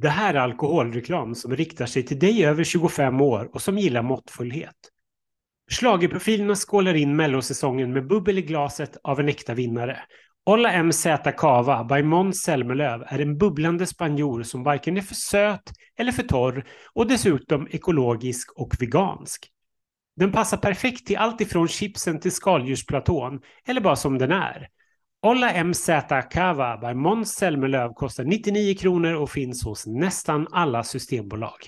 Det 0.00 0.08
här 0.08 0.34
är 0.34 0.38
alkoholreklam 0.38 1.34
som 1.34 1.56
riktar 1.56 1.86
sig 1.86 2.02
till 2.02 2.18
dig 2.18 2.46
över 2.46 2.64
25 2.64 3.20
år 3.20 3.50
och 3.52 3.62
som 3.62 3.78
gillar 3.78 4.02
måttfullhet. 4.02 4.76
Schlagerprofilerna 5.70 6.54
skålar 6.54 6.94
in 6.94 7.16
mellosäsongen 7.16 7.92
med 7.92 8.06
bubbel 8.06 8.38
i 8.38 8.42
glaset 8.42 8.96
av 9.04 9.20
en 9.20 9.28
äkta 9.28 9.54
vinnare. 9.54 9.98
Olla 10.46 10.82
MZ 10.82 11.06
Cava 11.36 11.84
by 11.84 12.02
Måns 12.02 12.42
Zelmerlöw 12.42 13.04
är 13.06 13.18
en 13.18 13.38
bubblande 13.38 13.86
spanjor 13.86 14.42
som 14.42 14.62
varken 14.62 14.96
är 14.96 15.02
för 15.02 15.14
söt 15.14 15.72
eller 15.98 16.12
för 16.12 16.22
torr 16.22 16.64
och 16.94 17.06
dessutom 17.06 17.68
ekologisk 17.70 18.52
och 18.52 18.74
vegansk. 18.80 19.48
Den 20.16 20.32
passar 20.32 20.56
perfekt 20.56 21.06
till 21.06 21.16
allt 21.16 21.40
ifrån 21.40 21.68
chipsen 21.68 22.20
till 22.20 22.32
skaldjursplatån 22.32 23.40
eller 23.66 23.80
bara 23.80 23.96
som 23.96 24.18
den 24.18 24.32
är. 24.32 24.68
Olla 25.22 25.64
MZ 25.64 25.90
Cava 26.30 26.76
by 26.76 26.94
Måns 26.94 27.34
Zelmerlöw 27.34 27.92
kostar 27.94 28.24
99 28.24 28.74
kronor 28.74 29.14
och 29.14 29.30
finns 29.30 29.64
hos 29.64 29.86
nästan 29.86 30.46
alla 30.50 30.84
systembolag. 30.84 31.58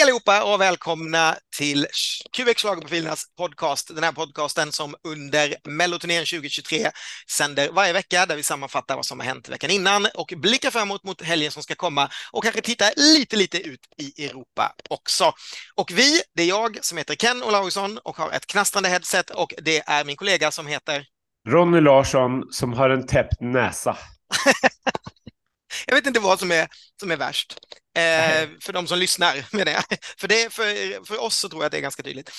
Hej 0.00 0.04
allihopa 0.04 0.44
och 0.44 0.60
välkomna 0.60 1.36
till 1.56 1.86
QX 2.32 2.62
Schlagerprofilernas 2.62 3.24
podcast. 3.36 3.94
Den 3.94 4.04
här 4.04 4.12
podcasten 4.12 4.72
som 4.72 4.94
under 5.04 5.54
Melloturnén 5.64 6.24
2023 6.24 6.90
sänder 7.30 7.70
varje 7.72 7.92
vecka 7.92 8.26
där 8.26 8.36
vi 8.36 8.42
sammanfattar 8.42 8.96
vad 8.96 9.06
som 9.06 9.20
har 9.20 9.26
hänt 9.26 9.48
veckan 9.48 9.70
innan 9.70 10.06
och 10.14 10.32
blickar 10.36 10.70
framåt 10.70 11.04
mot 11.04 11.22
helgen 11.22 11.50
som 11.50 11.62
ska 11.62 11.74
komma 11.74 12.08
och 12.32 12.42
kanske 12.42 12.60
tittar 12.60 12.92
lite, 12.96 13.36
lite 13.36 13.58
ut 13.58 13.80
i 13.96 14.26
Europa 14.26 14.74
också. 14.90 15.32
Och 15.74 15.90
vi, 15.90 16.20
det 16.34 16.42
är 16.42 16.48
jag 16.48 16.84
som 16.84 16.98
heter 16.98 17.14
Ken 17.14 17.42
Olausson 17.42 17.98
och 17.98 18.16
har 18.16 18.30
ett 18.30 18.46
knastrande 18.46 18.88
headset 18.88 19.30
och 19.30 19.54
det 19.62 19.82
är 19.86 20.04
min 20.04 20.16
kollega 20.16 20.50
som 20.50 20.66
heter 20.66 21.04
Ronny 21.48 21.80
Larsson 21.80 22.52
som 22.52 22.72
har 22.72 22.90
en 22.90 23.06
täppt 23.06 23.40
näsa. 23.40 23.96
Jag 25.86 25.94
vet 25.94 26.06
inte 26.06 26.20
vad 26.20 26.38
som 26.38 26.52
är, 26.52 26.68
som 27.00 27.10
är 27.10 27.16
värst. 27.16 27.58
Eh, 28.00 28.48
för 28.60 28.72
de 28.72 28.86
som 28.86 28.98
lyssnar, 28.98 29.44
menar 29.56 29.72
jag. 29.72 29.84
För, 30.18 30.28
det, 30.28 30.52
för, 30.52 31.04
för 31.04 31.22
oss 31.22 31.38
så 31.38 31.48
tror 31.48 31.62
jag 31.62 31.66
att 31.66 31.72
det 31.72 31.78
är 31.78 31.82
ganska 31.82 32.02
tydligt. 32.02 32.30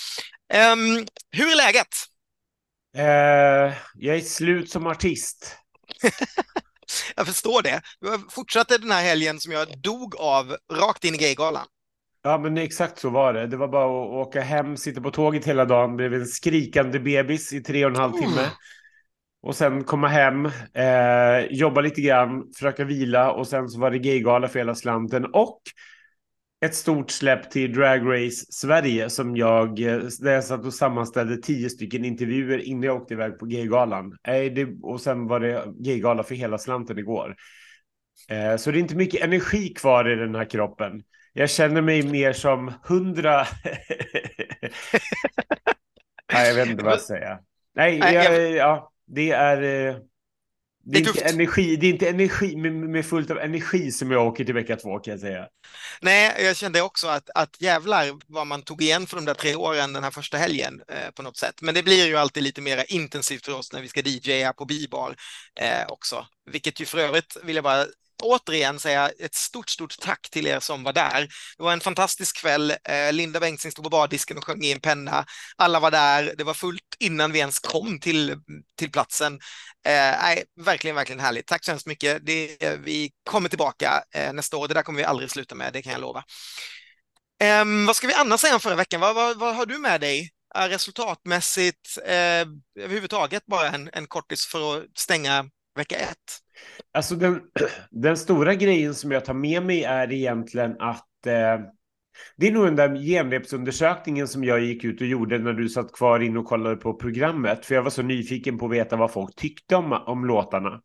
Eh, 0.53 0.75
hur 1.31 1.51
är 1.51 1.55
läget? 1.55 1.87
Eh, 2.97 3.77
jag 3.95 4.15
är 4.15 4.21
slut 4.21 4.71
som 4.71 4.87
artist. 4.87 5.57
jag 7.15 7.27
förstår 7.27 7.61
det. 7.61 7.81
Du 7.99 8.19
fortsatte 8.29 8.77
den 8.77 8.91
här 8.91 9.03
helgen 9.03 9.39
som 9.39 9.51
jag 9.51 9.81
dog 9.81 10.15
av, 10.15 10.57
rakt 10.73 11.03
in 11.03 11.15
i 11.15 11.17
Gaygalan. 11.17 11.65
Ja, 12.23 12.37
men 12.37 12.57
exakt 12.57 12.99
så 12.99 13.09
var 13.09 13.33
det. 13.33 13.47
Det 13.47 13.57
var 13.57 13.67
bara 13.67 13.85
att 13.85 14.27
åka 14.27 14.41
hem, 14.41 14.77
sitta 14.77 15.01
på 15.01 15.11
tåget 15.11 15.45
hela 15.45 15.65
dagen, 15.65 15.95
blev 15.95 16.13
en 16.13 16.25
skrikande 16.25 16.99
bebis 16.99 17.53
i 17.53 17.61
tre 17.61 17.85
och 17.85 17.91
en 17.91 17.97
halv 17.97 18.11
timme. 18.11 18.41
Mm. 18.41 18.51
Och 19.43 19.55
sen 19.55 19.83
komma 19.83 20.07
hem, 20.07 20.45
eh, 20.73 21.45
jobba 21.49 21.81
lite 21.81 22.01
grann, 22.01 22.51
försöka 22.53 22.83
vila 22.83 23.31
och 23.31 23.47
sen 23.47 23.69
så 23.69 23.79
var 23.79 23.91
det 23.91 23.99
gaygala 23.99 24.47
för 24.47 24.59
hela 24.59 24.75
slanten. 24.75 25.25
Och 25.25 25.61
ett 26.65 26.75
stort 26.75 27.11
släpp 27.11 27.51
till 27.51 27.73
Drag 27.73 28.01
Race 28.05 28.45
Sverige 28.49 29.09
som 29.09 29.35
jag, 29.35 29.79
eh, 29.79 29.99
där 30.19 30.31
jag 30.31 30.43
satt 30.43 30.65
och 30.65 30.73
sammanställde 30.73 31.37
tio 31.37 31.69
stycken 31.69 32.05
intervjuer 32.05 32.57
innan 32.57 32.83
jag 32.83 33.01
åkte 33.01 33.13
iväg 33.13 33.39
på 33.39 33.45
gaygalan. 33.45 34.17
Eh, 34.27 34.67
och 34.81 35.01
sen 35.01 35.27
var 35.27 35.39
det 35.39 35.65
gaygala 35.79 36.23
för 36.23 36.35
hela 36.35 36.57
slanten 36.57 36.97
igår. 36.97 37.35
Eh, 38.29 38.55
så 38.57 38.71
det 38.71 38.77
är 38.77 38.81
inte 38.81 38.95
mycket 38.95 39.21
energi 39.21 39.73
kvar 39.73 40.09
i 40.09 40.15
den 40.15 40.35
här 40.35 40.45
kroppen. 40.45 41.03
Jag 41.33 41.49
känner 41.49 41.81
mig 41.81 42.03
mer 42.03 42.33
som 42.33 42.73
hundra... 42.83 43.37
Nej, 46.33 46.47
jag 46.47 46.55
vet 46.55 46.69
inte 46.69 46.83
vad 46.83 46.93
jag 46.93 47.01
säga. 47.01 47.39
Nej, 47.75 47.97
jag, 47.97 48.51
ja 48.51 48.91
det 49.15 49.31
är... 49.31 49.87
Eh, 49.87 49.95
det 50.83 50.97
är, 50.97 51.01
det 51.01 51.07
är 51.07 51.09
inte 51.09 51.33
energi, 51.33 51.75
det 51.75 51.87
är 51.87 51.91
inte 51.91 52.09
energi 52.09 52.55
med, 52.55 52.73
med, 52.73 53.05
fullt 53.05 53.31
av 53.31 53.37
energi 53.37 53.91
som 53.91 54.11
jag 54.11 54.27
åker 54.27 54.45
till 54.45 54.53
vecka 54.53 54.75
två 54.75 54.99
kan 54.99 55.11
jag 55.11 55.19
säga. 55.19 55.47
Nej, 56.01 56.35
jag 56.43 56.55
kände 56.55 56.81
också 56.81 57.07
att, 57.07 57.29
att 57.35 57.61
jävlar 57.61 58.11
vad 58.27 58.47
man 58.47 58.61
tog 58.61 58.81
igen 58.81 59.07
för 59.07 59.15
de 59.15 59.25
där 59.25 59.33
tre 59.33 59.55
åren 59.55 59.93
den 59.93 60.03
här 60.03 60.11
första 60.11 60.37
helgen 60.37 60.81
eh, 60.87 61.11
på 61.15 61.21
något 61.21 61.37
sätt. 61.37 61.61
Men 61.61 61.75
det 61.75 61.83
blir 61.83 62.07
ju 62.07 62.17
alltid 62.17 62.43
lite 62.43 62.61
mer 62.61 62.85
intensivt 62.87 63.45
för 63.45 63.57
oss 63.57 63.73
när 63.73 63.81
vi 63.81 63.87
ska 63.87 64.01
DJa 64.01 64.53
på 64.53 64.65
bibar 64.65 65.15
eh, 65.59 65.87
också. 65.87 66.25
Vilket 66.51 66.81
ju 66.81 66.85
för 66.85 66.97
övrigt 66.97 67.37
vill 67.43 67.55
jag 67.55 67.63
bara 67.63 67.85
återigen 68.21 68.79
säga 68.79 69.09
ett 69.19 69.35
stort, 69.35 69.69
stort 69.69 69.99
tack 69.99 70.29
till 70.29 70.47
er 70.47 70.59
som 70.59 70.83
var 70.83 70.93
där. 70.93 71.27
Det 71.57 71.63
var 71.63 71.73
en 71.73 71.79
fantastisk 71.79 72.37
kväll. 72.37 72.71
Eh, 72.71 73.13
Linda 73.13 73.39
Bengtzing 73.39 73.71
stod 73.71 73.83
på 73.83 73.89
bardisken 73.89 74.37
och 74.37 74.43
sjöng 74.43 74.63
i 74.63 74.71
en 74.71 74.79
penna. 74.81 75.25
Alla 75.55 75.79
var 75.79 75.91
där. 75.91 76.33
Det 76.37 76.43
var 76.43 76.53
fullt 76.53 76.81
innan 76.99 77.31
vi 77.31 77.39
ens 77.39 77.59
kom 77.59 77.99
till, 77.99 78.35
till 78.77 78.91
platsen. 78.91 79.33
Eh, 79.85 79.91
nej, 80.21 80.43
verkligen, 80.61 80.95
verkligen 80.95 81.19
härligt. 81.19 81.47
Tack 81.47 81.65
så 81.65 81.71
hemskt 81.71 81.87
mycket. 81.87 82.25
Det, 82.25 82.57
vi 82.79 83.11
kommer 83.29 83.49
tillbaka 83.49 84.03
eh, 84.15 84.33
nästa 84.33 84.57
år. 84.57 84.67
Det 84.67 84.73
där 84.73 84.83
kommer 84.83 84.97
vi 84.97 85.05
aldrig 85.05 85.31
sluta 85.31 85.55
med, 85.55 85.73
det 85.73 85.81
kan 85.81 85.91
jag 85.91 86.01
lova. 86.01 86.23
Eh, 87.41 87.65
vad 87.87 87.95
ska 87.95 88.07
vi 88.07 88.13
annars 88.13 88.39
säga 88.39 88.53
om 88.53 88.59
förra 88.59 88.75
veckan? 88.75 89.01
Vad, 89.01 89.15
vad, 89.15 89.39
vad 89.39 89.55
har 89.55 89.65
du 89.65 89.77
med 89.77 90.01
dig 90.01 90.29
eh, 90.55 90.67
resultatmässigt, 90.67 91.97
eh, 92.05 92.45
överhuvudtaget 92.79 93.45
bara 93.45 93.67
en, 93.67 93.89
en 93.93 94.07
kortis 94.07 94.45
för 94.45 94.77
att 94.77 94.97
stänga 94.97 95.45
vecka 95.75 95.95
ett? 95.95 96.17
Alltså 96.93 97.15
den, 97.15 97.41
den 97.89 98.17
stora 98.17 98.55
grejen 98.55 98.95
som 98.95 99.11
jag 99.11 99.25
tar 99.25 99.33
med 99.33 99.65
mig 99.65 99.83
är 99.83 100.11
egentligen 100.11 100.75
att 100.79 101.25
eh, 101.25 101.59
det 102.37 102.47
är 102.47 102.51
nog 102.51 102.65
den 102.65 102.75
där 102.75 102.95
genrepsundersökningen 102.95 104.27
som 104.27 104.43
jag 104.43 104.59
gick 104.59 104.83
ut 104.83 105.01
och 105.01 105.07
gjorde 105.07 105.39
när 105.39 105.53
du 105.53 105.69
satt 105.69 105.91
kvar 105.91 106.19
in 106.19 106.37
och 106.37 106.45
kollade 106.45 106.75
på 106.75 106.93
programmet. 106.93 107.65
För 107.65 107.75
jag 107.75 107.83
var 107.83 107.89
så 107.89 108.01
nyfiken 108.01 108.57
på 108.57 108.65
att 108.65 108.71
veta 108.71 108.95
vad 108.95 109.11
folk 109.11 109.35
tyckte 109.35 109.75
om, 109.75 109.91
om 109.91 110.25
låtarna. 110.25 110.81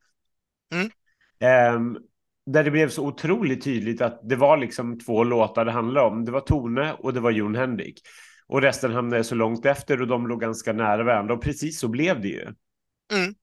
Mm. 0.72 0.90
Eh, 1.38 2.00
där 2.46 2.64
det 2.64 2.70
blev 2.70 2.88
så 2.88 3.06
otroligt 3.06 3.64
tydligt 3.64 4.00
att 4.00 4.20
det 4.28 4.36
var 4.36 4.56
liksom 4.56 4.98
två 4.98 5.24
låtar 5.24 5.64
det 5.64 5.72
handlade 5.72 6.06
om. 6.06 6.24
Det 6.24 6.32
var 6.32 6.40
Tone 6.40 6.92
och 6.92 7.12
det 7.12 7.20
var 7.20 7.30
Jon 7.30 7.54
Henrik. 7.54 8.00
Och 8.46 8.62
resten 8.62 8.92
hamnade 8.92 9.24
så 9.24 9.34
långt 9.34 9.66
efter 9.66 10.00
och 10.00 10.08
de 10.08 10.26
låg 10.26 10.40
ganska 10.40 10.72
nära 10.72 11.04
varandra. 11.04 11.34
Och 11.34 11.42
precis 11.42 11.80
så 11.80 11.88
blev 11.88 12.20
det 12.20 12.28
ju. 12.28 12.42
Mm. 13.12 13.34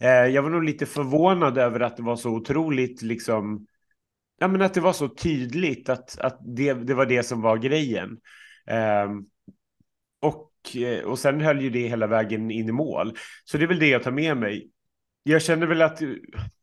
Eh, 0.00 0.26
jag 0.26 0.42
var 0.42 0.50
nog 0.50 0.64
lite 0.64 0.86
förvånad 0.86 1.58
över 1.58 1.80
att 1.80 1.96
det 1.96 2.02
var 2.02 2.16
så 2.16 2.30
otroligt 2.30 3.02
liksom. 3.02 3.66
Ja, 4.40 4.48
men 4.48 4.62
att 4.62 4.74
det 4.74 4.80
var 4.80 4.92
så 4.92 5.08
tydligt 5.08 5.88
att, 5.88 6.18
att 6.18 6.38
det, 6.56 6.74
det 6.74 6.94
var 6.94 7.06
det 7.06 7.22
som 7.22 7.42
var 7.42 7.56
grejen. 7.56 8.18
Ehm, 8.66 9.10
eh, 9.10 9.16
och, 10.20 10.52
och 11.04 11.18
sen 11.18 11.40
höll 11.40 11.62
ju 11.62 11.70
det 11.70 11.88
hela 11.88 12.06
vägen 12.06 12.50
in 12.50 12.68
i 12.68 12.72
mål. 12.72 13.16
Så 13.44 13.58
det 13.58 13.64
är 13.64 13.68
väl 13.68 13.78
det 13.78 13.88
jag 13.88 14.02
tar 14.02 14.10
med 14.10 14.36
mig. 14.36 14.70
Jag 15.22 15.42
känner 15.42 15.66
väl 15.66 15.82
att 15.82 16.02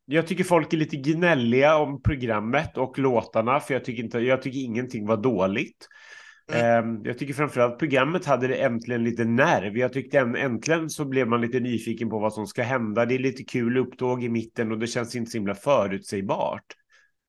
jag 0.06 0.28
tycker 0.28 0.44
folk 0.44 0.74
är 0.74 0.78
lite 0.78 0.97
gnälliga 0.97 1.78
om 1.78 2.01
programmet 2.01 2.78
och 2.78 3.00
låtarna, 3.00 3.59
för 3.59 3.74
jag 3.74 3.85
tycker, 3.85 4.03
inte, 4.03 4.19
jag 4.19 4.41
tycker 4.41 4.59
ingenting 4.59 5.07
var 5.07 5.18
dåligt. 5.18 5.88
Mm. 6.51 7.01
Jag 7.03 7.19
tycker 7.19 7.33
framförallt 7.33 7.79
programmet 7.79 8.25
hade 8.25 8.47
det 8.47 8.56
äntligen 8.56 9.03
lite 9.03 9.25
nerv. 9.25 9.78
Jag 9.78 9.94
tyckte 9.94 10.19
äntligen 10.19 10.89
så 10.89 11.06
blev 11.06 11.28
man 11.28 11.41
lite 11.41 11.59
nyfiken 11.59 12.09
på 12.09 12.19
vad 12.19 12.33
som 12.33 12.47
ska 12.47 12.63
hända. 12.63 13.06
Det 13.06 13.16
är 13.16 13.19
lite 13.19 13.44
kul 13.44 13.78
upptåg 13.78 14.23
i 14.23 14.29
mitten 14.29 14.72
och 14.72 14.79
det 14.79 14.88
känns 14.88 15.16
inte 15.16 15.31
så 15.31 15.38
himla 15.38 15.56
förutsägbart. 15.56 16.66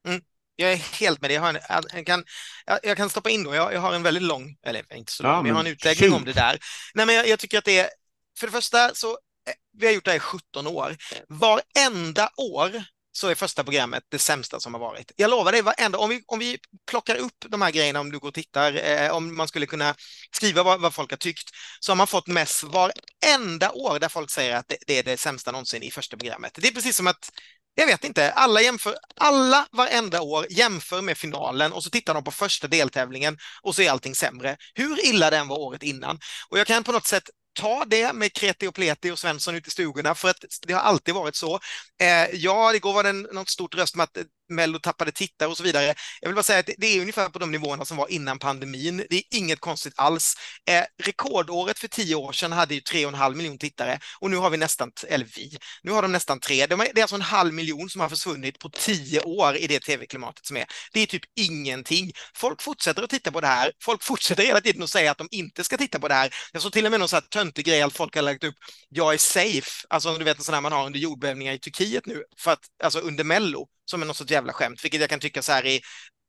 Mm. 0.08 0.20
Jag 0.56 0.72
är 0.72 1.00
helt 1.00 1.20
med 1.20 1.30
dig. 1.30 1.34
Jag, 1.34 1.48
en, 1.48 1.58
jag, 1.94 2.06
kan, 2.06 2.24
jag, 2.66 2.78
jag, 2.82 2.96
kan 2.96 3.10
stoppa 3.10 3.30
in 3.30 3.44
då. 3.44 3.54
Jag, 3.54 3.72
jag, 3.72 3.80
har 3.80 3.94
en 3.94 4.02
väldigt 4.02 4.22
lång, 4.22 4.56
eller 4.62 4.96
inte 4.96 5.12
så 5.12 5.22
lång, 5.22 5.32
ja, 5.32 5.42
men 5.42 5.48
jag 5.48 5.54
har 5.54 5.60
en 5.60 5.70
utläggning 5.72 6.12
om 6.12 6.24
det 6.24 6.32
där. 6.32 6.58
Nej, 6.94 7.06
men 7.06 7.14
jag, 7.14 7.28
jag 7.28 7.38
tycker 7.38 7.58
att 7.58 7.64
det 7.64 7.78
är, 7.78 7.88
för 8.38 8.46
det 8.46 8.52
första 8.52 8.94
så, 8.94 9.10
eh, 9.10 9.54
vi 9.78 9.86
har 9.86 9.94
gjort 9.94 10.04
det 10.04 10.10
här 10.10 10.16
i 10.16 10.20
17 10.20 10.66
år. 10.66 10.96
Varenda 11.28 12.30
år 12.36 12.70
så 13.16 13.28
är 13.28 13.34
första 13.34 13.64
programmet 13.64 14.02
det 14.08 14.18
sämsta 14.18 14.60
som 14.60 14.74
har 14.74 14.80
varit. 14.80 15.12
Jag 15.16 15.30
lovar 15.30 15.52
dig, 15.52 15.62
varenda, 15.62 15.98
om, 15.98 16.10
vi, 16.10 16.22
om 16.26 16.38
vi 16.38 16.58
plockar 16.90 17.16
upp 17.16 17.44
de 17.48 17.62
här 17.62 17.70
grejerna, 17.70 18.00
om 18.00 18.12
du 18.12 18.18
går 18.18 18.28
och 18.28 18.34
tittar, 18.34 18.86
eh, 18.86 19.10
om 19.10 19.36
man 19.36 19.48
skulle 19.48 19.66
kunna 19.66 19.94
skriva 20.30 20.62
vad, 20.62 20.80
vad, 20.80 20.94
folk 20.94 21.10
har 21.10 21.16
tyckt, 21.16 21.50
så 21.80 21.92
har 21.92 21.96
man 21.96 22.06
fått 22.06 22.26
mest 22.26 22.62
varenda 22.62 23.70
år 23.72 23.98
där 23.98 24.08
folk 24.08 24.30
säger 24.30 24.56
att 24.56 24.68
det, 24.68 24.76
det, 24.86 24.98
är 24.98 25.02
det 25.02 25.16
sämsta 25.16 25.52
någonsin 25.52 25.82
i 25.82 25.90
första 25.90 26.16
programmet. 26.16 26.52
Det 26.54 26.68
är 26.68 26.72
precis 26.72 26.96
som 26.96 27.06
att 27.06 27.30
jag 27.74 27.86
vet 27.86 28.04
inte, 28.04 28.32
alla 28.32 28.60
jämför, 28.60 28.96
alla 29.16 29.66
varenda 29.72 30.20
år 30.20 30.46
jämför 30.50 31.02
med 31.02 31.18
finalen 31.18 31.72
och 31.72 31.84
så 31.84 31.90
tittar 31.90 32.14
de 32.14 32.24
på 32.24 32.30
första 32.30 32.68
deltävlingen 32.68 33.38
och 33.62 33.74
så 33.74 33.82
är 33.82 33.90
allting 33.90 34.14
sämre. 34.14 34.56
Hur 34.74 35.06
illa 35.06 35.30
den 35.30 35.48
var 35.48 35.58
året 35.58 35.82
innan. 35.82 36.18
Och 36.48 36.58
jag 36.58 36.66
kan 36.66 36.84
på 36.84 36.92
något 36.92 37.06
sätt 37.06 37.30
ta 37.56 37.84
det 37.84 38.12
med 38.12 38.32
Kreti 38.32 38.66
och 38.66 38.74
Pleti 38.74 39.10
och 39.10 39.18
Svensson 39.18 39.54
ute 39.54 39.68
i 39.68 39.70
stugorna 39.70 40.14
för 40.14 40.28
att 40.28 40.44
det 40.66 40.72
har 40.72 40.80
alltid 40.80 41.14
varit 41.14 41.36
så. 41.36 41.60
Eh, 42.00 42.34
ja, 42.34 42.74
igår 42.74 42.92
var 42.92 43.02
det 43.02 43.12
något 43.12 43.48
stort 43.48 43.74
röst 43.74 43.96
med 43.96 44.04
att 44.04 44.16
eh, 44.16 44.24
Mello 44.48 44.78
tappade 44.78 45.12
tittare 45.12 45.48
och 45.48 45.56
så 45.56 45.62
vidare. 45.62 45.94
Jag 46.20 46.28
vill 46.28 46.34
bara 46.34 46.42
säga 46.42 46.58
att 46.58 46.70
det 46.78 46.86
är 46.86 47.00
ungefär 47.00 47.28
på 47.28 47.38
de 47.38 47.52
nivåerna 47.52 47.84
som 47.84 47.96
var 47.96 48.08
innan 48.08 48.38
pandemin. 48.38 49.06
Det 49.10 49.16
är 49.16 49.22
inget 49.30 49.60
konstigt 49.60 49.94
alls. 49.96 50.34
Eh, 50.70 50.82
rekordåret 51.02 51.78
för 51.78 51.88
tio 51.88 52.14
år 52.14 52.32
sedan 52.32 52.52
hade 52.52 52.74
ju 52.74 52.80
tre 52.80 53.06
och 53.06 53.12
en 53.12 53.18
halv 53.18 53.36
miljon 53.36 53.58
tittare 53.58 53.98
och 54.20 54.30
nu 54.30 54.36
har 54.36 54.50
vi 54.50 54.56
nästan, 54.56 54.92
eller 55.08 55.26
vi, 55.36 55.56
nu 55.82 55.90
har 55.90 56.02
de 56.02 56.12
nästan 56.12 56.40
tre. 56.40 56.66
Det 56.66 56.74
är 56.74 57.02
alltså 57.02 57.16
en 57.16 57.22
halv 57.22 57.54
miljon 57.54 57.90
som 57.90 58.00
har 58.00 58.08
försvunnit 58.08 58.58
på 58.58 58.70
tio 58.70 59.20
år 59.20 59.56
i 59.56 59.66
det 59.66 59.80
tv-klimatet 59.80 60.46
som 60.46 60.56
är. 60.56 60.64
Det 60.92 61.00
är 61.00 61.06
typ 61.06 61.22
ingenting. 61.36 62.12
Folk 62.36 62.62
fortsätter 62.62 63.02
att 63.02 63.10
titta 63.10 63.32
på 63.32 63.40
det 63.40 63.46
här. 63.46 63.72
Folk 63.82 64.04
fortsätter 64.04 64.42
hela 64.42 64.60
tiden 64.60 64.82
att 64.82 64.90
säga 64.90 65.10
att 65.10 65.18
de 65.18 65.28
inte 65.30 65.64
ska 65.64 65.76
titta 65.76 65.98
på 65.98 66.08
det 66.08 66.14
här. 66.14 66.34
Jag 66.52 66.62
såg 66.62 66.72
till 66.72 66.84
och 66.84 66.90
med 66.90 67.00
någon 67.00 67.08
sån 67.08 67.16
här 67.16 67.28
töntig 67.30 67.64
grej 67.64 67.82
att 67.82 67.92
folk 67.96 68.14
har 68.14 68.22
lagt 68.22 68.44
upp 68.44 68.54
jag 68.88 69.14
är 69.14 69.18
safe, 69.18 69.86
alltså 69.88 70.18
du 70.18 70.24
vet 70.24 70.38
en 70.38 70.44
sån 70.44 70.54
här 70.54 70.60
man 70.60 70.72
har 70.72 70.86
under 70.86 70.98
jordbävningar 70.98 71.52
i 71.52 71.58
Turkiet 71.58 72.06
nu, 72.06 72.24
för 72.38 72.50
att, 72.50 72.64
alltså 72.82 72.98
under 72.98 73.24
Mello, 73.24 73.66
som 73.86 74.02
är 74.02 74.06
något 74.06 74.16
sorts 74.16 74.30
jävla 74.30 74.52
skämt, 74.52 74.84
vilket 74.84 75.00
jag 75.00 75.10
kan 75.10 75.20
tycka 75.20 75.42
så 75.42 75.52
här 75.52 75.66
i 75.66 75.80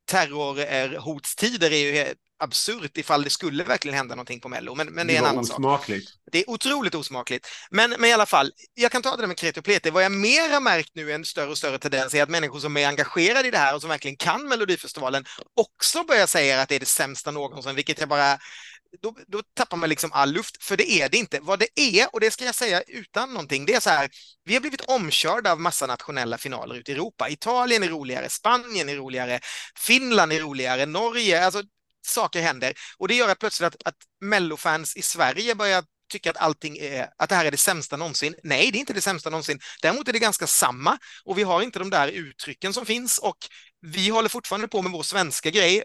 terrorhotstider 0.07 1.71
är 1.71 1.77
ju 1.77 2.13
absurt 2.39 2.98
ifall 2.98 3.24
det 3.24 3.30
skulle 3.30 3.63
verkligen 3.63 3.98
hända 3.98 4.15
någonting 4.15 4.39
på 4.39 4.50
Mello, 4.50 4.75
men, 4.75 4.88
men 4.88 5.07
det, 5.07 5.13
det 5.13 5.18
är 5.18 5.21
en 5.21 5.25
annan 5.25 5.39
osmakligt. 5.39 6.09
sak. 6.09 6.18
Det 6.31 6.39
är 6.39 6.50
otroligt 6.50 6.95
osmakligt. 6.95 7.48
Men, 7.69 7.89
men 7.89 8.09
i 8.09 8.13
alla 8.13 8.25
fall, 8.25 8.51
jag 8.74 8.92
kan 8.92 9.01
ta 9.01 9.15
det 9.15 9.21
där 9.21 9.27
med 9.27 9.38
kreti 9.38 9.59
och 9.59 9.63
pleti. 9.63 9.89
Vad 9.89 10.04
jag 10.04 10.12
mer 10.12 10.50
har 10.54 10.62
märkt 10.62 10.92
nu, 10.94 11.12
en 11.12 11.25
större 11.25 11.50
och 11.50 11.57
större 11.57 11.80
tendens, 11.80 12.13
är 12.13 12.24
att 12.24 12.30
människor 12.30 12.59
som 12.59 12.77
är 12.77 12.88
engagerade 12.88 13.48
i 13.48 13.51
det 13.51 13.57
här 13.57 13.75
och 13.75 13.81
som 13.81 13.89
verkligen 13.89 14.18
kan 14.18 14.48
Melodifestivalen 14.48 15.25
också 15.56 16.03
börjar 16.03 16.27
säga 16.27 16.62
att 16.62 16.69
det 16.69 16.75
är 16.75 16.80
det 16.80 16.86
sämsta 16.86 17.31
någonsin, 17.31 17.75
vilket 17.75 18.00
jag 18.00 18.10
bara 18.10 18.38
då, 19.01 19.16
då, 19.28 19.42
tappar 19.54 19.78
man 19.78 19.89
liksom 19.89 20.12
all 20.13 20.31
luft, 20.31 20.63
för 20.63 20.78
det 20.78 20.92
är 20.92 21.10
det 21.10 21.18
inte. 21.18 21.39
Vad 21.42 21.60
det 21.60 21.80
är, 21.80 22.13
och 22.13 22.19
det 22.19 22.31
ska 22.31 22.45
jag 22.45 22.56
säga 22.56 22.81
utan 22.81 23.30
någonting, 23.34 23.66
det 23.66 23.74
är 23.74 23.80
så 23.80 23.89
här, 23.89 24.10
vi 24.44 24.54
har 24.54 24.62
blivit 24.62 24.81
omkörda 24.81 25.51
av 25.51 25.60
massa 25.60 25.88
nationella 25.88 26.38
finaler 26.38 26.75
ute 26.75 26.92
i 26.92 26.95
Europa. 26.95 27.30
Italien 27.30 27.84
är 27.84 27.88
roligare, 27.88 28.30
Spanien 28.30 28.89
är 28.89 28.95
roligare, 28.95 29.39
Finland 29.80 30.34
är 30.34 30.39
roligare, 30.39 30.86
Norge, 30.86 31.45
alltså 31.45 31.63
saker 32.07 32.42
händer. 32.42 32.74
Och 32.98 33.07
det 33.07 33.16
gör 33.16 33.30
att 33.30 33.39
plötsligt 33.39 33.68
att, 33.68 33.88
att 33.88 33.98
mellofans 34.22 34.95
i 34.95 35.01
Sverige 35.01 35.56
börjar 35.56 35.84
tycka 36.10 36.30
att 36.30 36.38
allting 36.38 36.78
är, 36.78 37.10
att 37.18 37.30
det 37.30 37.36
här 37.36 37.45
är 37.45 37.51
det 37.51 37.57
sämsta 37.57 37.98
någonsin. 37.98 38.36
Nej, 38.44 38.72
det 38.72 38.78
är 38.78 38.80
inte 38.80 38.94
det 38.94 39.01
sämsta 39.01 39.30
någonsin. 39.30 39.60
Däremot 39.81 40.07
är 40.07 40.13
det 40.13 40.19
ganska 40.19 40.48
samma 40.48 40.98
och 41.25 41.38
vi 41.38 41.44
har 41.44 41.62
inte 41.62 41.80
de 41.80 41.89
där 41.89 42.07
uttrycken 42.07 42.74
som 42.74 42.86
finns 42.86 43.18
och 43.18 43.38
vi 43.81 44.10
håller 44.10 44.30
fortfarande 44.30 44.68
på 44.68 44.81
med 44.81 44.92
vår 44.92 45.04
svenska 45.04 45.50
grej 45.50 45.84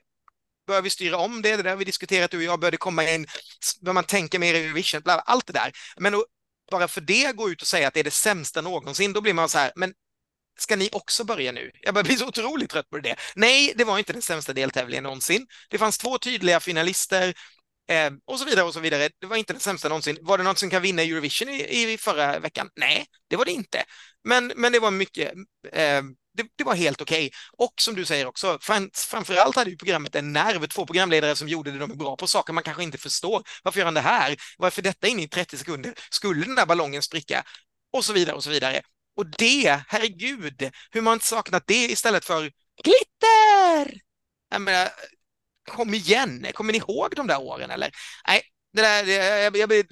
Bör 0.66 0.82
vi 0.82 0.90
styra 0.90 1.16
om 1.16 1.42
det? 1.42 1.56
Det 1.56 1.62
där 1.62 1.70
har 1.70 1.76
vi 1.76 1.84
diskuterat 1.84 2.30
du 2.30 2.36
och 2.36 2.42
jag. 2.42 2.60
Bör 2.60 2.70
det 2.70 2.76
komma 2.76 3.10
in, 3.10 3.26
bör 3.80 3.92
man 3.92 4.04
tänka 4.04 4.38
mer 4.38 4.54
i 4.54 4.64
Eurovision? 4.64 5.02
Allt 5.06 5.46
det 5.46 5.52
där. 5.52 5.72
Men 5.96 6.14
att 6.14 6.24
bara 6.70 6.88
för 6.88 7.00
det 7.00 7.36
gå 7.36 7.50
ut 7.50 7.62
och 7.62 7.68
säga 7.68 7.88
att 7.88 7.94
det 7.94 8.00
är 8.00 8.04
det 8.04 8.10
sämsta 8.10 8.60
någonsin, 8.60 9.12
då 9.12 9.20
blir 9.20 9.34
man 9.34 9.48
så 9.48 9.58
här, 9.58 9.72
men 9.76 9.94
ska 10.58 10.76
ni 10.76 10.88
också 10.92 11.24
börja 11.24 11.52
nu? 11.52 11.70
Jag 11.80 11.94
börjar 11.94 12.04
bli 12.04 12.16
så 12.16 12.28
otroligt 12.28 12.70
trött 12.70 12.90
på 12.90 12.98
det. 12.98 13.16
Nej, 13.36 13.72
det 13.76 13.84
var 13.84 13.98
inte 13.98 14.12
den 14.12 14.22
sämsta 14.22 14.52
deltävlingen 14.52 15.04
någonsin. 15.04 15.46
Det 15.70 15.78
fanns 15.78 15.98
två 15.98 16.18
tydliga 16.18 16.60
finalister 16.60 17.34
eh, 17.88 18.10
och 18.24 18.38
så 18.38 18.44
vidare 18.44 18.64
och 18.64 18.74
så 18.74 18.80
vidare. 18.80 19.10
Det 19.20 19.26
var 19.26 19.36
inte 19.36 19.52
den 19.52 19.60
sämsta 19.60 19.88
någonsin. 19.88 20.18
Var 20.20 20.38
det 20.38 20.44
något 20.44 20.58
som 20.58 20.70
kan 20.70 20.82
vinna 20.82 21.02
Eurovision 21.02 21.48
i, 21.48 21.92
i 21.92 21.98
förra 21.98 22.38
veckan? 22.38 22.70
Nej, 22.76 23.06
det 23.28 23.36
var 23.36 23.44
det 23.44 23.50
inte. 23.52 23.84
Men, 24.24 24.52
men 24.56 24.72
det 24.72 24.78
var 24.78 24.90
mycket 24.90 25.32
eh, 25.72 26.02
det, 26.34 26.46
det, 26.56 26.64
var 26.64 26.74
helt 26.74 27.00
okej. 27.00 27.26
Okay. 27.26 27.30
Och 27.66 27.74
som 27.80 27.94
du 27.94 28.04
säger 28.04 28.26
också, 28.26 28.58
fram, 28.60 28.90
framförallt 28.94 29.56
hade 29.56 29.70
ju 29.70 29.76
programmet 29.76 30.14
en 30.14 30.32
nerv, 30.32 30.66
två 30.66 30.86
programledare 30.86 31.36
som 31.36 31.48
gjorde 31.48 31.70
det 31.70 31.78
de 31.78 31.90
är 31.90 31.94
bra 31.94 32.16
på, 32.16 32.26
saker 32.26 32.52
man 32.52 32.64
kanske 32.64 32.82
inte 32.82 32.98
förstår. 32.98 33.42
Varför 33.62 33.78
gör 33.78 33.84
han 33.84 33.94
det 33.94 34.00
här? 34.00 34.36
Varför 34.58 34.82
detta 34.82 35.08
inne 35.08 35.22
i 35.22 35.28
30 35.28 35.58
sekunder? 35.58 35.94
Skulle 36.10 36.44
den 36.44 36.54
där 36.54 36.66
ballongen 36.66 37.02
spricka? 37.02 37.44
Och 37.92 38.04
så 38.04 38.12
vidare 38.12 38.36
och 38.36 38.44
så 38.44 38.50
vidare. 38.50 38.82
Och 39.16 39.26
det, 39.26 39.80
herregud, 39.88 40.70
hur 40.90 41.00
man 41.00 41.20
saknat 41.20 41.66
det 41.66 41.84
istället 41.84 42.24
för 42.24 42.50
glitter! 42.82 44.00
Jag 44.50 44.62
menar, 44.62 44.88
kom 45.70 45.94
igen, 45.94 46.46
kommer 46.54 46.72
ni 46.72 46.78
ihåg 46.78 47.12
de 47.16 47.26
där 47.26 47.40
åren 47.40 47.70
eller? 47.70 47.90
Nej, 48.28 48.42
det 48.72 48.82
där, 48.82 49.04
jag, 49.04 49.56
jag, 49.56 49.72
jag, 49.72 49.86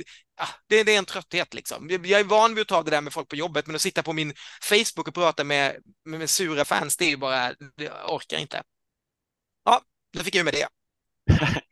det, 0.69 0.83
det, 0.83 0.95
är 0.95 0.99
en 0.99 1.05
trötthet 1.05 1.55
liksom. 1.55 1.89
Jag 1.91 2.21
är 2.21 2.25
van 2.25 2.55
vid 2.55 2.63
att 2.63 2.69
ta 2.69 2.83
det 2.83 2.91
där 2.91 3.01
med 3.01 3.13
folk 3.13 3.29
på 3.29 3.37
jobbet, 3.37 3.67
men 3.67 3.77
att 3.77 3.83
sitta 3.83 4.03
på 4.03 4.13
min 4.13 4.33
Facebook 4.63 5.09
och 5.09 5.15
prata 5.15 5.45
med, 5.45 5.77
med, 6.05 6.19
med 6.19 6.31
sura 6.31 6.65
fans, 6.65 6.97
det 6.97 7.05
är 7.05 7.09
ju 7.09 7.17
bara, 7.17 7.53
jag 7.77 8.15
orkar 8.15 8.39
inte. 8.39 8.63
Ja, 9.65 9.81
då 10.17 10.25
fick 10.25 10.35
jag 10.35 10.45
med 10.45 10.55
det. 10.55 10.67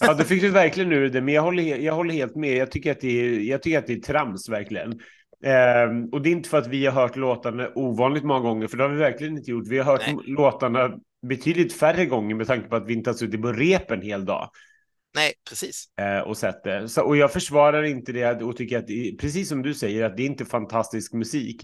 ja, 0.00 0.14
då 0.14 0.24
fick 0.24 0.42
du 0.42 0.50
verkligen 0.50 0.92
ur 0.92 1.08
det, 1.08 1.20
men 1.20 1.34
jag 1.34 1.42
håller, 1.42 1.62
jag 1.62 1.94
håller 1.94 2.14
helt 2.14 2.36
med. 2.36 2.56
Jag 2.56 2.70
tycker 2.70 2.92
att 2.92 3.00
det 3.00 3.20
är, 3.20 3.40
jag 3.40 3.62
tycker 3.62 3.78
att 3.78 3.86
det 3.86 3.92
är 3.92 4.00
trams 4.00 4.48
verkligen. 4.48 4.92
Eh, 5.44 6.10
och 6.12 6.22
det 6.22 6.28
är 6.28 6.32
inte 6.32 6.48
för 6.48 6.58
att 6.58 6.66
vi 6.66 6.86
har 6.86 6.92
hört 7.02 7.16
låtarna 7.16 7.68
ovanligt 7.74 8.24
många 8.24 8.40
gånger, 8.40 8.68
för 8.68 8.76
det 8.76 8.82
har 8.82 8.90
vi 8.90 8.98
verkligen 8.98 9.36
inte 9.38 9.50
gjort. 9.50 9.68
Vi 9.68 9.78
har 9.78 9.84
hört 9.84 10.02
Nej. 10.06 10.16
låtarna 10.26 10.98
betydligt 11.26 11.72
färre 11.72 12.06
gånger 12.06 12.34
med 12.34 12.46
tanke 12.46 12.68
på 12.68 12.76
att 12.76 12.86
vi 12.86 12.92
inte 12.92 13.10
har 13.10 13.14
suttit 13.14 13.42
på 13.42 13.52
rep 13.52 13.90
en 13.90 14.02
hel 14.02 14.24
dag. 14.24 14.50
Nej, 15.14 15.34
precis. 15.48 15.84
Eh, 16.00 16.18
och 16.18 16.36
sett 16.36 16.64
det. 16.64 16.88
Så, 16.88 17.02
och 17.02 17.16
jag 17.16 17.32
försvarar 17.32 17.82
inte 17.82 18.12
det 18.12 18.42
och 18.42 18.56
tycker 18.56 18.78
att, 18.78 18.86
precis 19.20 19.48
som 19.48 19.62
du 19.62 19.74
säger, 19.74 20.04
att 20.04 20.16
det 20.16 20.22
är 20.22 20.26
inte 20.26 20.44
fantastisk 20.44 21.12
musik. 21.12 21.62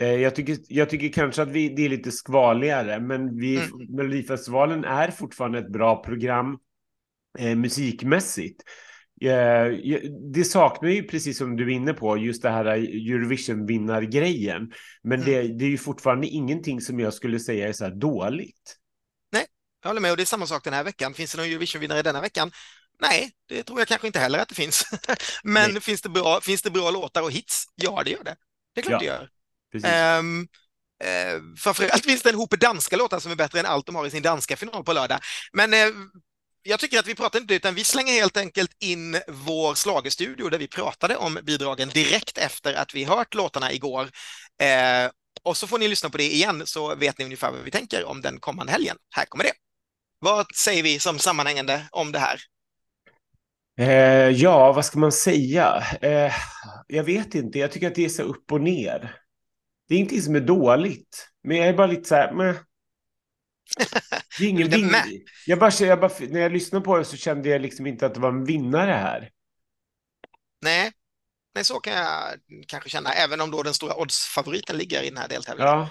Eh, 0.00 0.14
jag, 0.14 0.34
tycker, 0.34 0.56
jag 0.68 0.90
tycker 0.90 1.08
kanske 1.08 1.42
att 1.42 1.50
vi, 1.50 1.68
det 1.68 1.84
är 1.84 1.88
lite 1.88 2.12
skvaligare, 2.12 3.00
men 3.00 3.36
vi, 3.36 3.56
mm. 3.56 3.96
Melodifestivalen 3.96 4.84
är 4.84 5.10
fortfarande 5.10 5.58
ett 5.58 5.72
bra 5.72 6.02
program 6.02 6.58
eh, 7.38 7.56
musikmässigt. 7.56 8.62
Eh, 9.20 9.66
det 10.32 10.44
saknar 10.44 10.90
ju, 10.90 11.02
precis 11.02 11.38
som 11.38 11.56
du 11.56 11.64
är 11.64 11.76
inne 11.76 11.94
på, 11.94 12.18
just 12.18 12.42
det 12.42 12.50
här 12.50 12.64
Eurovision-vinnargrejen. 12.64 14.72
Men 15.02 15.22
mm. 15.22 15.32
det, 15.32 15.42
det, 15.58 15.64
är 15.64 15.70
ju 15.70 15.78
fortfarande 15.78 16.26
ingenting 16.26 16.80
som 16.80 17.00
jag 17.00 17.14
skulle 17.14 17.38
säga 17.38 17.68
är 17.68 17.72
så 17.72 17.84
här 17.84 17.94
dåligt. 17.94 18.77
Jag 19.82 19.88
håller 19.88 20.00
med 20.00 20.10
och 20.10 20.16
det 20.16 20.22
är 20.22 20.24
samma 20.24 20.46
sak 20.46 20.64
den 20.64 20.72
här 20.72 20.84
veckan. 20.84 21.14
Finns 21.14 21.32
det 21.32 21.38
någon 21.38 21.46
Eurovision-vinnare 21.46 22.02
denna 22.02 22.20
veckan? 22.20 22.52
Nej, 23.00 23.30
det 23.48 23.62
tror 23.62 23.78
jag 23.78 23.88
kanske 23.88 24.06
inte 24.06 24.18
heller 24.18 24.38
att 24.38 24.48
det 24.48 24.54
finns. 24.54 24.84
Men 25.42 25.80
finns 25.80 26.02
det, 26.02 26.08
bra, 26.08 26.40
finns 26.40 26.62
det 26.62 26.70
bra 26.70 26.90
låtar 26.90 27.22
och 27.22 27.32
hits? 27.32 27.64
Ja, 27.74 28.02
det 28.04 28.10
gör 28.10 28.24
det. 28.24 28.36
Det 28.74 28.80
är 28.80 28.84
klart 28.84 29.02
ja, 29.02 29.28
det 29.72 29.88
gör. 29.88 30.18
Um, 30.18 30.48
uh, 31.04 31.56
framförallt 31.58 32.04
finns 32.04 32.22
det 32.22 32.28
en 32.28 32.34
hop 32.34 32.50
danska 32.50 32.96
låtar 32.96 33.18
som 33.18 33.32
är 33.32 33.36
bättre 33.36 33.60
än 33.60 33.66
allt 33.66 33.86
de 33.86 33.94
har 33.94 34.06
i 34.06 34.10
sin 34.10 34.22
danska 34.22 34.56
final 34.56 34.84
på 34.84 34.92
lördag. 34.92 35.20
Men 35.52 35.74
uh, 35.74 35.94
jag 36.62 36.80
tycker 36.80 36.98
att 36.98 37.06
vi 37.06 37.14
pratar 37.14 37.40
inte 37.40 37.54
utan 37.54 37.74
vi 37.74 37.84
slänger 37.84 38.12
helt 38.12 38.36
enkelt 38.36 38.76
in 38.80 39.20
vår 39.28 39.74
slagestudio 39.74 40.48
där 40.48 40.58
vi 40.58 40.68
pratade 40.68 41.16
om 41.16 41.38
bidragen 41.42 41.88
direkt 41.88 42.38
efter 42.38 42.74
att 42.74 42.94
vi 42.94 43.04
hört 43.04 43.34
låtarna 43.34 43.72
igår. 43.72 44.04
Uh, 44.04 45.10
och 45.42 45.56
så 45.56 45.66
får 45.66 45.78
ni 45.78 45.88
lyssna 45.88 46.10
på 46.10 46.18
det 46.18 46.34
igen 46.34 46.66
så 46.66 46.94
vet 46.94 47.18
ni 47.18 47.24
ungefär 47.24 47.50
vad 47.50 47.60
vi 47.60 47.70
tänker 47.70 48.04
om 48.04 48.20
den 48.20 48.40
kommande 48.40 48.72
helgen. 48.72 48.96
Här 49.14 49.24
kommer 49.24 49.44
det. 49.44 49.52
Vad 50.18 50.54
säger 50.54 50.82
vi 50.82 50.98
som 50.98 51.18
sammanhängande 51.18 51.88
om 51.90 52.12
det 52.12 52.18
här? 52.18 52.40
Eh, 53.78 54.28
ja, 54.28 54.72
vad 54.72 54.84
ska 54.84 54.98
man 54.98 55.12
säga? 55.12 55.84
Eh, 56.02 56.32
jag 56.86 57.04
vet 57.04 57.34
inte. 57.34 57.58
Jag 57.58 57.72
tycker 57.72 57.86
att 57.86 57.94
det 57.94 58.04
är 58.04 58.08
så 58.08 58.22
upp 58.22 58.52
och 58.52 58.60
ner. 58.60 59.14
Det 59.88 59.94
är 59.94 59.98
ingenting 59.98 60.22
som 60.22 60.34
är 60.34 60.40
dåligt, 60.40 61.28
men 61.42 61.56
jag 61.56 61.66
är 61.66 61.72
bara 61.72 61.86
lite 61.86 62.08
så 62.08 62.14
här, 62.14 62.32
meh. 62.32 62.56
Det 64.38 64.44
är 64.44 64.48
ingen 64.48 64.68
vin... 64.68 64.92
jag 65.46 65.58
bara, 65.58 65.70
jag 65.80 66.00
bara, 66.00 66.10
när 66.28 66.40
jag 66.40 66.52
lyssnade 66.52 66.84
på 66.84 66.98
det 66.98 67.04
så 67.04 67.16
kände 67.16 67.48
jag 67.48 67.62
liksom 67.62 67.86
inte 67.86 68.06
att 68.06 68.14
det 68.14 68.20
var 68.20 68.28
en 68.28 68.44
vinnare 68.44 68.92
här. 68.92 69.30
Nej, 70.62 70.92
Nej 71.54 71.64
så 71.64 71.80
kan 71.80 71.92
jag 71.92 72.38
kanske 72.66 72.90
känna, 72.90 73.12
även 73.12 73.40
om 73.40 73.50
då 73.50 73.62
den 73.62 73.74
stora 73.74 73.96
oddsfavoriten 74.00 74.76
ligger 74.76 75.02
i 75.02 75.08
den 75.08 75.18
här 75.18 75.28
deltävlingen. 75.28 75.72
Ja. 75.72 75.88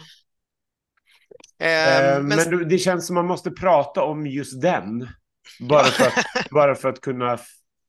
Eh, 1.59 2.23
men, 2.23 2.27
men 2.27 2.69
det 2.69 2.77
känns 2.77 3.07
som 3.07 3.13
man 3.13 3.25
måste 3.25 3.51
prata 3.51 4.03
om 4.03 4.27
just 4.27 4.61
den. 4.61 5.07
Bara, 5.59 5.83
för, 5.83 6.05
att, 6.05 6.49
bara 6.51 6.75
för 6.75 6.89
att 6.89 7.01
kunna 7.01 7.39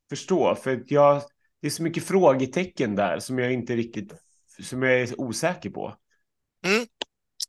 förstå. 0.08 0.54
För 0.54 0.82
jag, 0.87 1.22
det 1.60 1.66
är 1.66 1.70
så 1.70 1.82
mycket 1.82 2.04
frågetecken 2.04 2.96
där 2.96 3.18
som 3.18 3.38
jag 3.38 3.52
inte 3.52 3.76
riktigt 3.76 4.12
som 4.62 4.82
jag 4.82 5.00
är 5.00 5.20
osäker 5.20 5.70
på. 5.70 5.94
Mm. 6.66 6.87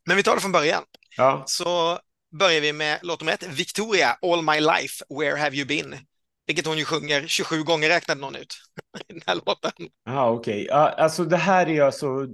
Men 0.05 0.17
vi 0.17 0.23
tar 0.23 0.35
det 0.35 0.41
från 0.41 0.51
början. 0.51 0.83
Ja. 1.17 1.43
Så 1.47 1.99
börjar 2.39 2.61
vi 2.61 2.73
med 2.73 2.99
låt 3.01 3.19
nummer 3.19 3.33
ett, 3.33 3.47
Victoria, 3.47 4.17
All 4.21 4.41
My 4.41 4.59
Life, 4.59 5.03
Where 5.19 5.39
Have 5.39 5.55
You 5.55 5.67
Been? 5.67 5.95
Vilket 6.47 6.65
hon 6.65 6.77
ju 6.77 6.85
sjunger 6.85 7.27
27 7.27 7.63
gånger 7.63 7.89
räknade 7.89 8.21
någon 8.21 8.35
ut 8.35 8.55
i 9.09 9.13
den 9.13 9.21
här 9.25 9.35
låten. 9.45 9.71
Ja, 10.05 10.29
okej. 10.29 10.53
Okay. 10.53 10.65
Ja, 10.65 10.89
alltså 10.89 11.25
det 11.25 11.37
här 11.37 11.69
är 11.69 11.81
alltså 11.81 12.27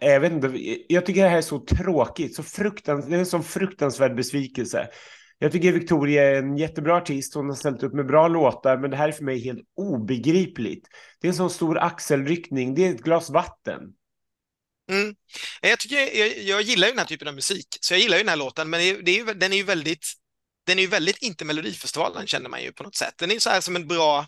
jag 0.00 0.20
vet 0.20 0.32
inte, 0.32 0.52
jag 0.88 1.06
tycker 1.06 1.22
det 1.22 1.28
här 1.28 1.38
är 1.38 1.42
så 1.42 1.58
tråkigt, 1.58 2.34
så 2.34 2.42
fruktans, 2.42 3.06
det 3.06 3.14
är 3.14 3.18
en 3.18 3.26
sån 3.26 3.44
fruktansvärd 3.44 4.16
besvikelse. 4.16 4.88
Jag 5.38 5.52
tycker 5.52 5.72
Victoria 5.72 6.22
är 6.22 6.34
en 6.34 6.56
jättebra 6.56 6.96
artist, 6.96 7.34
hon 7.34 7.48
har 7.48 7.56
ställt 7.56 7.82
upp 7.82 7.94
med 7.94 8.06
bra 8.06 8.28
låtar, 8.28 8.76
men 8.78 8.90
det 8.90 8.96
här 8.96 9.08
är 9.08 9.12
för 9.12 9.24
mig 9.24 9.44
helt 9.44 9.60
obegripligt. 9.76 10.88
Det 11.20 11.26
är 11.26 11.28
en 11.28 11.36
sån 11.36 11.50
stor 11.50 11.78
axelryckning, 11.78 12.74
det 12.74 12.86
är 12.86 12.94
ett 12.94 13.02
glas 13.02 13.30
vatten. 13.30 13.80
Mm. 14.90 15.14
Jag, 15.60 15.78
tycker, 15.78 16.18
jag, 16.18 16.38
jag 16.38 16.62
gillar 16.62 16.86
ju 16.86 16.92
den 16.92 16.98
här 16.98 17.06
typen 17.06 17.28
av 17.28 17.34
musik, 17.34 17.66
så 17.80 17.94
jag 17.94 18.00
gillar 18.00 18.16
ju 18.16 18.22
den 18.22 18.28
här 18.28 18.36
låten, 18.36 18.70
men 18.70 18.80
det 18.80 19.10
är, 19.10 19.26
ju, 19.26 19.34
den 19.34 19.52
är 19.52 19.56
ju 19.56 19.62
väldigt, 19.62 20.06
den 20.66 20.78
är 20.78 20.82
ju 20.82 20.88
väldigt 20.88 21.22
inte 21.22 21.44
Melodifestivalen 21.44 22.26
känner 22.26 22.48
man 22.48 22.62
ju 22.62 22.72
på 22.72 22.82
något 22.82 22.96
sätt. 22.96 23.14
Den 23.18 23.30
är 23.30 23.34
ju 23.34 23.40
så 23.40 23.50
här 23.50 23.60
som 23.60 23.76
en 23.76 23.88
bra, 23.88 24.26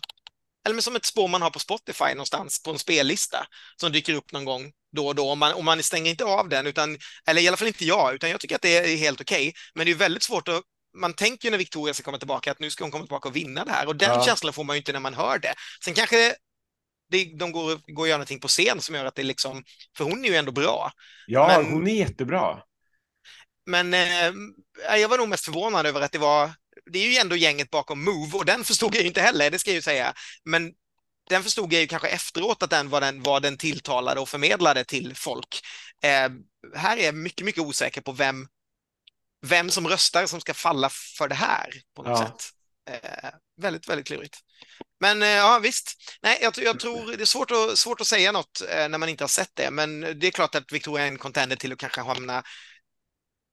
eller 0.67 0.81
som 0.81 0.95
ett 0.95 1.05
spår 1.05 1.27
man 1.27 1.41
har 1.41 1.49
på 1.49 1.59
Spotify 1.59 2.09
någonstans 2.09 2.63
på 2.63 2.71
en 2.71 2.79
spellista 2.79 3.47
som 3.75 3.91
dyker 3.91 4.13
upp 4.13 4.31
någon 4.31 4.45
gång 4.45 4.71
då 4.97 5.07
och 5.07 5.15
då, 5.15 5.31
om 5.31 5.39
man, 5.39 5.53
om 5.53 5.65
man 5.65 5.83
stänger 5.83 6.11
inte 6.11 6.25
av 6.25 6.49
den, 6.49 6.67
utan, 6.67 6.97
eller 7.27 7.41
i 7.41 7.47
alla 7.47 7.57
fall 7.57 7.67
inte 7.67 7.85
jag, 7.85 8.15
utan 8.15 8.29
jag 8.29 8.39
tycker 8.39 8.55
att 8.55 8.61
det 8.61 8.77
är 8.77 8.97
helt 8.97 9.21
okej. 9.21 9.49
Okay. 9.49 9.53
Men 9.75 9.85
det 9.85 9.91
är 9.91 9.95
väldigt 9.95 10.23
svårt 10.23 10.47
att 10.47 10.61
man 10.97 11.13
tänker 11.13 11.45
ju 11.45 11.51
när 11.51 11.57
Victoria 11.57 11.93
ska 11.93 12.03
komma 12.03 12.17
tillbaka 12.17 12.51
att 12.51 12.59
nu 12.59 12.69
ska 12.69 12.83
hon 12.83 12.91
komma 12.91 13.03
tillbaka 13.03 13.29
och 13.29 13.35
vinna 13.35 13.65
det 13.65 13.71
här 13.71 13.87
och 13.87 13.95
den 13.95 14.09
ja. 14.09 14.25
känslan 14.25 14.53
får 14.53 14.63
man 14.63 14.75
ju 14.75 14.77
inte 14.77 14.93
när 14.93 14.99
man 14.99 15.13
hör 15.13 15.39
det. 15.39 15.53
Sen 15.83 15.93
kanske 15.93 16.35
det, 17.09 17.23
de 17.39 17.51
går, 17.51 17.93
går 17.93 18.03
att 18.03 18.09
göra 18.09 18.17
någonting 18.17 18.39
på 18.39 18.47
scen 18.47 18.81
som 18.81 18.95
gör 18.95 19.05
att 19.05 19.15
det 19.15 19.23
liksom, 19.23 19.63
för 19.97 20.03
hon 20.03 20.25
är 20.25 20.29
ju 20.29 20.35
ändå 20.35 20.51
bra. 20.51 20.91
Ja, 21.27 21.47
men, 21.47 21.71
hon 21.71 21.87
är 21.87 21.95
jättebra. 21.95 22.61
Men 23.65 23.93
eh, 23.93 24.33
jag 24.99 25.09
var 25.09 25.17
nog 25.17 25.29
mest 25.29 25.45
förvånad 25.45 25.85
över 25.85 26.01
att 26.01 26.11
det 26.11 26.17
var, 26.17 26.51
det 26.91 26.99
är 26.99 27.09
ju 27.09 27.17
ändå 27.17 27.35
gänget 27.35 27.69
bakom 27.69 28.03
Move 28.03 28.37
och 28.37 28.45
den 28.45 28.63
förstod 28.63 28.95
jag 28.95 29.03
inte 29.03 29.21
heller, 29.21 29.51
det 29.51 29.59
ska 29.59 29.69
jag 29.69 29.75
ju 29.75 29.81
säga. 29.81 30.13
Men 30.45 30.73
den 31.29 31.43
förstod 31.43 31.73
jag 31.73 31.81
ju 31.81 31.87
kanske 31.87 32.07
efteråt 32.07 32.63
att 32.63 32.69
den 32.69 32.89
var 32.89 33.01
den, 33.01 33.23
var 33.23 33.39
den 33.39 33.57
tilltalade 33.57 34.21
och 34.21 34.29
förmedlade 34.29 34.83
till 34.83 35.15
folk. 35.15 35.61
Eh, 36.03 36.29
här 36.75 36.97
är 36.97 37.05
jag 37.05 37.15
mycket, 37.15 37.45
mycket 37.45 37.63
osäker 37.63 38.01
på 38.01 38.11
vem, 38.11 38.47
vem 39.45 39.69
som 39.69 39.87
röstar 39.87 40.25
som 40.25 40.41
ska 40.41 40.53
falla 40.53 40.89
för 40.89 41.27
det 41.27 41.35
här 41.35 41.69
på 41.95 42.03
något 42.03 42.19
ja. 42.19 42.25
sätt. 42.25 42.51
Eh, 42.89 43.29
väldigt, 43.61 43.89
väldigt 43.89 44.07
klurigt. 44.07 44.39
Men 44.99 45.21
eh, 45.21 45.27
ja, 45.27 45.59
visst. 45.59 45.95
Nej, 46.21 46.39
jag, 46.41 46.53
jag, 46.57 46.79
tror 46.79 47.17
det 47.17 47.23
är 47.23 47.25
svårt 47.25 47.51
att, 47.51 47.77
svårt 47.77 48.01
att 48.01 48.07
säga 48.07 48.31
något 48.31 48.61
eh, 48.69 48.89
när 48.89 48.97
man 48.97 49.09
inte 49.09 49.23
har 49.23 49.29
sett 49.29 49.51
det, 49.53 49.71
men 49.71 50.01
det 50.01 50.27
är 50.27 50.31
klart 50.31 50.55
att 50.55 50.71
Victoria 50.71 51.05
är 51.05 51.07
en 51.07 51.17
contender 51.17 51.55
till 51.55 51.71
att 51.71 51.79
kanske 51.79 52.01
hamna 52.01 52.43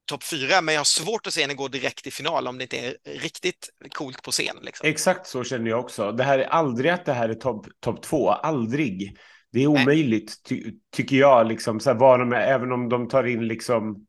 topp 0.04 0.22
fyra, 0.24 0.60
men 0.60 0.74
jag 0.74 0.80
har 0.80 0.84
svårt 0.84 1.26
att 1.26 1.34
se 1.34 1.40
henne 1.40 1.54
gå 1.54 1.68
direkt 1.68 2.06
i 2.06 2.10
final 2.10 2.48
om 2.48 2.58
det 2.58 2.62
inte 2.62 2.78
är 2.78 2.96
riktigt 3.04 3.70
coolt 3.92 4.22
på 4.22 4.30
scen. 4.30 4.56
Liksom. 4.62 4.88
Exakt 4.88 5.26
så 5.26 5.44
känner 5.44 5.70
jag 5.70 5.80
också. 5.80 6.12
Det 6.12 6.24
här 6.24 6.38
är 6.38 6.44
aldrig 6.44 6.90
att 6.90 7.04
det 7.04 7.12
här 7.12 7.28
är 7.28 7.34
topp 7.34 7.66
top 7.80 8.02
två, 8.02 8.30
aldrig. 8.30 9.16
Det 9.52 9.62
är 9.62 9.66
omöjligt, 9.66 10.44
ty 10.44 10.72
tycker 10.92 11.16
jag, 11.16 11.46
liksom, 11.46 11.80
så 11.80 11.90
här, 11.90 11.98
var 11.98 12.18
de 12.18 12.32
är, 12.32 12.40
även 12.40 12.72
om 12.72 12.88
de 12.88 13.08
tar 13.08 13.24
in 13.24 13.48
liksom 13.48 14.06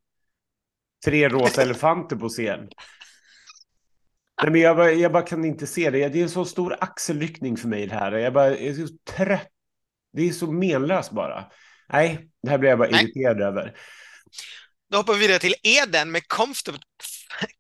tre 1.05 1.29
rosa 1.29 1.61
elefanter 1.61 2.15
på 2.15 2.29
scen. 2.29 2.69
Nej, 4.43 4.51
men 4.51 4.61
jag, 4.61 4.77
bara, 4.77 4.91
jag 4.91 5.11
bara 5.11 5.23
kan 5.23 5.45
inte 5.45 5.67
se 5.67 5.89
det. 5.89 6.09
Det 6.09 6.19
är 6.19 6.23
en 6.23 6.29
så 6.29 6.45
stor 6.45 6.75
axelryckning 6.79 7.57
för 7.57 7.67
mig 7.67 7.87
det 7.87 7.95
här. 7.95 8.11
Jag, 8.11 8.33
bara, 8.33 8.49
jag 8.49 8.61
är 8.61 8.73
så 8.73 8.93
trött. 9.09 9.51
Det 10.13 10.27
är 10.27 10.31
så 10.31 10.51
menlöst 10.51 11.11
bara. 11.11 11.45
Nej, 11.89 12.29
det 12.43 12.49
här 12.49 12.57
blir 12.57 12.69
jag 12.69 12.79
bara 12.79 12.89
Nej. 12.89 13.03
irriterad 13.03 13.41
över. 13.41 13.77
Då 14.95 14.99
hoppar 14.99 15.13
vi 15.13 15.19
vidare 15.19 15.39
till 15.39 15.55
Eden 15.63 16.11
med 16.11 16.27
Comfortable. 16.27 16.79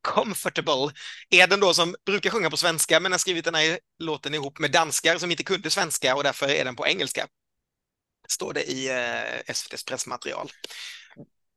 Comfortable. 0.01 0.91
Eden 1.29 1.59
då 1.59 1.73
som 1.73 1.95
brukar 2.05 2.29
sjunga 2.29 2.49
på 2.49 2.57
svenska 2.57 2.99
men 2.99 3.11
har 3.11 3.19
skrivit 3.19 3.45
den 3.45 3.55
här 3.55 3.79
låten 3.99 4.33
ihop 4.33 4.59
med 4.59 4.71
danskar 4.71 5.17
som 5.17 5.31
inte 5.31 5.43
kunde 5.43 5.69
svenska 5.69 6.15
och 6.15 6.23
därför 6.23 6.47
är 6.47 6.65
den 6.65 6.75
på 6.75 6.87
engelska. 6.87 7.27
Står 8.27 8.53
det 8.53 8.63
i 8.63 8.89
eh, 8.89 9.51
SVTs 9.51 9.85
pressmaterial. 9.85 10.49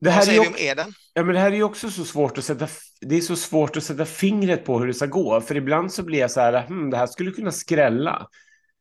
Det 0.00 0.11
här, 0.11 0.32
är 0.32 0.40
också, 0.40 0.58
Eden? 0.58 0.94
Ja, 1.14 1.25
men 1.25 1.35
det 1.35 1.40
här 1.40 1.52
är 1.52 1.56
ju 1.56 1.62
också 1.62 1.90
så 1.90 2.04
svårt 2.04 2.38
att 2.38 2.44
sätta, 2.44 2.68
det 3.00 3.16
är 3.16 3.20
så 3.20 3.37
svårt 3.37 3.76
att 3.76 3.85
sätta 3.85 4.04
fingret 4.04 4.64
på 4.64 4.78
hur 4.78 4.87
det 4.87 4.94
ska 4.94 5.06
gå. 5.06 5.40
För 5.40 5.56
ibland 5.56 5.92
så 5.92 6.02
blir 6.02 6.18
jag 6.18 6.30
så 6.30 6.40
här, 6.40 6.66
hmm, 6.66 6.90
det 6.90 6.97
här 6.97 7.06
skulle 7.06 7.30
kunna 7.30 7.52
skrälla. 7.52 8.28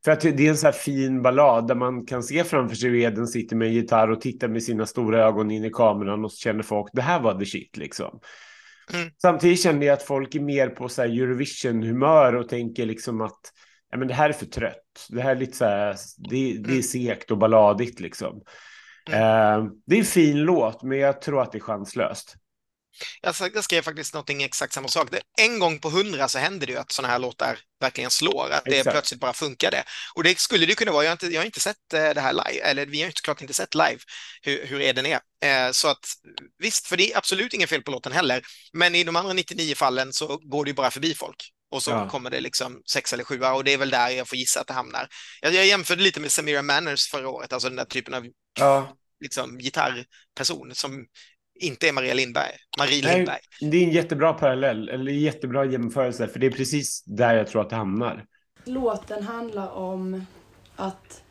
För 0.07 0.11
att 0.11 0.21
det 0.21 0.39
är 0.39 0.49
en 0.49 0.57
så 0.57 0.67
här 0.67 0.73
fin 0.73 1.21
ballad 1.21 1.67
där 1.67 1.75
man 1.75 2.05
kan 2.05 2.23
se 2.23 2.43
framför 2.43 2.75
sig 2.75 2.89
hur 2.89 2.99
Eden 2.99 3.27
sitter 3.27 3.55
med 3.55 3.67
en 3.67 3.73
gitarr 3.73 4.11
och 4.11 4.21
tittar 4.21 4.47
med 4.47 4.63
sina 4.63 4.85
stora 4.85 5.25
ögon 5.25 5.51
in 5.51 5.65
i 5.65 5.69
kameran 5.69 6.25
och 6.25 6.31
så 6.31 6.37
känner 6.37 6.63
folk, 6.63 6.89
det 6.93 7.01
här 7.01 7.19
var 7.19 7.39
the 7.39 7.45
shit 7.45 7.77
liksom. 7.77 8.19
Mm. 8.93 9.09
Samtidigt 9.21 9.61
känner 9.61 9.87
jag 9.87 9.93
att 9.93 10.03
folk 10.03 10.35
är 10.35 10.39
mer 10.39 10.69
på 10.69 10.89
så 10.89 11.01
Eurovision-humör 11.01 12.35
och 12.35 12.49
tänker 12.49 12.85
liksom 12.85 13.21
att 13.21 13.39
ja, 13.91 13.97
men 13.97 14.07
det 14.07 14.13
här 14.13 14.29
är 14.29 14.33
för 14.33 14.45
trött. 14.45 15.07
Det 15.09 15.21
här 15.21 15.31
är 15.31 15.39
lite 15.39 15.57
så 15.57 15.65
här, 15.65 15.95
det, 16.17 16.57
det 16.57 16.69
är 16.69 16.71
mm. 16.71 16.83
sekt 16.83 17.31
och 17.31 17.37
balladigt 17.37 17.99
liksom. 17.99 18.41
Mm. 19.09 19.21
Eh, 19.21 19.71
det 19.85 19.95
är 19.95 19.99
en 19.99 20.05
fin 20.05 20.37
låt, 20.37 20.83
men 20.83 20.97
jag 20.97 21.21
tror 21.21 21.41
att 21.41 21.51
det 21.51 21.57
är 21.57 21.59
chanslöst. 21.59 22.35
Jag 23.21 23.63
skrev 23.63 23.81
faktiskt 23.81 24.13
någonting 24.13 24.43
exakt 24.43 24.73
samma 24.73 24.87
sak. 24.87 25.09
En 25.37 25.59
gång 25.59 25.79
på 25.79 25.89
hundra 25.89 26.27
så 26.27 26.39
händer 26.39 26.67
det 26.67 26.73
ju 26.73 26.79
att 26.79 26.91
sådana 26.91 27.11
här 27.11 27.19
låtar 27.19 27.59
verkligen 27.79 28.11
slår, 28.11 28.49
att 28.51 28.65
det 28.65 28.77
exakt. 28.77 28.93
plötsligt 28.93 29.19
bara 29.19 29.33
funkar 29.33 29.71
det. 29.71 29.83
Och 30.15 30.23
det 30.23 30.39
skulle 30.39 30.65
det 30.65 30.75
kunna 30.75 30.91
vara, 30.91 31.03
jag 31.03 31.09
har 31.09 31.13
inte, 31.13 31.27
jag 31.27 31.41
har 31.41 31.45
inte 31.45 31.59
sett 31.59 31.93
eh, 31.93 32.09
det 32.09 32.21
här 32.21 32.33
live, 32.33 32.63
eller 32.63 32.85
vi 32.85 33.01
har 33.01 33.11
såklart 33.15 33.41
inte 33.41 33.53
sett 33.53 33.75
live 33.75 33.99
hur, 34.41 34.65
hur 34.65 34.81
är. 34.81 35.19
Eh, 35.45 35.71
så 35.71 35.87
att 35.87 36.05
visst, 36.57 36.87
för 36.87 36.97
det 36.97 37.13
är 37.13 37.17
absolut 37.17 37.53
inget 37.53 37.69
fel 37.69 37.81
på 37.81 37.91
låten 37.91 38.11
heller, 38.11 38.41
men 38.73 38.95
i 38.95 39.03
de 39.03 39.15
andra 39.15 39.33
99 39.33 39.75
fallen 39.75 40.13
så 40.13 40.37
går 40.37 40.65
det 40.65 40.69
ju 40.69 40.75
bara 40.75 40.91
förbi 40.91 41.13
folk. 41.13 41.51
Och 41.71 41.83
så 41.83 41.91
ja. 41.91 42.09
kommer 42.09 42.29
det 42.29 42.39
liksom 42.39 42.81
sex 42.91 43.13
eller 43.13 43.23
sjua 43.23 43.53
och 43.53 43.63
det 43.63 43.73
är 43.73 43.77
väl 43.77 43.89
där 43.89 44.09
jag 44.09 44.27
får 44.27 44.37
gissa 44.37 44.61
att 44.61 44.67
det 44.67 44.73
hamnar. 44.73 45.07
Jag, 45.41 45.53
jag 45.53 45.65
jämförde 45.65 46.03
lite 46.03 46.19
med 46.19 46.31
Samira 46.31 46.61
Manners 46.61 47.07
förra 47.07 47.29
året, 47.29 47.53
alltså 47.53 47.69
den 47.69 47.75
där 47.75 47.85
typen 47.85 48.13
av 48.13 48.25
ja. 48.59 48.97
liksom, 49.19 49.57
gitarrperson 49.57 50.75
som 50.75 51.05
inte 51.59 51.87
är 51.87 51.93
Maria 51.93 52.13
Lindberg. 52.13 52.51
Marie 52.79 53.01
Nej, 53.03 53.15
Lindberg. 53.15 53.39
Det 53.61 53.77
är 53.77 53.83
en 53.83 53.91
jättebra 53.91 54.33
parallell, 54.33 54.89
eller 54.89 55.11
jättebra 55.11 55.65
jämförelse, 55.65 56.27
för 56.27 56.39
det 56.39 56.47
är 56.47 56.51
precis 56.51 57.03
där 57.05 57.35
jag 57.35 57.47
tror 57.47 57.61
att 57.61 57.69
det 57.69 57.75
hamnar. 57.75 58.25
Låten 58.65 59.23
handlar 59.23 59.71
om 59.71 60.25
att 60.75 61.23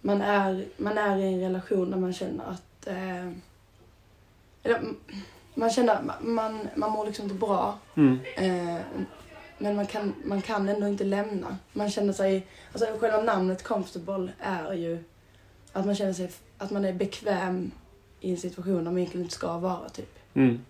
man 0.00 0.22
är, 0.22 0.64
man 0.76 0.98
är 0.98 1.16
i 1.18 1.34
en 1.34 1.40
relation 1.40 1.90
där 1.90 1.98
man 1.98 2.12
känner 2.12 2.44
att... 2.44 2.86
Eh, 2.86 3.30
eller, 4.62 4.80
man 5.54 5.70
känner 5.70 5.98
man, 6.20 6.68
man 6.74 6.90
mår 6.90 7.06
liksom 7.06 7.24
inte 7.24 7.34
bra. 7.34 7.78
Mm. 7.94 8.18
Eh, 8.36 8.80
men 9.58 9.76
man 9.76 9.86
kan, 9.86 10.14
man 10.24 10.42
kan 10.42 10.68
ändå 10.68 10.88
inte 10.88 11.04
lämna. 11.04 11.58
Man 11.72 11.90
känner 11.90 12.12
sig... 12.12 12.46
Alltså 12.72 12.86
själva 13.00 13.22
namnet 13.22 13.62
comfortable 13.62 14.32
är 14.38 14.72
ju 14.72 15.04
att 15.72 15.86
man 15.86 15.94
känner 15.94 16.12
sig... 16.12 16.30
Att 16.58 16.70
man 16.70 16.84
är 16.84 16.92
bekväm 16.92 17.70
i 18.20 18.30
en 18.30 18.36
situation 18.36 18.76
där 18.76 18.82
man 18.82 18.98
egentligen 18.98 19.24
inte 19.24 19.34
ska 19.34 19.58
vara, 19.58 19.88
typ. 19.88 20.18
Mm. 20.34 20.60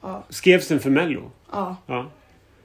Ja. 0.00 0.24
Skrevs 0.28 0.68
den 0.68 0.80
för 0.80 0.90
Mello? 0.90 1.30
Ja, 1.50 1.76
ja. 1.86 2.10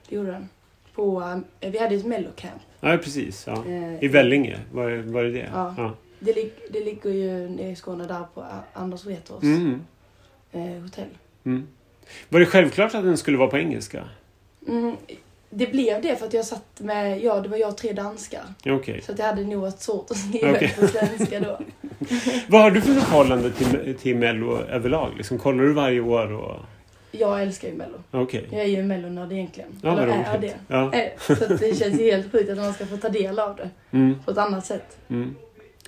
det 0.08 0.14
gjorde 0.14 0.30
den. 0.30 0.48
På, 0.94 1.22
äh, 1.60 1.70
vi 1.70 1.78
hade 1.78 1.94
ett 1.94 2.06
Mellocamp. 2.06 2.62
Ja, 2.80 2.96
precis. 2.96 3.46
Ja. 3.46 3.64
Eh, 3.66 4.04
I 4.04 4.08
Vellinge, 4.08 4.60
var, 4.72 5.12
var 5.12 5.24
det 5.24 5.30
det? 5.30 5.50
Ja. 5.52 5.74
ja. 5.76 5.94
Det, 6.20 6.32
lig 6.32 6.52
det 6.70 6.84
ligger 6.84 7.10
ju 7.10 7.48
nere 7.48 7.70
i 7.70 7.76
Skåne 7.76 8.06
där 8.06 8.24
på 8.34 8.44
Anders 8.72 9.04
Wretors 9.04 9.42
mm. 9.42 9.84
eh, 10.52 10.82
hotell. 10.82 11.08
Mm. 11.44 11.68
Var 12.28 12.40
det 12.40 12.46
självklart 12.46 12.94
att 12.94 13.04
den 13.04 13.18
skulle 13.18 13.38
vara 13.38 13.50
på 13.50 13.58
engelska? 13.58 14.08
Mm, 14.68 14.96
det 15.50 15.66
blev 15.66 16.02
det 16.02 16.16
för 16.16 16.26
att 16.26 16.34
jag 16.34 16.44
satt 16.44 16.80
med, 16.80 17.20
ja 17.20 17.40
det 17.40 17.48
var 17.48 17.56
jag 17.56 17.68
och 17.68 17.76
tre 17.76 17.92
danskar. 17.92 18.42
Okay. 18.66 19.00
Så 19.00 19.12
att 19.12 19.18
jag 19.18 19.26
hade 19.26 19.44
nog 19.44 19.60
varit 19.60 19.80
svårt 19.80 20.10
att 20.10 20.16
skriva 20.16 20.50
okay. 20.50 20.68
på 20.80 20.86
svenska 20.86 21.40
då. 21.40 21.60
Vad 22.48 22.62
har 22.62 22.70
du 22.70 22.80
för 22.80 22.92
förhållande 22.92 23.50
till, 23.50 23.94
till 24.00 24.16
Mello 24.16 24.58
överlag? 24.58 25.12
Liksom, 25.16 25.38
kollar 25.38 25.64
du 25.64 25.72
varje 25.72 26.00
år? 26.00 26.32
Och... 26.32 26.56
Jag 27.10 27.42
älskar 27.42 27.68
ju 27.68 27.74
Mello. 27.74 27.98
Okay. 28.12 28.42
Jag 28.50 28.60
är 28.60 28.66
ju 28.66 28.82
Mellonörd 28.82 29.32
egentligen. 29.32 29.80
Ja, 29.82 29.92
Eller 29.92 30.06
är 30.06 30.38
det. 30.38 30.54
Ja. 30.68 30.94
Eh, 30.94 31.10
så 31.18 31.34
det 31.34 31.78
känns 31.78 32.00
helt 32.00 32.32
sjukt 32.32 32.50
att 32.50 32.56
man 32.56 32.72
ska 32.72 32.86
få 32.86 32.96
ta 32.96 33.08
del 33.08 33.38
av 33.38 33.56
det 33.56 33.70
mm. 33.90 34.22
på 34.24 34.30
ett 34.30 34.38
annat 34.38 34.66
sätt. 34.66 34.98
Mm. 35.08 35.34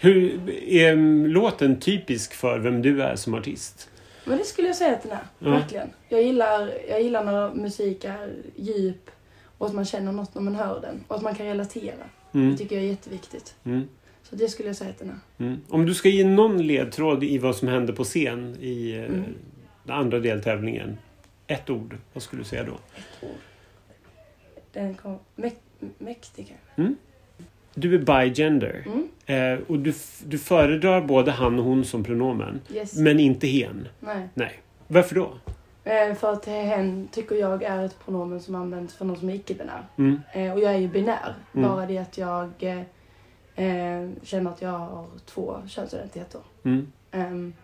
Hur 0.00 0.50
Är 0.68 0.96
låten 1.28 1.80
typisk 1.80 2.34
för 2.34 2.58
vem 2.58 2.82
du 2.82 3.02
är 3.02 3.16
som 3.16 3.34
artist? 3.34 3.90
Men 4.24 4.38
det 4.38 4.44
skulle 4.44 4.68
jag 4.68 4.76
säga 4.76 4.92
att 4.92 5.02
den 5.02 5.12
är. 5.12 5.18
Ja. 5.38 5.50
Verkligen. 5.50 5.88
Jag 6.08 6.22
gillar, 6.22 6.70
jag 6.88 7.02
gillar 7.02 7.24
när 7.24 7.54
musik 7.54 8.04
är 8.04 8.32
djup 8.56 9.10
och 9.60 9.66
att 9.66 9.74
man 9.74 9.84
känner 9.84 10.12
något 10.12 10.34
när 10.34 10.42
man 10.42 10.54
hör 10.54 10.80
den. 10.80 11.04
Och 11.08 11.16
att 11.16 11.22
man 11.22 11.34
kan 11.34 11.46
relatera. 11.46 12.04
Mm. 12.32 12.50
Det 12.50 12.56
tycker 12.56 12.76
jag 12.76 12.84
är 12.84 12.88
jätteviktigt. 12.88 13.54
Mm. 13.64 13.88
Så 14.22 14.36
det 14.36 14.48
skulle 14.48 14.68
jag 14.68 14.76
säga 14.76 14.90
att 14.90 14.98
den 14.98 15.08
är. 15.08 15.44
Mm. 15.44 15.60
Om 15.68 15.86
du 15.86 15.94
ska 15.94 16.08
ge 16.08 16.24
någon 16.24 16.66
ledtråd 16.66 17.24
i 17.24 17.38
vad 17.38 17.56
som 17.56 17.68
hände 17.68 17.92
på 17.92 18.04
scen 18.04 18.56
i 18.60 18.92
eh, 18.92 19.04
mm. 19.04 19.24
den 19.84 19.96
andra 19.96 20.18
deltävlingen. 20.18 20.98
Ett 21.46 21.70
ord, 21.70 21.96
vad 22.12 22.22
skulle 22.22 22.42
du 22.42 22.48
säga 22.48 22.64
då? 22.64 22.72
Ett 22.72 23.30
ord. 23.30 23.38
Den 24.72 24.94
kom... 24.94 25.18
Mäk 25.36 25.56
mäktig 25.98 26.46
kanske. 26.48 26.82
Mm. 26.82 26.96
Du 27.74 27.94
är 27.94 27.98
bigender. 27.98 28.86
Mm. 28.86 29.08
Eh, 29.26 29.66
och 29.66 29.78
du, 29.78 29.94
du 30.24 30.38
föredrar 30.38 31.00
både 31.00 31.30
han 31.30 31.58
och 31.58 31.64
hon 31.64 31.84
som 31.84 32.04
pronomen. 32.04 32.60
Yes. 32.74 32.96
Men 32.96 33.20
inte 33.20 33.46
hen. 33.46 33.88
Nej. 34.00 34.28
Nej. 34.34 34.60
Varför 34.86 35.14
då? 35.14 35.34
Eh, 35.90 36.14
för 36.14 36.32
att 36.32 36.46
hen 36.46 37.08
tycker 37.12 37.34
jag 37.34 37.62
är 37.62 37.84
ett 37.84 38.04
pronomen 38.04 38.40
som 38.40 38.54
används 38.54 38.94
för 38.94 39.04
någon 39.04 39.16
som 39.16 39.28
är 39.28 39.34
icke-binär. 39.34 39.84
Mm. 39.96 40.20
Eh, 40.32 40.52
och 40.52 40.60
jag 40.60 40.74
är 40.74 40.78
ju 40.78 40.88
binär. 40.88 41.34
Mm. 41.54 41.68
Bara 41.68 41.86
det 41.86 41.98
att 41.98 42.18
jag 42.18 42.50
eh, 43.54 44.08
känner 44.22 44.50
att 44.50 44.62
jag 44.62 44.70
har 44.70 45.06
två 45.26 45.56
könsidentiteter. 45.68 46.40
Mm. 46.62 46.92
Ehm, 47.10 47.54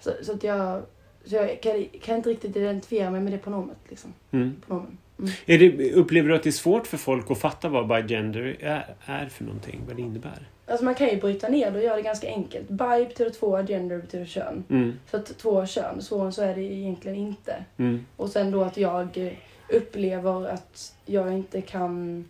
så, 0.00 0.10
så, 0.22 0.32
att 0.32 0.42
jag, 0.42 0.82
så 1.24 1.34
jag 1.34 1.62
kan, 1.62 1.84
kan, 2.02 2.16
inte 2.16 2.30
riktigt 2.30 2.56
identifiera 2.56 3.10
mig 3.10 3.20
med 3.20 3.32
det 3.32 3.38
pronomet. 3.38 3.78
Liksom. 3.88 4.14
Mm. 4.30 4.56
Pronomen. 4.66 4.98
Mm. 5.18 5.30
Är 5.46 5.58
det, 5.58 5.92
upplever 5.92 6.28
du 6.28 6.34
att 6.34 6.42
det 6.42 6.50
är 6.50 6.52
svårt 6.52 6.86
för 6.86 6.96
folk 6.96 7.30
att 7.30 7.38
fatta 7.38 7.68
vad 7.68 7.88
bigender 7.88 8.56
är, 8.60 8.94
är 9.04 9.26
för 9.26 9.44
någonting? 9.44 9.80
Vad 9.86 9.96
det 9.96 10.02
innebär? 10.02 10.48
Alltså 10.68 10.84
man 10.84 10.94
kan 10.94 11.08
ju 11.08 11.20
bryta 11.20 11.48
ner 11.48 11.70
det 11.70 11.78
och 11.78 11.84
göra 11.84 11.96
det 11.96 12.02
ganska 12.02 12.28
enkelt. 12.28 12.68
Bi 12.68 13.04
betyder 13.08 13.30
två, 13.30 13.58
gender 13.62 13.98
betyder 13.98 14.24
kön. 14.26 14.64
Mm. 14.70 14.98
Så 15.10 15.16
att 15.16 15.38
två 15.38 15.66
kön, 15.66 16.02
så, 16.02 16.32
så 16.32 16.42
är 16.42 16.54
det 16.54 16.62
egentligen 16.62 17.16
inte. 17.18 17.64
Mm. 17.76 18.06
Och 18.16 18.28
sen 18.28 18.50
då 18.50 18.62
att 18.62 18.76
jag 18.76 19.36
upplever 19.72 20.46
att 20.48 20.94
jag 21.06 21.32
inte 21.32 21.60
kan 21.60 22.24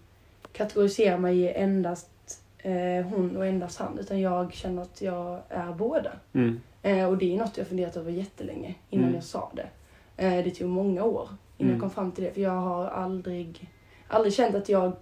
kategorisera 0.52 1.18
mig 1.18 1.38
i 1.38 1.52
endast 1.52 2.10
eh, 2.58 3.06
hon 3.10 3.36
och 3.36 3.46
endast 3.46 3.78
han. 3.78 3.98
Utan 3.98 4.20
jag 4.20 4.54
känner 4.54 4.82
att 4.82 5.02
jag 5.02 5.40
är 5.48 5.72
båda. 5.72 6.12
Mm. 6.32 6.60
Eh, 6.82 7.08
och 7.08 7.18
det 7.18 7.34
är 7.34 7.38
något 7.38 7.58
jag 7.58 7.66
funderat 7.66 7.96
över 7.96 8.10
jättelänge 8.12 8.74
innan 8.90 9.04
Mm. 9.04 9.14
jag 9.14 9.24
sa 9.24 9.52
det. 9.54 9.68
Eh, 10.16 10.44
det 10.44 10.50
tog 10.50 10.68
många 10.68 11.04
år 11.04 11.28
innan 11.58 11.70
Mm. 11.70 11.72
jag 11.72 11.80
kom 11.80 11.90
fram 11.90 12.12
till 12.12 12.24
det. 12.24 12.32
För 12.32 12.40
jag 12.40 12.50
har 12.50 12.86
aldrig, 12.86 13.70
aldrig 14.08 14.34
känt 14.34 14.54
att 14.54 14.68
jag 14.68 14.92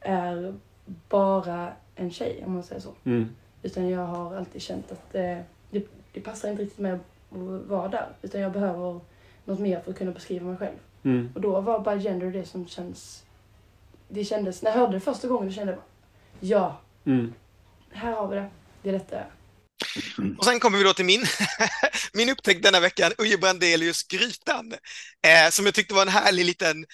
är 0.00 0.54
bara 1.08 1.72
en 1.96 2.10
tjej, 2.10 2.42
om 2.46 2.52
man 2.52 2.62
säger 2.62 2.80
så. 2.80 2.94
Mm. 3.04 3.28
Utan 3.62 3.88
jag 3.88 4.06
har 4.06 4.36
alltid 4.36 4.62
känt 4.62 4.92
att 4.92 5.14
eh, 5.14 5.38
det, 5.70 5.88
det 6.12 6.20
passar 6.20 6.48
inte 6.50 6.62
riktigt 6.62 6.78
med 6.78 6.94
att 6.94 7.68
vara 7.68 7.88
där. 7.88 8.08
Utan 8.22 8.40
jag 8.40 8.52
behöver 8.52 9.00
något 9.44 9.58
mer 9.60 9.80
för 9.80 9.90
att 9.90 9.98
kunna 9.98 10.12
beskriva 10.12 10.46
mig 10.46 10.56
själv. 10.56 10.76
Mm. 11.02 11.30
Och 11.34 11.40
då 11.40 11.60
var 11.60 11.80
bara 11.80 11.98
gender 12.00 12.30
det 12.30 12.44
som 12.44 12.66
känns... 12.68 13.24
Det 14.08 14.24
kändes, 14.24 14.62
när 14.62 14.70
jag 14.70 14.78
hörde 14.78 14.92
det 14.92 15.00
första 15.00 15.28
gången, 15.28 15.48
då 15.48 15.54
kände 15.54 15.72
jag 15.72 15.78
bara, 15.78 15.86
ja, 16.40 16.80
Mm. 17.06 17.34
här 17.90 18.12
har 18.12 18.28
vi 18.28 18.36
det. 18.36 18.50
Det 18.82 18.88
är 18.88 18.92
detta. 18.92 19.24
Och 20.38 20.44
sen 20.44 20.60
kommer 20.60 20.78
vi 20.78 20.84
då 20.84 20.92
till 20.92 21.04
min, 21.04 21.24
min 22.14 22.28
upptäckt 22.28 22.62
denna 22.62 22.80
veckan, 22.80 23.12
Uje 23.18 23.38
Brandelius 23.38 24.02
Grytan, 24.02 24.72
eh, 25.22 25.50
som 25.50 25.64
jag 25.64 25.74
tyckte 25.74 25.94
var 25.94 26.02
en 26.02 26.08
härlig 26.08 26.44
liten 26.46 26.86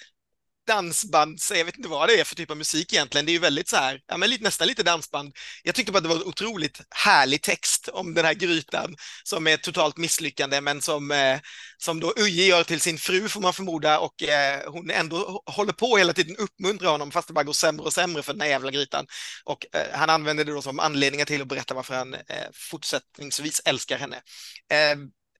dansband, 0.67 1.39
jag 1.53 1.65
vet 1.65 1.77
inte 1.77 1.89
vad 1.89 2.09
det 2.09 2.19
är 2.19 2.23
för 2.23 2.35
typ 2.35 2.51
av 2.51 2.57
musik 2.57 2.93
egentligen. 2.93 3.25
Det 3.25 3.31
är 3.31 3.33
ju 3.33 3.39
väldigt 3.39 3.69
så 3.69 3.75
här, 3.75 3.99
ja 4.07 4.17
men 4.17 4.29
lite, 4.29 4.43
nästan 4.43 4.67
lite 4.67 4.83
dansband. 4.83 5.33
Jag 5.63 5.75
tyckte 5.75 5.91
bara 5.91 5.97
att 5.97 6.03
det 6.03 6.09
var 6.09 6.15
en 6.15 6.23
otroligt 6.23 6.81
härlig 6.89 7.41
text 7.41 7.87
om 7.87 8.13
den 8.13 8.25
här 8.25 8.33
grytan 8.33 8.95
som 9.23 9.47
är 9.47 9.53
ett 9.53 9.63
totalt 9.63 9.97
misslyckande, 9.97 10.61
men 10.61 10.81
som, 10.81 11.11
eh, 11.11 11.39
som 11.77 11.99
då 11.99 12.13
Uje 12.17 12.45
gör 12.45 12.63
till 12.63 12.81
sin 12.81 12.97
fru 12.97 13.29
får 13.29 13.41
man 13.41 13.53
förmoda 13.53 13.99
och 13.99 14.23
eh, 14.23 14.71
hon 14.71 14.89
ändå 14.89 15.43
håller 15.45 15.73
på 15.73 15.97
hela 15.97 16.13
tiden 16.13 16.35
uppmuntrar 16.37 16.89
honom 16.91 17.11
fast 17.11 17.27
det 17.27 17.33
bara 17.33 17.43
går 17.43 17.53
sämre 17.53 17.85
och 17.85 17.93
sämre 17.93 18.23
för 18.23 18.33
den 18.33 18.41
här 18.41 18.49
jävla 18.49 18.71
grytan. 18.71 19.05
Och 19.43 19.65
eh, 19.75 19.97
han 19.99 20.09
använder 20.09 20.45
det 20.45 20.51
då 20.51 20.61
som 20.61 20.79
anledningar 20.79 21.25
till 21.25 21.41
att 21.41 21.47
berätta 21.47 21.73
varför 21.73 21.95
han 21.95 22.13
eh, 22.13 22.19
fortsättningsvis 22.53 23.61
älskar 23.65 23.97
henne. 23.97 24.21
Eh, 24.71 24.95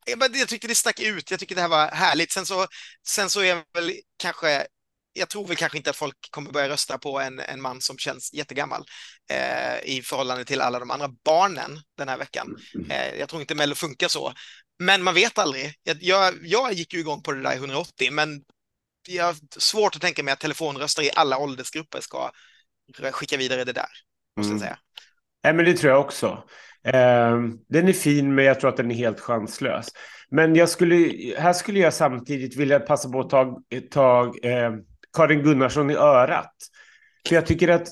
jag, 0.06 0.36
jag 0.36 0.48
tyckte 0.48 0.68
det 0.68 0.76
stack 0.76 1.00
ut, 1.00 1.32
jag 1.32 1.40
tycker 1.40 1.56
det 1.56 1.62
här 1.62 1.68
var 1.68 1.88
härligt. 1.88 2.32
Sen 2.32 2.46
så, 2.46 2.68
sen 3.08 3.30
så 3.30 3.40
är 3.40 3.46
jag 3.46 3.64
väl 3.74 3.94
kanske 4.18 4.68
jag 5.14 5.30
tror 5.30 5.48
väl 5.48 5.58
kanske 5.58 5.78
inte 5.78 5.90
att 5.90 5.96
folk 5.96 6.16
kommer 6.32 6.52
börja 6.52 6.70
rösta 6.70 6.98
på 6.98 7.20
en, 7.20 7.40
en 7.40 7.62
man 7.62 7.82
som 7.82 7.98
känns 7.98 8.34
jättegammal 8.34 8.84
eh, 9.32 9.90
i 9.96 10.02
förhållande 10.02 10.46
till 10.46 10.62
alla 10.62 10.80
de 10.80 10.92
andra 10.92 11.10
barnen 11.26 11.80
den 11.98 12.10
här 12.10 12.18
veckan. 12.18 12.56
Eh, 12.90 13.16
jag 13.20 13.30
tror 13.30 13.42
inte 13.42 13.56
Mello 13.56 13.76
funkar 13.76 14.08
så. 14.08 14.34
Men 14.80 15.04
man 15.04 15.14
vet 15.14 15.38
aldrig. 15.38 15.74
Jag, 15.84 15.98
jag, 16.02 16.34
jag 16.42 16.74
gick 16.74 16.94
ju 16.94 17.00
igång 17.00 17.24
på 17.24 17.32
det 17.32 17.42
där 17.42 17.54
i 17.54 17.58
180, 17.58 18.12
men 18.12 18.42
jag 19.10 19.26
har 19.26 19.36
svårt 19.60 19.96
att 19.96 20.02
tänka 20.02 20.24
mig 20.24 20.32
att 20.32 20.40
telefonröster 20.40 21.04
i 21.04 21.12
alla 21.16 21.38
åldersgrupper 21.38 22.02
ska 22.02 22.32
skicka 23.12 23.38
vidare 23.38 23.64
det 23.64 23.74
där, 23.74 23.90
måste 24.38 24.52
Mm. 24.52 24.52
jag 24.52 24.60
säga. 24.60 24.78
Nej, 25.44 25.54
men 25.54 25.66
det 25.66 25.74
tror 25.74 25.92
jag 25.94 26.02
också. 26.02 26.44
Eh, 26.84 27.38
den 27.70 27.88
är 27.88 27.94
fin, 27.94 28.36
men 28.36 28.46
jag 28.46 28.60
tror 28.60 28.70
att 28.70 28.78
den 28.78 28.92
är 28.92 28.96
helt 28.96 29.20
chanslös. 29.20 29.88
Men 30.30 30.56
jag 30.56 30.70
skulle, 30.70 30.96
här 31.38 31.54
skulle 31.54 31.80
jag 31.80 31.94
samtidigt 31.94 32.56
vilja 32.58 32.80
passa 32.80 33.10
på 33.10 33.20
att 33.20 33.30
ta, 33.30 33.58
ta 33.92 34.34
eh, 34.44 34.72
Karin 35.14 35.44
Gunnarsson 35.44 35.92
i 35.92 35.96
örat. 35.96 36.54
För 37.28 37.36
jag 37.36 37.46
tycker 37.46 37.68
att 37.68 37.88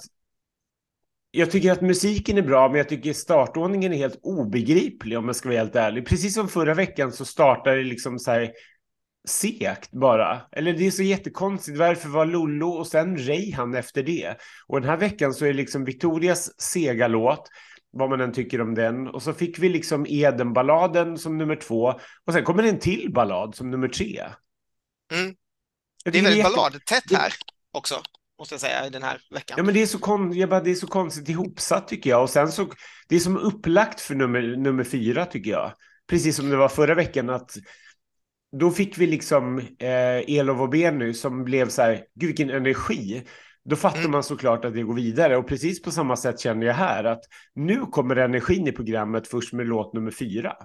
jag 1.31 1.51
tycker 1.51 1.71
att 1.71 1.81
musiken 1.81 2.37
är 2.37 2.41
bra, 2.41 2.67
men 2.67 2.77
jag 2.77 2.89
tycker 2.89 3.13
startordningen 3.13 3.93
är 3.93 3.97
helt 3.97 4.19
obegriplig 4.23 5.17
om 5.17 5.25
jag 5.25 5.35
ska 5.35 5.49
vara 5.49 5.59
helt 5.59 5.75
ärlig. 5.75 6.07
Precis 6.07 6.33
som 6.33 6.47
förra 6.47 6.73
veckan 6.73 7.11
så 7.11 7.25
startar 7.25 7.75
det 7.75 7.83
liksom 7.83 8.19
så 8.19 8.31
här 8.31 8.51
segt 9.27 9.91
bara. 9.91 10.41
Eller 10.51 10.73
det 10.73 10.87
är 10.87 10.91
så 10.91 11.03
jättekonstigt. 11.03 11.77
Varför 11.77 12.09
var 12.09 12.25
Lollo 12.25 12.67
och 12.67 12.87
sen 12.87 13.17
Reihan 13.17 13.75
efter 13.75 14.03
det? 14.03 14.35
Och 14.67 14.81
den 14.81 14.89
här 14.89 14.97
veckan 14.97 15.33
så 15.33 15.45
är 15.45 15.49
det 15.49 15.53
liksom 15.53 15.85
Victorias 15.85 16.61
sega 16.61 17.07
låt, 17.07 17.49
vad 17.91 18.09
man 18.09 18.21
än 18.21 18.33
tycker 18.33 18.61
om 18.61 18.75
den. 18.75 19.07
Och 19.07 19.23
så 19.23 19.33
fick 19.33 19.59
vi 19.59 19.69
liksom 19.69 20.05
Edenballaden 20.09 21.17
som 21.17 21.37
nummer 21.37 21.55
två. 21.55 21.93
Och 22.25 22.33
sen 22.33 22.43
kommer 22.43 22.63
det 22.63 22.69
en 22.69 22.79
till 22.79 23.11
ballad 23.13 23.55
som 23.55 23.71
nummer 23.71 23.87
tre. 23.87 24.21
Mm. 25.13 25.35
Det 26.03 26.17
är 26.20 26.24
väldigt 26.24 26.43
balladtätt 26.43 27.12
här 27.12 27.34
också, 27.72 28.01
måste 28.39 28.53
jag 28.53 28.62
säga, 28.62 28.88
i 28.88 28.89
den 28.89 29.03
här 29.03 29.22
veckan. 29.34 29.55
Ja, 29.58 29.63
men 29.63 29.74
det 29.74 29.81
är 29.81 29.86
så, 29.88 30.00
kon... 30.00 30.34
jag 30.34 30.50
bara, 30.50 30.62
det 30.62 30.72
är 30.72 30.75
så 30.75 30.88
konstigt 30.88 31.29
ihopsatt 31.29 31.88
tycker 31.88 32.10
jag. 32.10 32.22
Och 32.22 32.29
sen 32.29 32.51
så, 32.51 32.67
det 33.08 33.15
är 33.15 33.20
som 33.20 33.38
upplagt 33.38 34.01
för 34.01 34.15
nummer, 34.15 34.41
nummer 34.41 34.84
fyra 34.84 35.25
tycker 35.25 35.51
jag. 35.51 35.72
Precis 36.10 36.36
som 36.36 36.50
det 36.50 36.55
var 36.55 36.70
förra 36.70 36.96
veckan 36.96 37.29
att 37.29 37.51
då 38.60 38.72
fick 38.72 38.98
vi 38.98 39.08
liksom 39.08 39.60
eh, 39.60 40.38
Elov 40.38 40.62
och 40.62 40.70
Benny 40.70 41.13
som 41.13 41.43
blev 41.43 41.70
så 41.70 41.81
här, 41.81 42.03
gud 42.15 42.27
vilken 42.27 42.50
energi. 42.50 43.24
Då 43.70 43.75
fattar 43.75 44.00
Mm. 44.00 44.12
man 44.12 44.24
såklart 44.24 44.65
att 44.65 44.74
det 44.74 44.84
går 44.84 44.93
vidare. 44.96 45.38
Och 45.38 45.48
precis 45.48 45.81
på 45.81 45.91
samma 45.91 46.15
sätt 46.15 46.39
känner 46.39 46.67
jag 46.67 46.74
här 46.74 47.03
att 47.03 47.22
nu 47.55 47.86
kommer 47.86 48.15
energin 48.15 48.67
i 48.67 48.72
programmet 48.72 49.28
först 49.28 49.54
med 49.54 49.67
låt 49.67 49.93
nummer 49.93 50.12
fyra. 50.12 50.56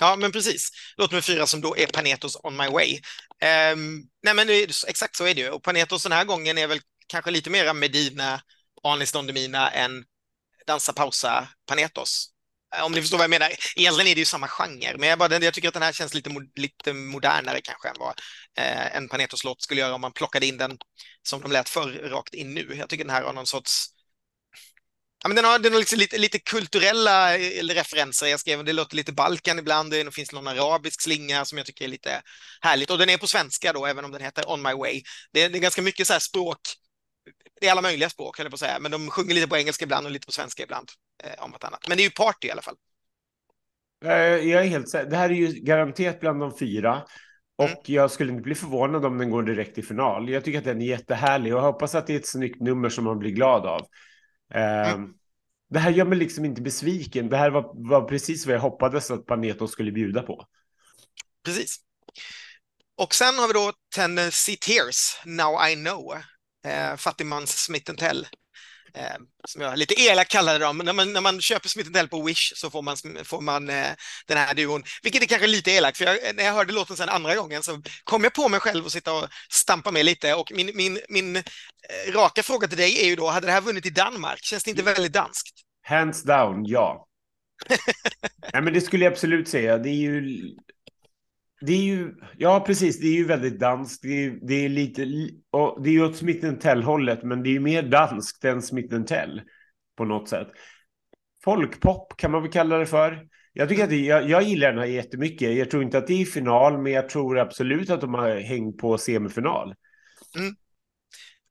Ja, 0.00 0.16
men 0.16 0.32
precis. 0.32 0.70
Låt 0.96 1.12
mig 1.12 1.22
fyra 1.22 1.46
som 1.46 1.60
då 1.60 1.76
är 1.76 1.86
Panetos 1.86 2.36
On 2.42 2.56
My 2.56 2.68
Way. 2.68 3.00
Um, 3.72 4.08
nej, 4.22 4.34
men 4.34 4.46
det 4.46 4.70
exakt 4.88 5.16
så 5.16 5.24
är 5.24 5.34
det 5.34 5.40
ju. 5.40 5.50
Och 5.50 5.62
Panetos 5.62 6.02
den 6.02 6.12
här 6.12 6.24
gången 6.24 6.58
är 6.58 6.66
väl 6.66 6.80
kanske 7.06 7.30
lite 7.30 7.50
mera 7.50 7.72
Medina, 7.72 8.40
Anis 8.82 9.12
Don 9.12 9.26
Demina 9.26 9.70
än 9.70 10.04
Dansa 10.66 10.92
Pausa 10.92 11.48
Panetos. 11.66 12.28
Eh, 12.76 12.84
om 12.84 12.92
ni 12.92 13.00
förstår 13.00 13.18
vad 13.18 13.24
jag 13.24 13.30
menar. 13.30 13.52
Egentligen 13.76 14.10
är 14.10 14.14
det 14.14 14.18
ju 14.18 14.24
samma 14.24 14.48
genre, 14.48 14.96
men 14.98 15.08
jag, 15.08 15.18
bara, 15.18 15.38
jag 15.38 15.54
tycker 15.54 15.68
att 15.68 15.74
den 15.74 15.82
här 15.82 15.92
känns 15.92 16.14
lite, 16.14 16.30
lite 16.56 16.92
modernare 16.92 17.60
kanske 17.60 17.88
än 17.88 17.96
vad 17.98 18.20
eh, 18.58 18.96
en 18.96 19.08
Panetos-låt 19.08 19.62
skulle 19.62 19.80
göra 19.80 19.94
om 19.94 20.00
man 20.00 20.12
plockade 20.12 20.46
in 20.46 20.56
den 20.56 20.78
som 21.22 21.40
de 21.40 21.52
lät 21.52 21.68
förr 21.68 22.08
rakt 22.10 22.34
in 22.34 22.54
nu. 22.54 22.74
Jag 22.78 22.88
tycker 22.88 23.04
den 23.04 23.14
här 23.14 23.22
har 23.22 23.32
någon 23.32 23.46
sorts 23.46 23.86
men 25.28 25.36
den 25.36 25.44
har, 25.44 25.58
den 25.58 25.72
har 25.72 25.78
liksom 25.78 25.98
lite, 25.98 26.18
lite 26.18 26.38
kulturella 26.38 27.36
eh, 27.38 27.64
referenser. 27.64 28.26
Jag 28.26 28.40
skrev 28.40 28.64
det 28.64 28.72
låter 28.72 28.96
lite 28.96 29.12
Balkan 29.12 29.58
ibland. 29.58 29.90
Det 29.90 30.14
finns 30.14 30.32
någon 30.32 30.48
arabisk 30.48 31.00
slinga 31.02 31.44
som 31.44 31.58
jag 31.58 31.66
tycker 31.66 31.84
är 31.84 31.88
lite 31.88 32.22
härligt. 32.60 32.90
Och 32.90 32.98
den 32.98 33.08
är 33.10 33.18
på 33.18 33.26
svenska 33.26 33.72
då, 33.72 33.86
även 33.86 34.04
om 34.04 34.10
den 34.12 34.22
heter 34.22 34.50
On 34.52 34.62
My 34.62 34.72
Way. 34.72 35.02
Det, 35.32 35.42
är- 35.42 35.50
det 35.50 35.58
är 35.58 35.60
ganska 35.60 35.82
mycket 35.82 36.06
så 36.06 36.12
här 36.12 36.20
språk. 36.20 36.58
Det 37.60 37.66
är 37.66 37.70
alla 37.72 37.82
möjliga 37.82 38.10
språk, 38.10 38.38
höll 38.38 38.44
jag 38.44 38.50
på 38.52 38.54
att 38.54 38.60
säga. 38.60 38.78
Men 38.80 38.90
de 38.90 39.10
sjunger 39.10 39.34
lite 39.34 39.48
på 39.48 39.56
engelska 39.56 39.84
ibland 39.84 40.06
och 40.06 40.12
lite 40.12 40.26
på 40.26 40.32
svenska 40.32 40.62
ibland. 40.62 40.88
Eh, 41.24 41.44
om 41.44 41.52
vartannat. 41.52 41.88
Men 41.88 41.96
det 41.96 42.02
är 42.02 42.04
ju 42.04 42.10
party 42.10 42.48
i 42.48 42.50
alla 42.50 42.62
fall. 42.62 42.76
Eh, 44.04 44.12
jag 44.50 44.62
är 44.64 44.68
helt 44.68 44.88
säker. 44.88 45.10
Det 45.10 45.16
här 45.16 45.30
är 45.30 45.34
ju 45.34 45.46
garanterat 45.52 46.20
bland 46.20 46.40
de 46.40 46.58
fyra. 46.58 47.02
Och 47.56 47.64
Mm. 47.68 47.76
jag 47.84 48.10
skulle 48.10 48.32
inte 48.32 48.42
bli 48.42 48.54
förvånad 48.54 49.04
om 49.04 49.18
den 49.18 49.30
går 49.30 49.42
direkt 49.42 49.74
till 49.74 49.86
final. 49.86 50.28
Jag 50.28 50.44
tycker 50.44 50.58
att 50.58 50.64
den 50.64 50.82
är 50.82 50.86
jättehärlig 50.86 51.54
och 51.54 51.58
jag 51.60 51.64
hoppas 51.72 51.94
att 51.94 52.06
det 52.06 52.14
är 52.14 52.18
ett 52.18 52.26
snyggt 52.28 52.60
nummer 52.60 52.88
som 52.88 53.04
man 53.04 53.18
blir 53.18 53.30
glad 53.30 53.66
av. 53.66 53.86
Eh, 54.54 54.92
Mm. 54.92 55.14
Det 55.70 55.78
här 55.78 55.90
gör 55.90 56.04
mig 56.04 56.18
liksom 56.18 56.44
inte 56.44 56.62
besviken. 56.62 57.28
Det 57.28 57.36
här 57.36 57.50
var, 57.50 57.70
var 57.74 58.08
precis 58.08 58.46
vad 58.46 58.54
jag 58.54 58.60
hoppades 58.60 59.10
att 59.10 59.26
Paneto 59.26 59.68
skulle 59.68 59.92
bjuda 59.92 60.22
på. 60.22 60.46
Precis. 61.44 61.76
Och 62.96 63.14
sen 63.14 63.38
har 63.38 63.46
vi 63.46 63.52
då 63.52 63.72
Tennessee 63.94 64.56
Tears, 64.56 65.20
Now 65.24 65.68
I 65.68 65.74
Know, 65.74 66.16
eh, 66.66 66.96
Fattigmans 66.96 67.64
Smith 67.64 67.94
Tell. 67.94 68.26
Eh, 68.94 69.16
som 69.48 69.62
jag 69.62 69.78
lite 69.78 70.00
elakt 70.00 70.30
kallade 70.30 70.58
dem. 70.58 70.78
När 70.78 70.92
man, 70.92 71.12
när 71.12 71.20
man 71.20 71.40
köper 71.40 71.68
Smith 71.68 71.92
Tell 71.92 72.08
på 72.08 72.22
Wish 72.22 72.52
så 72.56 72.70
får 72.70 72.82
man, 72.82 72.96
får 73.24 73.40
man 73.40 73.68
eh, 73.70 73.86
den 74.26 74.38
här 74.38 74.54
duon. 74.54 74.82
Vilket 75.02 75.22
är 75.22 75.26
kanske 75.26 75.46
lite 75.46 75.70
elakt, 75.70 75.98
för 75.98 76.04
jag, 76.04 76.36
när 76.36 76.44
jag 76.44 76.52
hörde 76.52 76.72
låten 76.72 76.96
sen 76.96 77.08
andra 77.08 77.34
gången 77.36 77.62
så 77.62 77.82
kom 78.04 78.24
jag 78.24 78.34
på 78.34 78.48
mig 78.48 78.60
själv 78.60 78.86
att 78.86 78.92
sitta 78.92 79.12
och 79.12 79.28
stampa 79.50 79.90
med 79.90 80.04
lite. 80.04 80.34
Och 80.34 80.52
min, 80.54 80.70
min, 80.74 81.00
min 81.08 81.36
eh, 81.36 81.42
raka 82.12 82.42
fråga 82.42 82.68
till 82.68 82.78
dig 82.78 83.00
är 83.00 83.06
ju 83.06 83.16
då, 83.16 83.28
hade 83.28 83.46
det 83.46 83.52
här 83.52 83.60
vunnit 83.60 83.86
i 83.86 83.90
Danmark? 83.90 84.38
Känns 84.42 84.64
det 84.64 84.70
inte 84.70 84.82
väldigt 84.82 85.12
danskt? 85.12 85.54
Hands 85.82 86.22
down, 86.22 86.64
ja. 86.66 87.04
Nej, 88.52 88.62
men 88.62 88.72
det 88.72 88.80
skulle 88.80 89.04
jag 89.04 89.12
absolut 89.12 89.48
säga. 89.48 89.78
Det 89.78 89.88
är 89.88 89.94
ju... 89.94 90.40
Det 91.60 91.72
är 91.72 91.82
ju, 91.82 92.14
ja 92.36 92.60
precis, 92.66 93.00
det 93.00 93.06
är 93.06 93.14
ju 93.14 93.24
väldigt 93.24 93.60
danskt. 93.60 94.02
Det 94.02 94.24
är, 94.24 94.38
det 94.42 94.54
är 94.54 94.68
lite, 94.68 95.02
och 95.50 95.82
det 95.82 95.90
är 95.90 95.92
ju 95.92 96.04
åt 96.04 96.16
Smith 96.16 96.52
Tell-hållet, 96.52 97.22
men 97.22 97.42
det 97.42 97.48
är 97.48 97.52
ju 97.52 97.60
mer 97.60 97.82
danskt 97.82 98.44
än 98.44 98.62
Smith 98.62 99.02
Tell 99.02 99.42
på 99.96 100.04
något 100.04 100.28
sätt. 100.28 100.48
Folkpop 101.44 102.16
kan 102.16 102.30
man 102.30 102.42
väl 102.42 102.52
kalla 102.52 102.78
det 102.78 102.86
för. 102.86 103.26
Jag, 103.52 103.68
tycker 103.68 103.84
att 103.84 103.90
det, 103.90 104.00
jag, 104.00 104.30
jag 104.30 104.42
gillar 104.42 104.68
den 104.68 104.78
här 104.78 104.86
jättemycket. 104.86 105.56
Jag 105.56 105.70
tror 105.70 105.82
inte 105.82 105.98
att 105.98 106.06
det 106.06 106.22
är 106.22 106.24
final, 106.24 106.78
men 106.78 106.92
jag 106.92 107.08
tror 107.08 107.38
absolut 107.38 107.90
att 107.90 108.00
de 108.00 108.14
har 108.14 108.36
hängt 108.36 108.78
på 108.78 108.98
semifinal. 108.98 109.74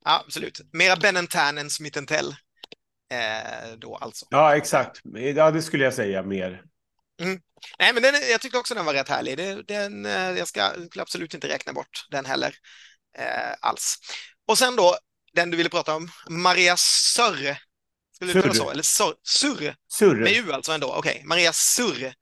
Ja, 0.06 0.24
absolut. 0.26 0.62
Mera 0.72 0.96
Ben 0.96 1.28
Tan 1.28 1.58
än 1.58 1.70
Smith 1.70 2.06
Tell. 2.06 2.36
Eh, 3.12 3.78
då 3.78 3.96
alltså. 3.96 4.26
Ja, 4.30 4.56
exakt. 4.56 5.02
Ja, 5.36 5.52
det 5.52 5.62
skulle 5.62 5.84
jag 5.84 5.94
säga 5.94 6.24
mer. 6.24 6.64
Nej, 7.80 7.94
men 7.94 8.04
den, 8.04 8.14
jag 8.32 8.42
tyckte 8.42 8.58
också 8.58 8.76
den 8.76 8.86
var 8.86 8.94
rätt 8.94 9.10
härlig. 9.10 9.38
Det, 9.38 9.64
den, 9.64 10.06
eh, 10.06 10.12
jag 10.12 10.48
ska 10.48 10.72
absolut 11.00 11.34
inte 11.34 11.48
räkna 11.48 11.74
bort 11.74 12.08
den 12.12 12.26
heller 12.26 12.56
eh, 13.18 13.54
alls. 13.62 13.98
Och 14.48 14.58
sen 14.58 14.76
då, 14.76 14.98
den 15.34 15.52
du 15.52 15.58
ville 15.58 15.70
prata 15.70 15.96
om, 15.96 16.10
Maria 16.30 16.78
Sörre. 16.78 17.58
Skulle 18.16 18.34
du 18.34 18.42
Surr. 18.42 18.54
så? 18.54 18.70
Eller 18.72 18.84
Sör, 18.84 19.14
Surr, 19.24 19.76
Surr. 19.88 20.16
med 20.16 20.32
U 20.32 20.52
alltså 20.52 20.72
ändå. 20.72 20.94
Okej, 20.94 21.22
Maria 21.26 21.54
Surr, 21.54 22.14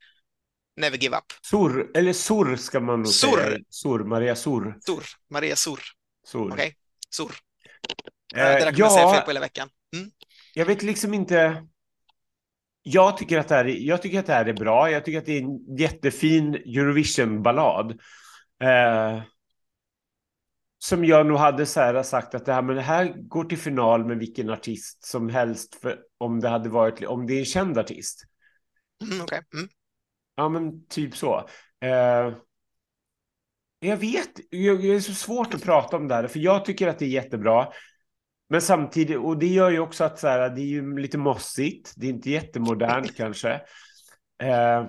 Never 0.78 0.98
Give 0.98 1.18
Up. 1.18 1.34
Sur, 1.42 1.98
eller 1.98 2.14
Sur 2.14 2.56
ska 2.56 2.80
man 2.80 3.00
nog 3.02 3.08
Sur. 3.08 3.38
säga. 3.38 3.60
Sur, 3.70 4.04
Maria 4.04 4.36
Sur. 4.36 4.78
Surr, 4.86 5.04
Maria 5.30 5.56
Surr. 5.56 5.80
Sur. 6.28 6.52
Okej, 6.54 6.76
Surr. 7.10 7.32
Eh, 8.36 8.38
det 8.38 8.44
där 8.44 8.60
kommer 8.60 8.80
jag 8.80 8.92
säga 8.92 9.08
fel 9.08 9.16
ja, 9.16 9.22
på 9.22 9.30
hela 9.30 9.40
veckan. 9.40 9.70
Mm. 9.96 10.12
jag 10.54 10.66
vet 10.66 10.82
liksom 10.82 11.14
inte. 11.14 11.68
Jag 12.88 13.18
tycker, 13.18 13.40
att 13.40 13.48
det 13.48 13.56
här, 13.56 13.66
jag 13.66 14.02
tycker 14.02 14.20
att 14.20 14.26
det 14.26 14.34
här 14.34 14.46
är 14.46 14.54
bra. 14.54 14.92
Jag 14.92 15.06
tycker 15.06 15.20
att 15.20 15.26
det 15.26 15.38
är 15.38 15.42
en 15.42 15.78
jättefin 15.78 16.56
Eurovision-ballad. 16.56 17.92
Eh, 18.64 19.22
som 20.78 21.06
jag 21.06 21.26
nog 21.26 21.38
hade 21.38 21.66
så 21.66 21.80
här 21.80 22.04
sagt 22.04 22.36
att 22.36 22.46
det 22.46 22.54
här, 22.54 22.62
men 22.62 22.76
det 22.76 22.82
här 22.82 23.14
går 23.18 23.44
till 23.44 23.58
final 23.58 24.06
med 24.06 24.18
vilken 24.18 24.50
artist 24.50 25.06
som 25.06 25.30
helst 25.30 25.76
för, 25.76 26.00
om 26.18 26.40
det 26.40 26.50
hade 26.50 26.70
varit 26.70 27.06
om 27.06 27.28
det 27.28 27.34
är 27.34 27.40
en 27.40 27.46
känd 27.46 27.78
artist. 27.78 28.24
Mm, 29.04 29.22
okay. 29.22 29.42
mm. 29.54 29.68
Ja, 30.36 30.50
men 30.50 30.88
typ 30.88 31.18
så. 31.18 31.38
Eh, 31.82 32.34
jag 33.80 33.98
vet, 33.98 34.36
det 34.52 34.58
är 34.58 35.00
så 35.00 35.14
svårt 35.14 35.54
att 35.54 35.64
prata 35.64 35.98
om 35.98 36.08
det 36.08 36.16
här, 36.16 36.28
för 36.28 36.40
jag 36.40 36.66
tycker 36.66 36.88
att 36.88 37.00
det 37.00 37.06
är 37.06 37.10
jättebra. 37.10 37.68
Men 38.50 38.62
samtidigt, 38.62 39.18
och 39.18 39.38
det 39.38 39.48
gör 39.48 39.72
ju 39.72 39.80
också 39.80 40.04
att 40.04 40.20
så 40.20 40.28
här, 40.28 40.50
det 40.50 40.62
är 40.62 40.66
ju 40.66 40.98
lite 40.98 41.18
mossigt. 41.18 41.94
Det 41.96 42.06
är 42.06 42.10
inte 42.10 42.30
jättemodernt 42.30 43.16
kanske. 43.18 43.62
Eh, 44.42 44.86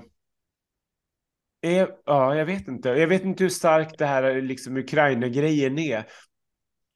ja, 2.04 2.34
jag 2.34 2.46
vet 2.46 2.68
inte. 2.68 2.88
Jag 2.88 3.08
vet 3.08 3.24
inte 3.24 3.44
hur 3.44 3.50
starkt 3.50 3.98
det 3.98 4.06
här 4.06 4.42
liksom 4.42 4.76
Ukraina-grejen 4.76 5.78
är. 5.78 6.04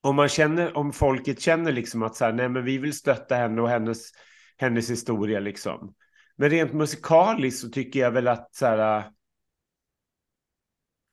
Om 0.03 0.17
man 0.17 0.29
känner, 0.29 0.77
om 0.77 0.93
folket 0.93 1.41
känner 1.41 1.73
liksom 1.73 2.03
att 2.03 2.17
så 2.17 2.25
här, 2.25 2.33
nej 2.33 2.49
men 2.49 2.65
vi 2.65 2.79
vill 2.79 2.93
stötta 2.93 3.35
henne 3.35 3.63
och 3.63 3.69
hennes, 3.69 4.11
hennes 4.57 4.91
historia 4.91 5.41
liksom. 5.41 5.95
Men 6.37 6.51
rent 6.51 6.73
musikaliskt 6.73 7.61
så 7.61 7.69
tycker 7.69 8.01
jag 8.01 8.11
väl 8.11 8.29
att 8.29 8.55
så 8.55 8.67
här, 8.67 9.11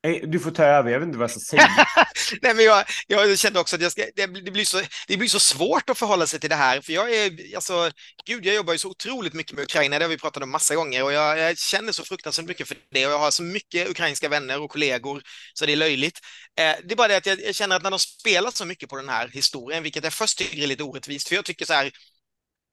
du 0.03 0.39
får 0.39 0.51
ta 0.51 0.63
över, 0.63 0.91
jag 0.91 0.99
vet 0.99 1.07
inte 1.07 1.17
vad 1.17 1.23
jag 1.23 1.31
ska 1.31 1.39
säga. 1.39 1.87
Nej, 2.41 2.53
men 2.53 2.65
jag, 2.65 2.85
jag 3.07 3.39
kände 3.39 3.59
också 3.59 3.75
att 3.75 3.81
jag 3.81 3.91
ska, 3.91 4.01
det, 4.15 4.25
det, 4.25 4.51
blir 4.51 4.65
så, 4.65 4.81
det 5.07 5.17
blir 5.17 5.27
så 5.27 5.39
svårt 5.39 5.89
att 5.89 5.97
förhålla 5.97 6.27
sig 6.27 6.39
till 6.39 6.49
det 6.49 6.55
här, 6.55 6.81
för 6.81 6.93
jag 6.93 7.15
är, 7.15 7.55
alltså, 7.55 7.91
gud, 8.25 8.45
jag 8.45 8.55
jobbar 8.55 8.73
ju 8.73 8.79
så 8.79 8.89
otroligt 8.89 9.33
mycket 9.33 9.53
med 9.53 9.63
Ukraina, 9.63 9.99
det 9.99 10.05
har 10.05 10.09
vi 10.09 10.17
pratat 10.17 10.43
om 10.43 10.51
massa 10.51 10.75
gånger, 10.75 11.03
och 11.03 11.13
jag, 11.13 11.39
jag 11.39 11.57
känner 11.57 11.91
så 11.91 12.03
fruktansvärt 12.03 12.47
mycket 12.47 12.67
för 12.67 12.77
det, 12.91 13.05
och 13.05 13.11
jag 13.11 13.19
har 13.19 13.31
så 13.31 13.43
mycket 13.43 13.89
ukrainska 13.89 14.29
vänner 14.29 14.61
och 14.61 14.71
kollegor, 14.71 15.21
så 15.53 15.65
det 15.65 15.71
är 15.71 15.75
löjligt. 15.75 16.19
Eh, 16.59 16.75
det 16.83 16.93
är 16.93 16.95
bara 16.95 17.07
det 17.07 17.17
att 17.17 17.25
jag, 17.25 17.41
jag, 17.41 17.55
känner 17.55 17.75
att 17.75 17.83
när 17.83 17.91
de 17.91 17.99
spelat 17.99 18.55
så 18.55 18.65
mycket 18.65 18.89
på 18.89 18.95
den 18.95 19.09
här 19.09 19.27
historien, 19.27 19.83
vilket 19.83 20.03
jag 20.03 20.13
först 20.13 20.37
tycker 20.37 20.63
är 20.63 20.67
lite 20.67 20.83
orättvist, 20.83 21.27
för 21.27 21.35
jag 21.35 21.45
tycker 21.45 21.65
så 21.65 21.73
här, 21.73 21.91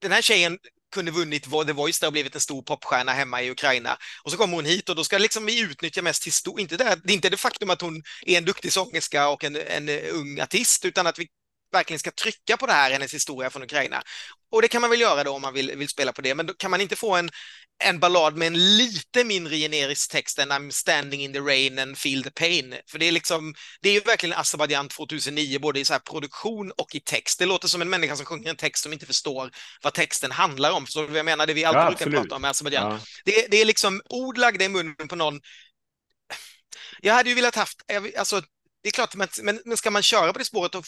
den 0.01 0.13
här 0.13 0.23
tjejen 0.23 0.59
kunde 0.95 1.11
vunnit 1.11 1.43
The 1.43 1.73
Voice 1.73 2.01
där 2.01 2.07
och 2.07 2.13
blivit 2.13 2.35
en 2.35 2.41
stor 2.41 2.63
popstjärna 2.63 3.13
hemma 3.13 3.43
i 3.43 3.51
Ukraina. 3.51 3.99
Och 4.23 4.31
så 4.31 4.37
kommer 4.37 4.57
hon 4.57 4.65
hit 4.65 4.89
och 4.89 4.97
då 4.97 5.05
ska 5.05 5.19
liksom 5.19 5.47
vi 5.47 5.61
utnyttja 5.61 6.03
mest 6.03 6.27
historia. 6.27 6.63
Inte 6.63 6.77
det, 6.77 7.01
det 7.05 7.13
är 7.13 7.15
inte 7.15 7.31
det 7.31 7.37
faktum 7.37 7.71
att 7.71 7.81
hon 7.81 8.03
är 8.27 8.39
en 8.39 8.45
duktig 8.45 8.73
sångerska 8.73 9.29
och 9.29 9.45
en, 9.45 9.57
en 9.57 9.89
eh, 9.89 10.15
ung 10.15 10.41
artist, 10.41 10.85
utan 10.85 11.07
att 11.07 11.19
vi 11.19 11.29
verkligen 11.73 11.99
ska 11.99 12.11
trycka 12.11 12.57
på 12.57 12.67
det 12.67 12.73
här, 12.73 12.91
hennes 12.91 13.15
historia 13.15 13.51
från 13.51 13.63
Ukraina. 13.63 14.03
Och 14.51 14.63
det 14.63 14.69
kan 14.69 14.81
man 14.81 14.91
väl 14.91 15.01
göra 15.01 15.25
då 15.25 15.31
om 15.31 15.43
man 15.43 15.55
vill, 15.55 15.77
vill 15.77 15.89
spela 15.89 16.13
på 16.13 16.23
det, 16.23 16.35
men 16.35 16.47
då 16.47 16.55
kan 16.55 16.71
man 16.71 16.81
inte 16.81 16.97
få 16.97 17.17
en, 17.17 17.31
en 17.85 17.99
ballad 17.99 18.37
med 18.37 18.47
en 18.47 18.77
lite 18.77 19.25
mindre 19.25 19.57
generisk 19.57 20.11
text 20.11 20.39
än 20.39 20.53
I'm 20.53 20.71
standing 20.71 21.25
in 21.25 21.33
the 21.33 21.41
rain 21.41 21.79
and 21.79 21.99
feel 21.99 22.23
the 22.23 22.31
pain. 22.31 22.75
För 22.87 22.99
det 22.99 23.09
är 23.09 23.13
liksom, 23.13 23.55
det 23.81 23.89
är 23.89 23.93
ju 23.93 24.01
verkligen 24.01 24.39
Azerbajdzjan 24.39 24.89
2009, 24.89 25.59
både 25.59 25.81
i 25.81 25.85
så 25.85 25.99
produktion 25.99 26.73
och 26.77 26.95
i 26.95 27.01
text. 27.01 27.39
Det 27.39 27.47
låter 27.47 27.69
som 27.69 27.83
en 27.83 27.91
människa 27.91 28.17
som 28.17 28.27
sjunger 28.27 28.51
en 28.51 28.57
text 28.57 28.83
som 28.83 28.93
inte 28.93 29.07
förstår 29.07 29.51
vad 29.83 29.95
texten 29.95 30.31
handlar 30.31 30.71
om. 30.71 30.87
Förstår 30.87 31.03
du 31.03 31.09
vad 31.09 31.19
jag 31.19 31.25
menar? 31.25 31.47
Det 31.47 31.55
vi 31.55 31.65
alltid 31.65 31.81
ja, 31.81 32.07
brukar 32.07 32.23
prata 32.23 32.35
om 32.35 32.43
med 32.43 32.51
Azerbajdzjan. 32.51 32.93
Ja. 32.93 33.01
Det, 33.25 33.47
det, 33.51 33.61
är 33.61 33.65
liksom 33.65 34.03
ord 34.11 34.39
lagda 34.39 34.65
i 34.65 34.69
munnen 34.69 35.09
på 35.09 35.17
någon. 35.17 35.41
Jag 37.01 37.15
hade 37.15 37.29
ju 37.29 37.35
velat 37.35 37.55
haft, 37.55 37.83
alltså 38.19 38.43
det 38.83 38.89
är 38.89 38.93
klart, 38.93 39.15
men, 39.15 39.61
men 39.65 39.77
ska 39.77 39.91
man 39.91 40.03
köra 40.03 40.33
på 40.33 40.39
det 40.39 40.45
spåret, 40.45 40.75
och 40.75 40.85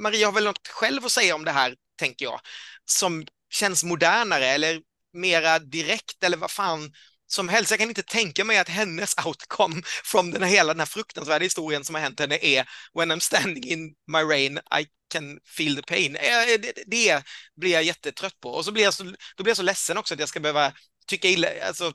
Maria 0.00 0.26
har 0.26 0.32
väl 0.32 0.44
något 0.44 0.68
själv 0.68 1.04
att 1.04 1.12
säga 1.12 1.34
om 1.34 1.44
det 1.44 1.50
här, 1.50 1.74
tänker 1.98 2.24
jag, 2.24 2.40
som 2.84 3.26
känns 3.50 3.84
modernare 3.84 4.46
eller 4.46 4.80
mera 5.12 5.58
direkt 5.58 6.24
eller 6.24 6.36
vad 6.36 6.50
fan 6.50 6.92
som 7.26 7.48
helst. 7.48 7.70
Jag 7.70 7.80
kan 7.80 7.88
inte 7.88 8.02
tänka 8.02 8.44
mig 8.44 8.58
att 8.58 8.68
hennes 8.68 9.14
outcome 9.26 9.82
från 10.04 10.30
den 10.30 10.42
här, 10.42 10.50
hela 10.50 10.72
den 10.72 10.80
här 10.80 10.86
fruktansvärda 10.86 11.42
historien 11.42 11.84
som 11.84 11.94
har 11.94 12.02
hänt 12.02 12.20
henne 12.20 12.38
är 12.42 12.68
When 12.94 13.12
I'm 13.12 13.18
standing 13.18 13.64
in 13.64 13.94
my 14.06 14.18
rain 14.18 14.58
I 14.80 14.86
can 15.12 15.38
feel 15.44 15.76
the 15.76 15.82
pain. 15.82 16.16
Eh, 16.16 16.42
eh, 16.42 16.60
det, 16.60 16.72
det 16.86 17.22
blir 17.56 17.72
jag 17.72 17.82
jättetrött 17.82 18.40
på. 18.40 18.50
Och 18.50 18.64
så 18.64 18.72
blir 18.72 18.82
jag 18.82 18.94
så, 18.94 19.04
då 19.04 19.42
blir 19.42 19.48
jag 19.50 19.56
så 19.56 19.62
ledsen 19.62 19.98
också 19.98 20.14
att 20.14 20.20
jag 20.20 20.28
ska 20.28 20.40
behöva 20.40 20.72
tycka 21.06 21.28
illa, 21.28 21.48
alltså 21.66 21.92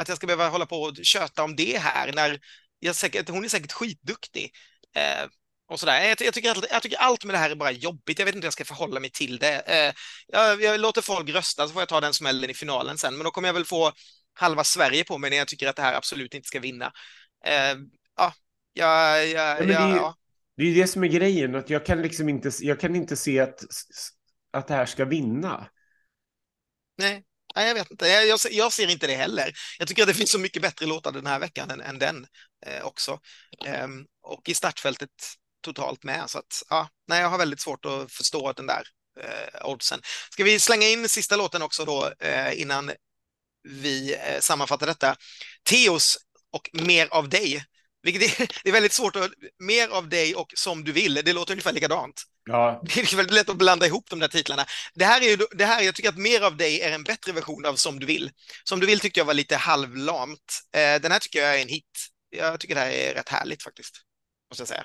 att 0.00 0.08
jag 0.08 0.16
ska 0.16 0.26
behöva 0.26 0.48
hålla 0.48 0.66
på 0.66 0.82
och 0.82 0.96
köta 1.02 1.42
om 1.42 1.56
det 1.56 1.78
här 1.78 2.12
när 2.12 2.40
jag 2.78 2.96
säkert, 2.96 3.28
hon 3.28 3.44
är 3.44 3.48
säkert 3.48 3.72
skitduktig. 3.72 4.52
Eh, 4.96 5.26
och 5.68 5.80
sådär. 5.80 6.00
Jag, 6.00 6.20
jag, 6.20 6.34
tycker, 6.34 6.54
jag 6.70 6.82
tycker 6.82 6.96
allt 6.96 7.24
med 7.24 7.34
det 7.34 7.38
här 7.38 7.50
är 7.50 7.54
bara 7.54 7.70
jobbigt. 7.70 8.18
Jag 8.18 8.26
vet 8.26 8.34
inte 8.34 8.44
hur 8.44 8.46
jag 8.46 8.52
ska 8.52 8.64
förhålla 8.64 9.00
mig 9.00 9.10
till 9.10 9.38
det. 9.38 9.60
Eh, 9.60 9.94
jag, 10.26 10.62
jag, 10.62 10.80
låter 10.80 11.02
folk 11.02 11.28
rösta 11.28 11.66
så 11.66 11.72
får 11.72 11.82
jag 11.82 11.88
ta 11.88 12.00
den 12.00 12.14
smällen 12.14 12.50
i 12.50 12.54
finalen 12.54 12.98
sen. 12.98 13.16
Men 13.16 13.24
då 13.24 13.30
kommer 13.30 13.48
jag 13.48 13.54
väl 13.54 13.64
få 13.64 13.92
halva 14.34 14.64
Sverige 14.64 15.04
på 15.04 15.18
mig 15.18 15.30
när 15.30 15.36
jag 15.36 15.48
tycker 15.48 15.68
att 15.68 15.76
det 15.76 15.82
här 15.82 15.94
absolut 15.94 16.34
inte 16.34 16.48
ska 16.48 16.60
vinna. 16.60 16.92
Eh, 17.44 17.76
ja, 18.16 18.32
ja, 18.72 19.18
ja, 19.18 19.54
det, 19.54 19.74
är, 19.74 19.96
ja. 19.96 20.14
det 20.56 20.62
är 20.62 20.74
det 20.74 20.86
som 20.86 21.04
är 21.04 21.08
grejen, 21.08 21.54
att 21.54 21.70
jag 21.70 21.86
kan 21.86 22.02
liksom 22.02 22.28
inte, 22.28 22.50
jag 22.60 22.80
kan 22.80 22.96
inte 22.96 23.16
se 23.16 23.40
att, 23.40 23.64
att 24.50 24.68
det 24.68 24.74
här 24.74 24.86
ska 24.86 25.04
vinna. 25.04 25.68
Nej, 26.98 27.24
Nej, 27.56 27.68
jag 27.68 27.74
vet 27.74 27.90
inte. 27.90 28.06
Jag, 28.06 28.38
jag, 28.50 28.72
ser 28.72 28.90
inte 28.90 29.06
det 29.06 29.14
heller. 29.14 29.52
Jag 29.78 29.88
tycker 29.88 30.02
att 30.02 30.08
det 30.08 30.14
finns 30.14 30.30
så 30.30 30.38
mycket 30.38 30.62
bättre 30.62 30.86
låtar 30.86 31.12
den 31.12 31.26
här 31.26 31.38
veckan 31.38 31.70
än, 31.70 31.80
än 31.80 31.98
den 31.98 32.26
eh, 32.66 32.86
också. 32.86 33.20
Eh, 33.66 33.88
och 34.22 34.48
i 34.48 34.54
startfältet 34.54 35.10
totalt 35.60 36.04
med. 36.04 36.30
Så 36.30 36.38
att, 36.38 36.62
ja, 36.68 36.88
nej, 37.08 37.20
jag 37.20 37.28
har 37.28 37.38
väldigt 37.38 37.60
svårt 37.60 37.84
att 37.84 38.12
förstå 38.12 38.52
den 38.52 38.66
där 38.66 38.82
eh, 39.20 39.70
oddsen. 39.70 40.00
Ska 40.30 40.44
vi 40.44 40.60
slänga 40.60 40.88
in 40.88 41.08
sista 41.08 41.36
låten 41.36 41.62
också 41.62 41.84
då 41.84 42.12
eh, 42.20 42.60
innan 42.60 42.90
vi 43.68 44.14
eh, 44.14 44.40
sammanfattar 44.40 44.86
detta? 44.86 45.16
Teos 45.62 46.18
och 46.52 46.70
Mer 46.72 47.08
av 47.10 47.28
dig. 47.28 47.64
Vilket 48.02 48.40
är, 48.40 48.46
det 48.62 48.68
är 48.68 48.72
väldigt 48.72 48.92
svårt 48.92 49.16
att... 49.16 49.30
Mer 49.58 49.88
av 49.88 50.08
dig 50.08 50.34
och 50.34 50.52
Som 50.56 50.84
du 50.84 50.92
vill, 50.92 51.14
det 51.14 51.32
låter 51.32 51.52
ungefär 51.52 51.72
likadant. 51.72 52.22
Ja. 52.44 52.82
Det 52.94 53.12
är 53.12 53.16
väldigt 53.16 53.34
lätt 53.34 53.48
att 53.48 53.56
blanda 53.56 53.86
ihop 53.86 54.10
de 54.10 54.18
där 54.18 54.28
titlarna. 54.28 54.66
Det 54.94 55.04
här 55.04 55.20
är 55.20 55.24
ju, 55.24 55.36
det 55.36 55.64
här, 55.64 55.82
jag 55.82 55.94
tycker 55.94 56.08
att 56.08 56.18
Mer 56.18 56.40
av 56.40 56.56
dig 56.56 56.80
är 56.80 56.92
en 56.92 57.04
bättre 57.04 57.32
version 57.32 57.66
av 57.66 57.74
Som 57.74 58.00
du 58.00 58.06
vill. 58.06 58.30
Som 58.64 58.80
du 58.80 58.86
vill 58.86 59.00
tyckte 59.00 59.20
jag 59.20 59.24
var 59.24 59.34
lite 59.34 59.56
halvlamt. 59.56 60.60
Eh, 60.72 61.00
den 61.00 61.12
här 61.12 61.18
tycker 61.18 61.42
jag 61.42 61.58
är 61.58 61.62
en 61.62 61.68
hit. 61.68 62.08
Jag 62.30 62.60
tycker 62.60 62.74
det 62.74 62.80
här 62.80 62.90
är 62.90 63.14
rätt 63.14 63.28
härligt 63.28 63.62
faktiskt 63.62 64.07
måste 64.50 64.62
jag 64.62 64.68
säga. 64.68 64.84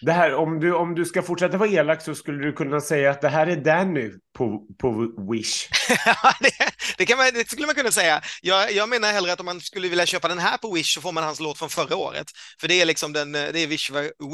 Det 0.00 0.12
här, 0.12 0.34
om, 0.34 0.60
du, 0.60 0.74
om 0.74 0.94
du 0.94 1.04
ska 1.04 1.22
fortsätta 1.22 1.56
vara 1.56 1.68
elak 1.68 2.02
så 2.02 2.14
skulle 2.14 2.44
du 2.44 2.52
kunna 2.52 2.80
säga 2.80 3.10
att 3.10 3.20
det 3.20 3.28
här 3.28 3.46
är 3.46 3.56
Danny 3.56 4.10
på, 4.38 4.66
på 4.78 5.14
Wish. 5.32 5.68
det, 6.40 6.50
det, 6.98 7.06
kan 7.06 7.18
man, 7.18 7.30
det 7.34 7.48
skulle 7.48 7.66
man 7.66 7.74
kunna 7.74 7.90
säga. 7.90 8.22
Jag, 8.42 8.72
jag 8.72 8.88
menar 8.88 9.12
hellre 9.12 9.32
att 9.32 9.40
om 9.40 9.46
man 9.46 9.60
skulle 9.60 9.88
vilja 9.88 10.06
köpa 10.06 10.28
den 10.28 10.38
här 10.38 10.58
på 10.58 10.72
Wish 10.72 10.94
så 10.94 11.00
får 11.00 11.12
man 11.12 11.24
hans 11.24 11.40
låt 11.40 11.58
från 11.58 11.70
förra 11.70 11.96
året. 11.96 12.26
För 12.60 12.68
det 12.68 12.80
är 12.80 12.86
liksom 12.86 13.12
den, 13.12 13.32
det 13.32 13.58
är 13.58 13.68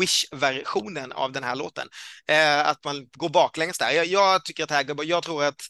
Wish-versionen 0.01 1.13
av 1.13 1.33
den 1.33 1.45
här 1.45 1.57
låten. 1.57 1.89
Eh, 2.29 2.69
att 2.69 2.85
man 2.85 3.07
går 3.17 3.29
baklänges 3.29 3.79
där. 3.79 3.91
Jag, 3.91 4.07
jag 4.07 4.45
tycker 4.45 4.63
att 4.63 4.69
det 4.69 4.75
här, 4.75 5.05
jag 5.05 5.23
tror 5.23 5.45
att 5.45 5.61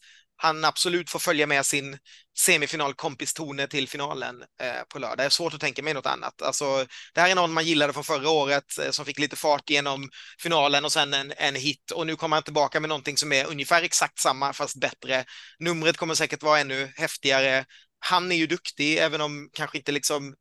han 0.42 0.64
absolut 0.64 1.11
får 1.11 1.18
följa 1.18 1.46
med 1.46 1.66
sin 1.66 1.98
semifinalkompis 2.38 3.35
Tone 3.35 3.66
till 3.66 3.88
finalen 3.88 4.42
eh, 4.61 4.83
på 4.88 4.98
lördag. 4.98 5.18
Det 5.18 5.24
är 5.24 5.29
svårt 5.29 5.55
att 5.55 5.61
tänka 5.61 5.83
mig 5.83 5.94
något 5.94 6.07
annat. 6.07 6.42
Alltså, 6.42 6.87
det 7.14 7.20
här 7.20 7.31
är 7.31 7.35
någon 7.35 7.53
man 7.53 7.64
gillade 7.64 7.92
från 7.92 8.05
förra 8.05 8.31
året 8.31 8.79
eh, 8.79 8.90
som 8.90 9.05
fick 9.05 9.18
lite 9.18 9.37
fart 9.37 9.70
genom 9.70 10.11
finalen 10.38 10.85
och 10.85 10.92
sen 10.92 11.14
en, 11.14 11.33
en 11.37 11.55
hit 11.55 11.90
och 11.90 12.07
nu 12.07 12.16
kommer 12.16 12.37
han 12.37 12.42
tillbaka 12.42 12.81
med 12.81 12.88
någonting 12.88 13.16
som 13.16 13.33
är 13.33 13.46
ungefär 13.46 13.83
exakt 13.83 14.18
samma 14.18 14.53
fast 14.53 14.81
bättre. 14.81 15.24
Numret 15.59 15.96
kommer 15.96 16.14
säkert 16.14 16.42
vara 16.42 16.61
ännu 16.61 16.92
häftigare. 16.96 17.64
Han 17.98 18.33
är 18.33 18.37
ju 18.37 18.46
duktig, 18.46 18.98
även 18.98 19.20
om 19.20 19.50
kanske 19.53 19.79
inte 19.79 19.92
liksom 19.92 20.35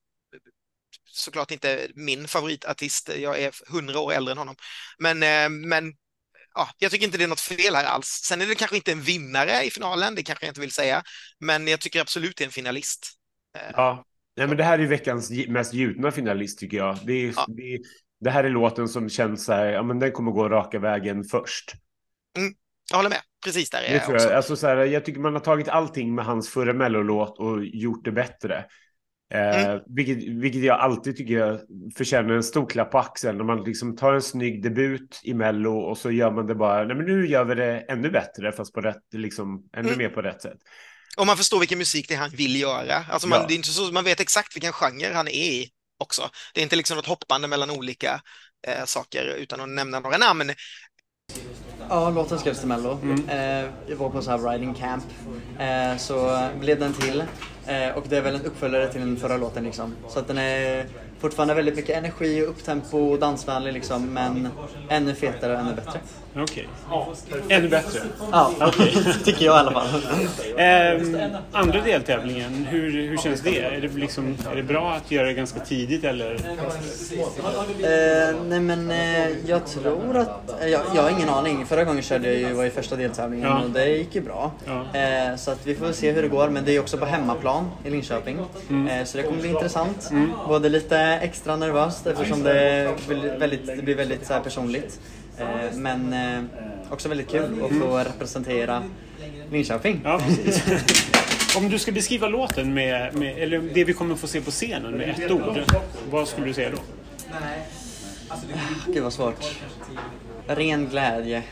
såklart 1.12 1.52
inte 1.52 1.88
min 1.96 2.28
favoritartist. 2.28 3.10
Jag 3.18 3.40
är 3.40 3.72
hundra 3.72 4.00
år 4.00 4.14
äldre 4.14 4.32
än 4.32 4.38
honom. 4.38 4.56
Men, 4.98 5.24
eh, 5.24 5.50
men 5.50 5.94
ja, 6.54 6.70
jag 6.78 6.92
tycker 6.92 7.06
inte 7.06 7.18
det 7.18 7.24
är 7.24 7.28
något 7.28 7.40
fel 7.40 7.76
här 7.76 7.86
alls. 7.86 8.08
Sen 8.08 8.42
är 8.42 8.46
det 8.46 8.56
kanske 8.56 8.76
inte 8.76 8.92
en 8.92 9.02
vinnare 9.02 9.64
i 9.64 9.72
finalen, 9.72 10.16
det 10.16 10.24
kanske 10.24 10.46
jag 10.46 10.52
inte 10.52 10.62
vill 10.62 10.72
säga, 10.72 11.04
men 11.40 11.68
jag 11.68 11.80
tycker 11.80 12.02
absolut 12.02 12.38
det 12.38 12.44
är 12.44 12.46
en 12.46 12.52
finalist. 12.52 13.08
Eh, 13.58 13.72
ja, 13.74 14.06
Nej, 14.40 14.48
men 14.48 14.58
det 14.58 14.64
här 14.64 14.80
är 14.80 14.88
veckans 14.88 15.32
mest 15.48 15.74
gjutna 15.74 16.12
finalist 16.12 16.60
tycker 16.60 16.78
jag. 16.78 16.98
Det, 17.04 17.14
är, 17.14 17.34
ja. 17.36 17.46
det, 17.48 17.80
det, 18.20 18.30
här 18.30 18.44
är 18.44 18.50
låten 18.50 18.88
som 18.88 19.10
känns 19.10 19.46
så 19.46 19.54
här, 19.54 19.66
ja 19.66 19.84
men 19.84 20.00
den 20.00 20.12
kommer 20.12 20.32
gå 20.32 20.50
raka 20.50 20.80
vägen 20.80 21.24
först. 21.24 21.74
Mm, 22.38 22.54
jag 22.90 22.98
håller 22.98 23.10
med, 23.10 23.22
precis 23.44 23.70
där 23.70 23.82
är 23.82 23.94
det 23.94 24.04
jag, 24.08 24.22
jag. 24.22 24.34
Alltså, 24.34 24.56
så 24.56 24.68
här, 24.68 24.78
jag 24.78 25.06
tycker 25.06 25.20
man 25.20 25.34
har 25.34 25.40
tagit 25.40 25.68
allting 25.68 26.16
med 26.16 26.26
hans 26.26 26.50
förra 26.50 26.74
mellolåt 26.74 27.40
och 27.40 27.66
gjort 27.66 28.06
det 28.06 28.12
bättre. 28.12 28.66
Eh, 29.34 29.66
mm. 29.66 29.82
vilket, 29.88 30.18
vilket 30.18 30.64
jag 30.64 30.80
alltid 30.80 31.18
tycker 31.18 31.34
jag 31.34 31.60
förtjänar 31.98 32.34
en 32.34 32.44
stor 32.44 32.70
klapp 32.70 32.92
på 32.92 33.00
axeln. 33.00 33.38
När 33.38 33.46
man 33.46 33.64
liksom 33.64 33.96
tar 33.96 34.14
en 34.14 34.22
snygg 34.22 34.64
debut 34.64 35.22
i 35.24 35.34
Mello 35.34 35.80
och 35.80 35.98
så 35.98 36.12
gör 36.12 36.32
man 36.32 36.48
det 36.48 36.56
bara, 36.56 36.84
nej 36.84 36.96
men 36.96 37.06
nu 37.06 37.28
gör 37.28 37.46
vi 37.46 37.56
det 37.56 37.80
ännu 37.80 38.10
bättre 38.10 38.52
fast 38.52 38.74
på 38.74 38.82
rätt, 38.82 39.04
liksom 39.14 39.70
ännu 39.78 39.88
mm. 39.88 39.98
mer 39.98 40.10
på 40.10 40.22
rätt 40.22 40.42
sätt. 40.42 40.58
Och 41.18 41.26
man 41.26 41.38
förstår 41.38 41.60
vilken 41.60 41.78
musik 41.78 42.08
det 42.08 42.14
är 42.14 42.18
han 42.18 42.30
vill 42.30 42.62
göra. 42.62 43.06
Alltså 43.10 43.28
man, 43.28 43.40
ja. 43.40 43.46
det 43.48 43.54
är 43.54 43.56
inte 43.56 43.70
så, 43.70 43.92
man 43.92 44.04
vet 44.04 44.20
exakt 44.20 44.56
vilken 44.56 44.74
genre 44.74 45.14
han 45.14 45.28
är 45.28 45.32
i 45.32 45.70
också. 46.00 46.30
Det 46.54 46.62
är 46.62 46.64
inte 46.64 46.76
liksom 46.76 46.98
något 46.98 47.06
hoppande 47.06 47.48
mellan 47.48 47.70
olika 47.70 48.22
eh, 48.68 48.86
saker 48.86 49.36
utan 49.38 49.62
att 49.62 49.70
nämna 49.70 50.00
några 50.00 50.18
namn. 50.18 50.52
Ja, 51.90 52.10
låten 52.10 52.40
skrevs 52.40 52.60
till 52.60 52.68
Mello. 52.68 53.00
Mm. 53.02 53.30
Eh, 53.30 53.72
jag 53.88 53.96
var 53.96 54.10
på 54.10 54.22
så 54.22 54.32
här 54.32 54.52
riding 54.52 54.74
camp. 54.74 55.04
Eh, 55.60 55.98
så 55.98 56.50
blev 56.60 56.80
den 56.80 56.94
till. 56.94 57.24
Eh, 57.70 57.98
och 57.98 58.04
det 58.10 58.18
är 58.18 58.22
väl 58.22 58.36
en 58.36 58.46
uppföljare 58.46 58.88
till 58.88 59.02
den 59.02 59.18
förra 59.18 59.38
låten 59.38 59.64
liksom. 59.64 59.96
Så 60.08 60.20
att 60.20 60.28
den 60.28 60.38
är 60.38 60.86
fortfarande 61.20 61.54
väldigt 61.54 61.76
mycket 61.76 61.98
energi 61.98 62.44
och 62.44 62.50
upptempo 62.50 62.98
och 62.98 63.20
dansvänlig 63.20 63.74
liksom. 63.74 64.14
Men 64.14 64.48
ännu 64.90 65.16
fetare 65.16 65.54
och 65.54 65.60
ännu 65.60 65.74
bättre. 65.76 66.00
Okej. 66.36 66.68
Ännu 67.50 67.68
bättre. 67.70 68.00
Ja, 68.32 68.52
tycker 69.24 69.46
jag 69.46 69.56
i 69.56 69.60
alla 69.60 69.72
fall. 69.72 69.88
Ehm, 70.58 71.18
andra 71.52 71.82
deltävlingen, 71.82 72.66
hur, 72.70 72.92
hur 72.92 73.18
känns 73.18 73.42
det? 73.42 73.60
Är 73.60 73.82
det, 73.82 73.88
liksom, 73.88 74.36
är 74.52 74.56
det 74.56 74.64
bra 74.64 74.92
att 74.92 75.12
göra 75.12 75.28
det 75.28 75.34
ganska 75.34 75.60
tidigt 75.60 76.04
eller? 76.04 76.32
Eh, 76.32 76.38
nej 78.48 78.60
men 78.60 78.92
eh, 78.92 79.28
jag 79.46 79.66
tror 79.66 80.18
att, 80.18 80.62
eh, 80.62 80.68
jag, 80.68 80.82
jag 80.96 81.02
har 81.04 81.10
ingen 81.10 81.30
aning. 81.30 81.66
Förra 81.66 81.84
gången 81.84 82.04
körde 82.04 82.28
jag 82.34 82.50
ju, 82.50 82.54
var 82.54 82.66
i 82.66 82.70
första 82.70 82.96
deltävlingen 82.96 83.48
Ja. 83.48 83.62
och 83.64 83.70
det 83.70 83.88
gick 83.90 84.16
ju 84.16 84.22
bra. 84.22 84.52
Ja. 84.66 85.00
Eh, 85.00 85.36
så 85.36 85.52
att 85.52 85.68
vi 85.68 85.76
får 85.76 85.92
se 85.92 86.12
hur 86.12 86.22
det 86.22 86.28
går. 86.28 86.50
Men 86.50 86.66
det 86.66 86.76
är 86.76 86.80
också 86.80 86.98
på 86.98 87.06
hemmaplan 87.06 87.59
i 87.86 87.90
Linköping. 87.90 88.40
Mm. 88.70 88.88
Eh, 88.88 89.06
så 89.06 89.18
det 89.18 89.24
kommer 89.24 89.40
bli 89.42 89.50
intressant. 89.50 90.12
Både 90.48 90.70
lite 90.70 91.00
extra 91.00 91.56
nervöst 91.56 92.08
eftersom 92.08 92.44
det 92.44 92.96
blir 93.08 93.38
väldigt, 93.38 93.66
det 93.66 93.82
blir 93.82 93.96
väldigt 93.96 94.28
så 94.28 94.34
här 94.34 94.42
personligt. 94.42 95.00
Eh, 95.38 95.74
men 95.74 96.14
eh, 96.14 96.44
också 96.92 97.10
väldigt 97.10 97.30
kul 97.30 97.64
att 97.64 97.80
få 97.80 97.98
representera 97.98 98.84
Linköping. 99.52 100.02
Ja. 100.04 100.22
Om 101.58 101.70
du 101.70 101.80
ska 101.80 101.92
beskriva 101.92 102.28
låten 102.28 102.74
med, 102.74 103.16
med, 103.16 103.38
eller 103.38 103.60
det 103.60 103.84
vi 103.84 103.94
kommer 103.94 104.16
få 104.16 104.28
se 104.28 104.42
på 104.42 104.52
scenen 104.52 104.92
med 104.92 105.10
ett 105.10 105.32
ord, 105.32 105.60
vad 106.10 106.28
skulle 106.28 106.48
du 106.48 106.54
säga 106.54 106.70
då? 106.70 106.78
Gud 108.88 109.04
vad 109.04 109.14
svårt. 109.14 109.46
Ren 110.48 110.90
glädje. 110.90 111.44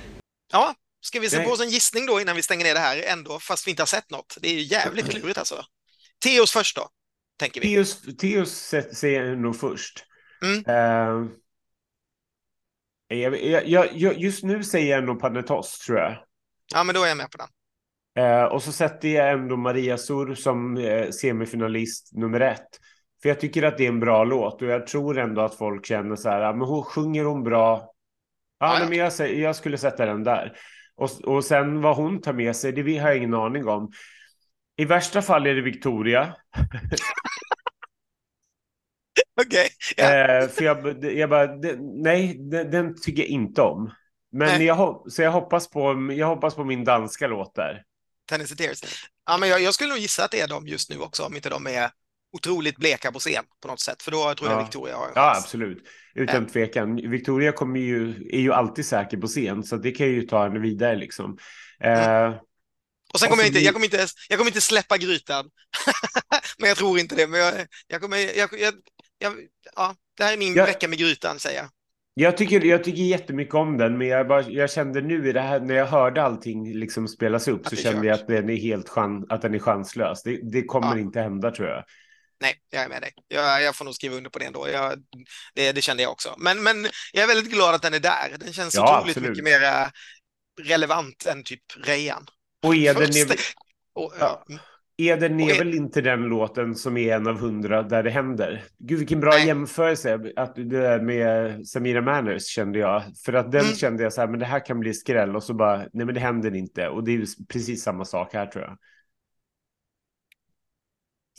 Ja, 0.52 0.76
ska 1.02 1.20
vi 1.20 1.30
se 1.30 1.44
på 1.44 1.52
oss 1.52 1.62
en 1.62 1.70
gissning 1.70 2.06
då 2.06 2.22
innan 2.22 2.36
vi 2.36 2.44
stänger 2.44 2.66
ner 2.66 2.74
det 2.74 2.80
här 2.80 3.04
ändå, 3.08 3.40
fast 3.40 3.68
vi 3.68 3.72
inte 3.72 3.82
har 3.82 3.88
sett 3.88 4.12
något? 4.12 4.38
Det 4.42 4.50
är 4.50 4.54
ju 4.54 4.62
jävligt 4.62 5.10
klurigt 5.10 5.38
alltså. 5.38 5.66
Teos 6.24 6.52
först 6.52 6.76
då, 6.76 6.90
tänker 7.40 7.62
vi. 7.62 7.68
Teos, 7.76 8.02
Teos 8.18 8.74
säger 8.94 9.24
jag 9.24 9.38
nog 9.38 9.60
först. 9.60 10.06
Mm. 10.42 10.64
Ehm, 10.68 11.30
jag, 13.08 13.44
jag, 13.68 13.88
jag, 13.94 14.18
just 14.18 14.44
nu 14.44 14.64
säger 14.64 14.96
jag 14.96 15.04
nog 15.04 15.20
Panetos, 15.20 15.80
tror 15.80 16.00
jag. 16.00 16.18
Ja, 16.74 16.84
men 16.84 16.96
då 16.96 17.04
är 17.04 17.08
jag 17.08 17.18
med 17.18 17.32
på 17.32 17.38
den. 17.38 17.48
Eh, 18.26 18.44
och 18.44 18.64
så 18.64 18.72
sätter 18.72 19.08
jag 19.08 19.32
ändå 19.32 19.58
Maria 19.58 19.98
Sur 19.98 20.36
som 20.36 20.78
eh, 20.78 21.10
semifinalist 21.10 22.14
nummer 22.14 22.40
ett. 22.40 22.68
För 23.22 23.30
jag 23.30 23.40
tycker 23.40 23.64
att 23.64 23.78
det 23.78 23.84
är 23.86 23.90
en 23.90 24.00
bra 24.00 24.24
låt 24.24 24.62
och 24.62 24.68
jag 24.68 24.88
tror 24.88 25.18
ändå 25.18 25.42
att 25.42 25.56
folk 25.56 25.86
känner 25.86 26.16
så 26.16 26.30
här, 26.30 26.42
"Ah, 26.42 26.54
men 26.54 26.68
hon 26.68 26.84
sjunger 26.84 27.24
hon 27.24 27.44
bra. 27.44 27.94
Ja, 28.60 28.74
Ja, 28.74 28.80
nej, 28.80 28.90
men 28.90 28.98
jag, 28.98 29.34
jag 29.36 29.56
skulle 29.56 29.78
sätta 29.78 30.06
den 30.06 30.24
där. 30.24 30.58
Och, 30.96 31.10
och 31.24 31.46
sen 31.46 31.82
vad 31.82 31.96
hon 31.96 32.22
tar 32.22 32.34
med 32.34 32.56
sig, 32.56 32.72
det 32.72 32.98
har 32.98 33.08
jag 33.08 33.18
ingen 33.18 33.34
aning 33.34 33.68
om. 33.68 33.92
I 34.78 34.86
värsta 34.86 35.22
fall 35.22 35.48
är 35.48 35.56
det 35.56 35.62
Victoria. 35.62 36.34
Okej. 39.42 39.70
Ja. 39.98 40.04
Eh, 40.04 40.48
för 40.48 40.64
jag, 40.64 41.04
jag 41.04 41.30
bara, 41.30 41.48
nej, 42.04 42.38
den, 42.52 42.72
den 42.72 43.02
tycker 43.02 43.22
jag 43.22 43.30
inte 43.30 43.62
om. 43.62 43.92
Men 44.32 44.48
Nej. 44.48 44.66
jag, 44.66 45.06
så 45.12 45.22
jag 45.22 45.32
hoppas, 45.32 45.70
på, 45.70 46.14
jag 46.18 46.28
hoppas 46.28 46.56
på 46.56 46.64
min 46.64 46.84
danska 46.84 47.28
låt 47.28 47.56
där. 47.56 47.84
Tennessee 48.30 48.58
Tears. 48.58 48.80
Ja, 49.26 49.38
men 49.38 49.50
jag, 49.50 49.62
jag 49.62 49.74
skulle 49.74 49.90
nog 49.90 49.98
gissa 49.98 50.24
att 50.26 50.32
det 50.32 50.42
är 50.42 50.48
de 50.48 50.68
just 50.68 50.90
nu 50.90 51.00
också, 51.00 51.24
om 51.24 51.36
inte 51.36 51.50
de 51.50 51.68
är 51.68 51.90
otroligt 52.34 52.78
bleka 52.78 53.12
på 53.12 53.20
scen 53.20 53.44
på 53.62 53.68
något 53.68 53.80
sätt. 53.80 54.02
För 54.04 54.12
då 54.12 54.34
tror 54.34 54.50
jag 54.50 54.60
Ja. 54.60 54.64
Victoria 54.64 54.96
har 54.96 55.06
en 55.06 55.12
Ja, 55.16 55.22
chans. 55.34 55.44
absolut. 55.46 55.84
Utan 56.16 56.44
Ja. 56.44 56.50
tvekan. 56.54 56.96
Victoria 56.96 57.52
kommer 57.52 57.80
ju, 57.80 58.10
är 58.32 58.40
ju 58.40 58.54
alltid 58.54 58.86
säker 58.86 59.18
på 59.18 59.28
scen, 59.28 59.64
så 59.64 59.78
det 59.78 59.92
kan 59.92 60.08
ju 60.08 60.22
ta 60.22 60.44
henne 60.44 60.60
vidare 60.60 60.96
liksom. 60.96 61.38
Eh, 61.84 62.34
Och 63.14 63.20
sen 63.20 63.30
kommer 63.30 63.44
jag 63.44 63.48
inte, 63.48 63.58
blir- 63.60 63.66
jag 63.66 63.74
kommer 63.74 63.86
inte, 63.86 64.08
jag 64.30 64.38
kommer 64.40 64.50
inte 64.52 64.62
släppa 64.62 64.98
grytan. 64.98 65.50
men 66.58 66.68
jag 66.70 66.78
tror 66.78 67.00
inte 67.00 67.16
det. 67.16 67.28
Men 67.28 67.40
jag, 67.40 67.54
jag 67.88 68.02
kommer, 68.02 68.18
jag, 68.18 68.54
jag, 68.60 68.74
jag, 69.20 69.34
ja, 69.76 69.96
det 70.18 70.24
här 70.24 70.34
är 70.34 70.38
min 70.38 70.54
vecka 70.54 70.88
med 70.88 70.98
grytan, 71.00 71.40
säger 71.40 71.58
jag. 71.60 71.70
jag, 72.14 72.38
tycker, 72.38 72.66
jag 72.66 72.84
tycker 72.84 73.02
jättemycket 73.04 73.56
om 73.56 73.78
den, 73.78 73.98
men 73.98 74.08
jag, 74.08 74.28
bara, 74.28 74.42
jag 74.50 74.72
kände 74.72 75.02
nu 75.02 75.30
i 75.30 75.32
det 75.32 75.42
här, 75.42 75.60
när 75.60 75.76
jag 75.76 75.86
hörde 75.88 76.24
allting 76.24 76.74
liksom 76.74 77.08
spelas 77.08 77.48
upp, 77.48 77.66
Att 77.66 77.70
så 77.70 77.76
kände 77.76 77.98
kört. 78.00 78.06
jag 78.06 78.14
att 78.20 78.28
den 78.28 78.50
är 78.50 78.56
helt 78.56 78.90
chan, 78.90 79.26
att 79.30 79.42
den 79.42 79.56
är 79.56 79.60
chanslös. 79.60 80.24
Det, 80.24 80.52
det 80.52 80.64
kommer 80.64 80.96
Ja. 80.96 81.00
inte 81.00 81.22
hända 81.22 81.52
tror 81.52 81.68
jag. 81.68 81.84
Nej, 82.42 82.56
jag 82.70 82.84
är 82.84 82.90
med 82.90 83.02
dig. 83.02 83.12
Jag, 83.28 83.62
jag 83.64 83.76
får 83.76 83.86
nog 83.86 83.96
skriva 83.96 84.16
under 84.16 84.30
på 84.30 84.40
det 84.40 84.46
ändå. 84.46 84.70
Jag, 84.70 84.94
det, 85.54 85.72
det 85.72 85.82
kände 85.82 86.04
jag 86.04 86.12
också. 86.12 86.36
Men, 86.38 86.64
men 86.64 86.88
jag 87.14 87.24
är 87.24 87.28
väldigt 87.28 87.54
glad 87.54 87.76
att 87.76 87.82
den 87.82 87.94
är 87.94 88.00
där. 88.00 88.36
Den 88.40 88.54
känns 88.54 88.76
Ja, 88.76 88.98
otroligt 89.00 89.18
absolut. 89.18 89.30
mycket 89.30 89.44
mer 89.44 89.92
relevant 90.62 91.26
än 91.26 91.44
typ 91.44 91.62
Rejan. 91.84 92.26
Och 92.68 92.76
Eden 92.76 93.04
är, 93.04 93.38
och, 93.94 94.14
ja. 94.20 94.44
Eden 94.98 95.34
Och 95.36 95.42
är 95.50 95.58
väl 95.58 95.74
inte 95.76 96.02
den 96.02 96.22
låten 96.22 96.76
som 96.76 96.98
är 96.98 97.16
en 97.16 97.28
av 97.28 97.40
hundra 97.40 97.84
där 97.84 98.04
det 98.04 98.10
händer. 98.10 98.64
Gud 98.78 99.00
vilken 99.00 99.20
bra 99.20 99.32
Nej. 99.32 99.48
jämförelse 99.48 100.34
att 100.36 100.56
det 100.56 100.64
där 100.64 101.02
med 101.02 101.68
Samira 101.68 102.02
Manners 102.02 102.46
kände 102.46 102.80
jag. 102.80 103.04
För 103.26 103.34
att 103.34 103.52
den 103.52 103.62
Mm. 103.62 103.76
kände 103.76 104.04
jag 104.04 104.14
så 104.14 104.22
här, 104.22 104.28
men 104.28 104.40
det 104.40 104.46
här 104.46 104.66
kan 104.66 104.80
bli 104.80 104.94
skräll 104.94 105.36
och 105.36 105.44
så 105.44 105.54
bara, 105.54 105.78
nej 105.78 106.06
men 106.06 106.16
det 106.16 106.20
händer 106.20 106.56
inte. 106.56 106.88
Och 106.88 107.04
det 107.04 107.12
är 107.16 107.26
precis 107.48 107.84
samma 107.84 108.06
sak 108.06 108.34
här 108.34 108.46
tror 108.46 108.64
jag. 108.64 108.78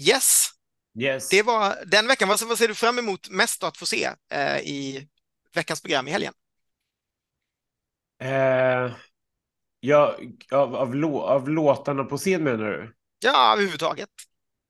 Yes, 0.01 0.49
Yes. 1.01 1.29
det 1.29 1.43
var 1.43 1.77
den 1.87 2.07
veckan. 2.07 2.29
Vad, 2.29 2.43
vad 2.49 2.59
ser 2.59 2.69
du 2.69 2.75
fram 2.75 2.99
emot 2.99 3.31
mest 3.31 3.63
att 3.63 3.77
få 3.77 3.87
se 3.87 4.09
eh, 4.33 4.59
i 4.59 5.09
veckans 5.55 5.81
program 5.83 6.09
i 6.09 6.11
helgen? 6.11 6.33
Eh, 8.21 8.93
ja, 9.81 10.17
av, 10.53 10.75
av, 10.77 10.95
lå, 10.95 11.23
av 11.23 11.49
låtarna 11.49 12.05
på 12.05 12.17
scen 12.17 12.45
menar 12.45 12.71
du? 12.71 12.93
Ja, 13.25 13.53
överhuvudtaget. 13.53 14.09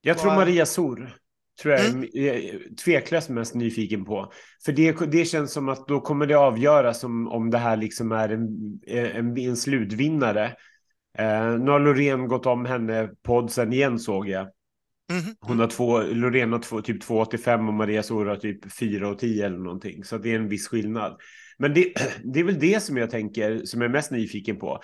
Jag 0.01 0.17
tror 0.17 0.35
Maria 0.35 0.65
Sor. 0.65 1.15
Tror 1.61 1.73
jag 1.73 1.85
Mm. 1.85 2.03
är 2.13 2.75
tveklöst 2.75 3.29
mest 3.29 3.55
nyfiken 3.55 4.05
på. 4.05 4.31
För 4.65 4.71
det, 4.71 5.11
det 5.11 5.25
känns 5.25 5.53
som 5.53 5.69
att 5.69 5.87
då 5.87 6.01
kommer 6.01 6.25
det 6.25 6.37
avgöras 6.37 7.03
om, 7.03 7.27
om 7.27 7.49
det 7.49 7.57
här 7.57 7.77
liksom 7.77 8.11
är 8.11 8.29
en, 8.29 8.47
en, 8.87 9.37
en 9.37 9.57
slutvinnare. 9.57 10.45
Eh, 11.17 11.51
nu 11.59 11.71
har 11.71 11.79
Loreen 11.79 12.27
gått 12.27 12.45
om 12.45 12.65
henne 12.65 13.09
på 13.23 13.37
oddsen 13.37 13.73
igen 13.73 13.99
såg 13.99 14.29
jag. 14.29 14.47
Mhm. 15.11 15.35
Hon 15.39 15.59
har 15.59 15.67
två, 15.67 16.01
Loreen 16.01 16.51
har 16.51 16.59
två, 16.59 16.81
typ 16.81 17.03
2,85 17.03 17.67
och 17.67 17.73
Maria 17.73 18.03
Sor 18.03 18.25
har 18.25 18.35
typ 18.35 18.65
4,10 18.65 19.45
eller 19.45 19.57
någonting. 19.57 20.03
Så 20.03 20.17
det 20.17 20.31
är 20.31 20.35
en 20.35 20.47
viss 20.49 20.67
skillnad. 20.67 21.17
Men 21.59 21.73
det, 21.73 21.93
det 22.23 22.39
är 22.39 22.43
väl 22.43 22.59
det 22.59 22.83
som 22.83 22.97
jag 22.97 23.09
tänker, 23.09 23.65
som 23.65 23.81
jag 23.81 23.89
är 23.89 23.93
mest 23.93 24.11
nyfiken 24.11 24.59
på. 24.59 24.81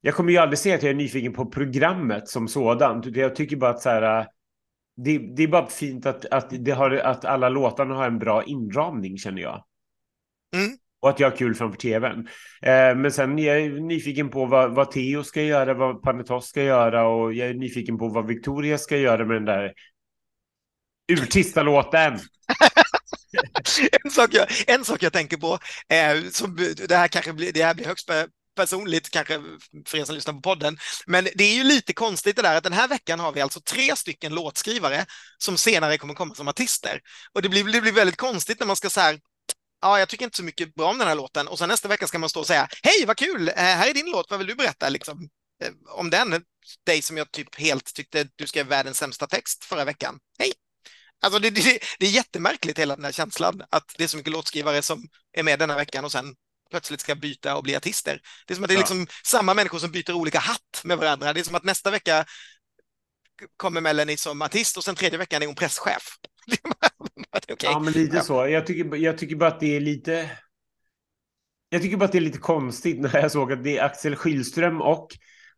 Jag 0.00 0.14
kommer 0.14 0.32
ju 0.32 0.38
aldrig 0.38 0.58
säga 0.58 0.74
att 0.74 0.82
jag 0.82 0.90
är 0.90 0.94
nyfiken 0.94 1.32
på 1.32 1.46
programmet 1.46 2.28
som 2.28 2.48
sådant. 2.48 3.16
Jag 3.16 3.36
tycker 3.36 3.56
bara 3.56 3.70
att 3.70 3.82
så 3.82 3.88
här, 3.88 4.26
det, 4.96 5.18
det 5.18 5.42
är 5.42 5.48
bara 5.48 5.66
fint 5.66 6.06
att, 6.06 6.26
att, 6.26 6.46
det 6.50 6.70
har, 6.70 6.90
att 6.90 7.24
alla 7.24 7.48
låtarna 7.48 7.94
har 7.94 8.06
en 8.06 8.18
bra 8.18 8.44
inramning 8.44 9.18
känner 9.18 9.42
jag. 9.42 9.64
Mm. 10.54 10.70
Och 11.00 11.10
att 11.10 11.20
jag 11.20 11.30
har 11.30 11.36
kul 11.36 11.54
framför 11.54 11.78
tvn. 11.78 12.28
Eh, 12.62 12.96
men 12.96 13.12
sen 13.12 13.38
är 13.38 13.54
jag 13.54 13.82
nyfiken 13.82 14.28
på 14.28 14.46
vad, 14.46 14.74
vad 14.74 14.90
Theo 14.90 15.24
ska 15.24 15.42
göra, 15.42 15.74
vad 15.74 16.02
Panetos 16.02 16.46
ska 16.46 16.62
göra 16.62 17.06
och 17.06 17.32
jag 17.32 17.48
är 17.48 17.54
nyfiken 17.54 17.98
på 17.98 18.08
vad 18.08 18.26
Victoria 18.26 18.78
ska 18.78 18.96
göra 18.96 19.24
med 19.24 19.36
den 19.36 19.44
där 19.44 19.72
urtista 21.12 21.62
låten. 21.62 22.18
en, 24.04 24.10
sak 24.10 24.34
jag, 24.34 24.48
en 24.66 24.84
sak 24.84 25.02
jag 25.02 25.12
tänker 25.12 25.36
på, 25.36 25.58
eh, 25.88 26.30
som, 26.30 26.56
det, 26.88 26.96
här 26.96 27.08
kanske 27.08 27.32
blir, 27.32 27.52
det 27.52 27.64
här 27.64 27.74
blir 27.74 27.86
högst 27.86 28.10
personligt 28.56 29.10
kanske 29.10 29.40
för 29.86 29.98
er 29.98 30.04
som 30.04 30.14
lyssnar 30.14 30.34
på 30.34 30.40
podden, 30.40 30.78
men 31.06 31.28
det 31.34 31.44
är 31.44 31.54
ju 31.54 31.64
lite 31.64 31.92
konstigt 31.92 32.36
det 32.36 32.42
där 32.42 32.56
att 32.56 32.64
den 32.64 32.72
här 32.72 32.88
veckan 32.88 33.20
har 33.20 33.32
vi 33.32 33.40
alltså 33.40 33.60
tre 33.60 33.96
stycken 33.96 34.34
låtskrivare 34.34 35.06
som 35.38 35.58
senare 35.58 35.98
kommer 35.98 36.14
komma 36.14 36.34
som 36.34 36.48
artister. 36.48 37.00
Och 37.32 37.42
det 37.42 37.48
blir, 37.48 37.64
det 37.64 37.80
blir 37.80 37.92
väldigt 37.92 38.16
konstigt 38.16 38.60
när 38.60 38.66
man 38.66 38.76
ska 38.76 38.90
så 38.90 39.00
här, 39.00 39.20
ja, 39.80 39.98
jag 39.98 40.08
tycker 40.08 40.24
inte 40.24 40.36
så 40.36 40.44
mycket 40.44 40.74
bra 40.74 40.90
om 40.90 40.98
den 40.98 41.08
här 41.08 41.14
låten 41.14 41.48
och 41.48 41.58
sen 41.58 41.68
nästa 41.68 41.88
vecka 41.88 42.06
ska 42.06 42.18
man 42.18 42.28
stå 42.28 42.40
och 42.40 42.46
säga, 42.46 42.68
hej 42.82 43.06
vad 43.06 43.16
kul, 43.16 43.48
eh, 43.48 43.54
här 43.54 43.90
är 43.90 43.94
din 43.94 44.10
låt, 44.10 44.30
vad 44.30 44.38
vill 44.38 44.48
du 44.48 44.54
berätta 44.54 44.88
liksom, 44.88 45.28
eh, 45.64 45.72
om 45.88 46.10
den? 46.10 46.44
Dig 46.86 47.02
som 47.02 47.16
jag 47.16 47.32
typ 47.32 47.54
helt 47.60 47.94
tyckte 47.94 48.28
du 48.36 48.46
skrev 48.46 48.66
världens 48.66 48.98
sämsta 48.98 49.26
text 49.26 49.64
förra 49.64 49.84
veckan. 49.84 50.18
Hej! 50.38 50.52
Alltså 51.20 51.38
det, 51.40 51.50
det, 51.50 51.78
det 51.98 52.06
är 52.06 52.10
jättemärkligt 52.10 52.78
hela 52.78 52.96
den 52.96 53.04
här 53.04 53.12
känslan 53.12 53.62
att 53.70 53.94
det 53.98 54.04
är 54.04 54.08
så 54.08 54.16
mycket 54.16 54.32
låtskrivare 54.32 54.82
som 54.82 55.04
är 55.32 55.42
med 55.42 55.58
denna 55.58 55.76
veckan 55.76 56.04
och 56.04 56.12
sen 56.12 56.34
plötsligt 56.70 57.00
ska 57.00 57.14
byta 57.14 57.56
och 57.56 57.62
bli 57.62 57.76
artister. 57.76 58.20
Det 58.46 58.52
är 58.52 58.54
som 58.54 58.64
att 58.64 58.68
det 58.68 58.74
är 58.74 58.76
Ja. 58.76 58.80
liksom 58.80 59.06
samma 59.24 59.54
människor 59.54 59.78
som 59.78 59.90
byter 59.90 60.12
olika 60.12 60.38
hatt 60.38 60.80
med 60.84 60.98
varandra. 60.98 61.32
Det 61.32 61.40
är 61.40 61.44
som 61.44 61.54
att 61.54 61.64
nästa 61.64 61.90
vecka 61.90 62.24
kommer 63.56 63.80
Melanie 63.80 64.16
som 64.16 64.42
artist 64.42 64.76
och 64.76 64.84
sen 64.84 64.94
tredje 64.94 65.18
veckan 65.18 65.42
är 65.42 65.46
hon 65.46 65.54
presschef. 65.54 66.02
Okej. 67.52 67.56
Ja, 67.62 67.78
men 67.78 67.92
lite 67.92 68.16
Ja. 68.16 68.22
så. 68.22 68.46
Jag 68.48 68.66
tycker, 68.66 68.96
jag 68.96 69.18
tycker 69.18 69.36
bara 69.36 69.50
att 69.50 69.60
det 69.60 69.76
är 69.76 69.80
lite... 69.80 70.30
Jag 71.68 71.82
tycker 71.82 71.96
bara 71.96 72.04
att 72.04 72.12
det 72.12 72.18
är 72.18 72.22
lite 72.22 72.38
konstigt 72.38 73.00
när 73.00 73.16
jag 73.18 73.32
såg 73.32 73.52
att 73.52 73.64
det 73.64 73.78
är 73.78 73.84
Axel 73.84 74.16
Schylström 74.16 74.80
och 74.80 75.08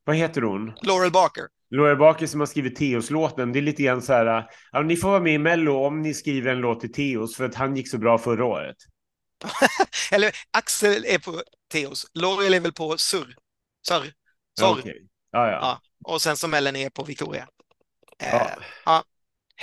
vad 0.04 0.16
heter 0.16 0.42
hon? 0.42 0.72
Laurel 0.82 1.10
Barker. 1.10 1.44
Laura 1.72 1.96
Baker 1.96 2.26
som 2.26 2.40
har 2.40 2.46
skrivit 2.46 2.76
Teos-låten. 2.76 3.52
Det 3.52 3.58
är 3.58 3.62
lite 3.62 3.82
grann 3.82 4.02
så 4.02 4.12
här, 4.12 4.46
ja, 4.72 4.82
ni 4.82 4.96
får 4.96 5.08
vara 5.08 5.20
med 5.20 5.34
i 5.34 5.38
Mello 5.38 5.86
om 5.86 6.02
ni 6.02 6.14
skriver 6.14 6.52
en 6.52 6.58
låt 6.58 6.80
till 6.80 6.92
Teos 6.92 7.36
för 7.36 7.44
att 7.44 7.54
han 7.54 7.76
gick 7.76 7.90
så 7.90 7.98
bra 7.98 8.18
förra 8.18 8.44
året. 8.44 8.76
Eller 10.12 10.32
Axel 10.50 11.04
är 11.04 11.18
på 11.18 11.42
Teos, 11.72 12.06
Laurel 12.14 12.54
är 12.54 12.60
väl 12.60 12.72
på 12.72 12.98
Surr. 12.98 13.34
Surr. 13.88 14.12
Sorr. 14.58 14.78
Okay. 14.78 14.94
Ja, 15.30 15.50
ja. 15.50 15.58
ja. 15.60 15.80
Och 16.04 16.22
sen 16.22 16.36
som 16.36 16.54
Ellen 16.54 16.76
är 16.76 16.90
på 16.90 17.04
Victoria. 17.04 17.48
Ja. 18.18 18.26
Eh, 18.26 18.56
ja. 18.84 19.04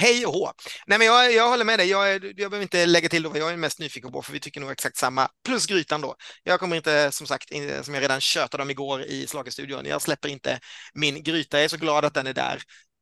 Hej 0.02 0.26
och 0.26 0.34
hå. 0.34 0.52
Nej, 0.88 0.98
men 0.98 1.08
jag, 1.08 1.34
jag 1.34 1.50
håller 1.50 1.66
med 1.66 1.80
dig. 1.80 1.90
Jag, 1.90 2.26
jag 2.26 2.36
behöver 2.36 2.62
inte 2.62 2.86
lägga 2.86 3.10
till 3.10 3.24
då 3.24 3.30
vad 3.30 3.38
jag 3.40 3.52
är 3.52 3.58
mest 3.58 3.80
nyfiken 3.80 4.12
på, 4.12 4.22
för 4.22 4.34
vi 4.34 4.40
tycker 4.40 4.62
nog 4.62 4.72
exakt 4.72 4.98
samma. 4.98 5.30
Plus 5.46 5.66
grytan 5.66 6.02
då. 6.02 6.16
Jag 6.44 6.60
kommer 6.60 6.76
inte, 6.76 7.12
som 7.12 7.28
sagt, 7.28 7.52
in, 7.52 7.84
som 7.84 7.94
jag 7.94 8.02
redan 8.04 8.22
tjötade 8.22 8.64
om 8.64 8.70
igår 8.70 9.02
i 9.02 9.28
Slagerstudion, 9.28 9.86
jag 9.86 10.02
släpper 10.02 10.30
inte 10.30 10.60
min 10.94 11.24
gryta. 11.24 11.58
Jag 11.58 11.64
är 11.64 11.68
så 11.70 11.78
glad 11.78 12.06
att 12.06 12.14
den 12.14 12.28
är 12.28 12.34
där. 12.34 12.62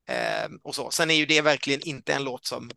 Eh, 0.10 0.50
och 0.64 0.76
så. 0.76 0.92
Sen 0.92 1.12
är 1.12 1.16
ju 1.16 1.26
det 1.26 1.42
verkligen 1.42 1.82
inte 1.82 2.14
en 2.14 2.24
låt 2.24 2.46
som 2.46 2.72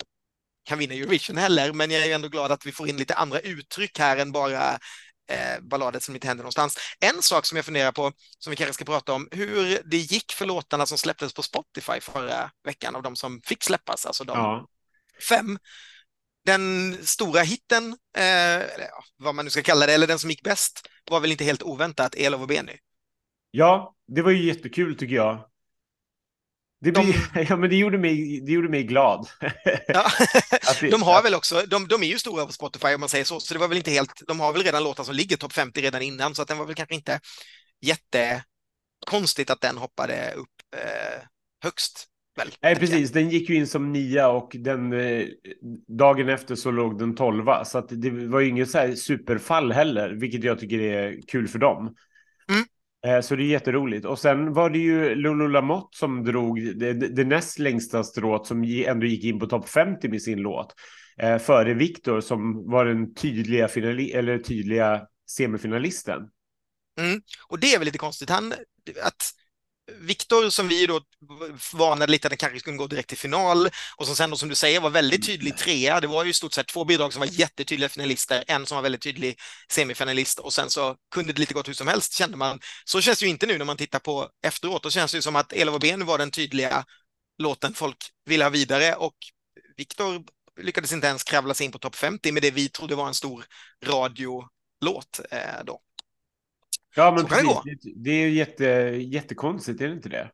kan 0.65 0.79
vinna 0.79 0.95
Eurovision 0.95 1.37
heller, 1.37 1.73
men 1.73 1.91
jag 1.91 2.07
är 2.07 2.15
ändå 2.15 2.29
glad 2.29 2.53
att 2.53 2.67
vi 2.67 2.73
får 2.73 2.89
in 2.89 2.97
lite 2.97 3.15
andra 3.15 3.41
uttryck 3.41 3.99
här 3.99 4.17
än 4.17 4.33
bara 4.33 4.79
eh, 5.31 5.61
balladet 5.61 6.03
som 6.03 6.15
inte 6.15 6.27
händer 6.27 6.43
någonstans. 6.43 6.79
En 7.01 7.23
sak 7.23 7.47
som 7.47 7.57
jag 7.57 7.65
funderar 7.65 7.93
på, 7.93 8.13
som 8.39 8.51
vi 8.51 8.57
kanske 8.57 8.75
ska 8.75 8.85
prata 8.85 9.13
om, 9.13 9.29
hur 9.31 9.83
det 9.85 9.97
gick 9.97 10.33
för 10.33 10.47
låtarna 10.47 10.87
som 10.87 10.99
släpptes 10.99 11.35
på 11.35 11.43
Spotify 11.43 12.01
förra 12.01 12.51
veckan 12.65 12.97
av 12.97 13.03
de 13.03 13.17
som 13.17 13.41
fick 13.45 13.63
släppas, 13.63 14.07
alltså 14.07 14.25
de 14.25 14.39
ja. 14.39 14.69
fem. 15.29 15.59
Den 16.45 16.97
stora 17.07 17.41
hitten, 17.41 17.97
eh, 18.17 18.63
vad 19.17 19.35
man 19.35 19.45
nu 19.45 19.51
ska 19.51 19.63
kalla 19.63 19.87
det, 19.87 19.95
eller 19.95 20.07
den 20.07 20.19
som 20.19 20.31
gick 20.31 20.43
bäst, 20.43 20.89
var 21.11 21.21
väl 21.21 21.33
inte 21.33 21.45
helt 21.45 21.63
oväntat 21.63 22.15
Elov 22.15 22.43
och 22.43 22.49
Benny. 22.49 22.79
Ja, 23.51 23.95
det 24.07 24.23
var 24.23 24.31
ju 24.31 24.47
jättekul 24.47 24.99
tycker 24.99 25.15
jag. 25.15 25.50
Det, 26.81 26.91
de... 26.91 27.15
ja, 27.49 27.57
men 27.57 27.71
det, 27.71 27.77
gjorde 27.77 27.99
mig, 27.99 28.41
det 28.41 28.53
gjorde 28.53 28.69
mig 28.69 28.83
glad. 28.83 29.29
Ja. 29.89 30.11
de 30.91 31.03
har 31.03 31.23
väl 31.23 31.35
också, 31.35 31.63
de, 31.67 31.89
de, 31.89 32.03
är 32.03 32.07
ju 32.07 32.19
stora 32.19 32.47
på 32.47 32.53
Spotify 32.53 32.95
om 32.95 33.01
man 33.01 33.09
säger 33.09 33.25
så, 33.25 33.41
så 33.41 33.55
det 33.55 33.61
var 33.61 33.69
väl 33.69 33.79
inte 33.79 33.91
helt, 33.91 34.23
de 34.27 34.41
har 34.41 34.53
väl 34.53 34.63
redan 34.63 34.85
låtar 34.85 35.05
som 35.05 35.15
ligger 35.15 35.37
topp 35.37 35.53
50 35.53 35.81
redan 35.83 36.03
innan, 36.03 36.35
så 36.35 36.43
att 36.43 36.49
den 36.49 36.59
var 36.59 36.67
väl 36.67 36.75
kanske 36.75 36.95
inte 36.95 37.21
jättekonstigt 37.81 39.51
att 39.51 39.61
den 39.61 39.77
hoppade 39.77 40.33
upp 40.37 40.49
eh, 40.77 41.23
högst. 41.65 42.07
Väl, 42.37 42.49
Nej, 42.63 42.77
precis. 42.77 43.13
Den 43.13 43.31
gick 43.31 43.51
ju 43.51 43.57
in 43.57 43.67
som 43.67 43.93
nia 43.93 44.29
och 44.29 44.57
den 44.59 44.93
eh, 44.93 45.27
dagen 45.89 46.29
efter 46.29 46.55
så 46.55 46.71
låg 46.71 46.99
den 46.99 47.15
tolva. 47.15 47.65
Så 47.65 47.79
att 47.79 47.89
det 47.89 48.11
var 48.11 48.41
ju 48.41 48.49
inget 48.49 48.71
så 48.71 48.79
här 48.79 48.95
superfall 48.95 49.73
heller, 49.73 50.11
vilket 50.11 50.45
jag 50.45 50.59
tycker 50.59 50.81
är 50.81 51.21
kul 51.29 51.49
för 51.49 51.59
dem. 51.59 51.95
Eh, 53.07 53.21
så 53.21 53.37
det 53.37 53.43
är 53.43 53.47
jätteroligt. 53.47 54.07
Och 54.07 54.19
sen 54.19 54.53
var 54.53 54.71
det 54.71 54.79
ju 54.79 55.15
Lulu 55.15 55.49
Lamotte 55.49 55.99
som 55.99 56.25
drog 56.25 56.79
det, 56.79 56.93
det 56.93 57.25
näst 57.25 57.59
längsta 57.59 58.05
strået 58.05 58.47
som 58.47 58.65
ändå 58.65 59.07
gick 59.07 59.25
in 59.25 59.39
på 59.39 59.47
topp 59.47 59.69
50 59.69 60.09
med 60.09 60.23
sin 60.23 60.39
låt. 60.39 60.75
Eh, 61.19 61.39
före 61.39 61.75
Viktor 61.75 62.21
som 62.21 62.71
var 62.71 62.85
den 62.85 63.15
tydliga, 63.15 63.69
finali 63.69 64.13
eller 64.13 64.39
tydliga 64.39 65.07
semifinalisten. 65.31 66.23
Mm. 67.01 67.21
Och 67.49 67.59
det 67.59 67.75
är 67.75 67.79
väl 67.79 67.87
lite 67.87 67.99
konstigt. 67.99 68.31
Han, 68.31 68.53
att 69.03 69.33
Viktor 69.99 70.51
som 70.51 70.69
vi 70.69 70.87
då 70.87 71.01
varnade 71.73 72.13
lite 72.13 72.29
att 72.29 72.31
den 72.31 72.39
kanske 72.39 72.61
skulle 72.61 72.77
gå 72.77 72.87
direkt 72.87 73.09
till 73.09 73.19
final 73.19 73.69
och 73.97 74.07
som 74.07 74.17
sen 74.17 74.31
då 74.31 74.37
som 74.37 74.49
du 74.49 74.55
säger 74.55 74.81
var 74.81 74.91
väldigt 74.91 75.27
tydlig 75.27 75.57
trea. 75.57 76.01
Det 76.01 76.07
var 76.07 76.25
ju 76.25 76.31
i 76.31 76.35
stort 76.35 76.53
sett 76.53 76.67
två 76.69 76.85
bidrag 76.85 77.13
som 77.13 77.21
var 77.21 77.27
jättetydliga 77.27 77.89
finalister, 77.89 78.45
en 78.47 78.67
som 78.67 78.77
var 78.77 78.83
väldigt 78.83 79.03
tydlig 79.03 79.39
semifinalist 79.73 80.39
och 80.39 80.53
sen 80.53 80.71
så 80.71 80.97
kunde 81.15 81.33
det 81.33 81.41
lite 81.41 81.55
gått 81.55 81.69
hur 81.69 81.75
som 81.75 81.89
helst 81.89 82.13
kände 82.13 82.37
man. 82.37 82.61
Så 82.85 83.01
känns 83.01 83.19
det 83.19 83.25
ju 83.25 83.31
inte 83.31 83.47
nu 83.47 83.59
när 83.59 83.65
man 83.65 83.77
tittar 83.77 83.99
på 83.99 84.29
efteråt. 84.43 84.83
Då 84.83 84.91
känns 84.91 85.13
det 85.13 85.19
ju 85.19 85.23
som 85.23 85.37
att 85.37 85.53
Elva 85.53 85.79
Ben 85.79 86.07
var 86.07 86.19
den 86.19 86.31
tydliga 86.31 86.85
låten 87.39 87.75
folk 87.75 87.97
ville 88.25 88.45
ha 88.45 88.51
vidare 88.51 88.95
och 88.95 89.17
Viktor 89.77 90.25
lyckades 90.61 90.93
inte 90.93 91.07
ens 91.07 91.25
kravla 91.25 91.55
sig 91.55 91.67
in 91.67 91.73
på 91.73 91.79
topp 91.79 91.97
50 91.97 92.33
med 92.33 92.43
det 92.43 92.51
vi 92.51 92.69
trodde 92.69 92.95
var 92.95 93.09
en 93.09 93.15
stor 93.15 93.45
radiolåt 93.85 95.21
eh, 95.31 95.65
då. 95.65 95.81
Ja, 96.97 97.13
men 97.17 97.27
precis. 97.27 97.57
Det, 97.65 97.93
det, 97.97 98.11
är 98.11 98.27
ju 98.27 98.31
jätte, 98.31 98.65
jättekonstigt, 98.99 99.81
är 99.81 99.89
det 99.89 99.95
inte 99.95 100.09
det? 100.09 100.31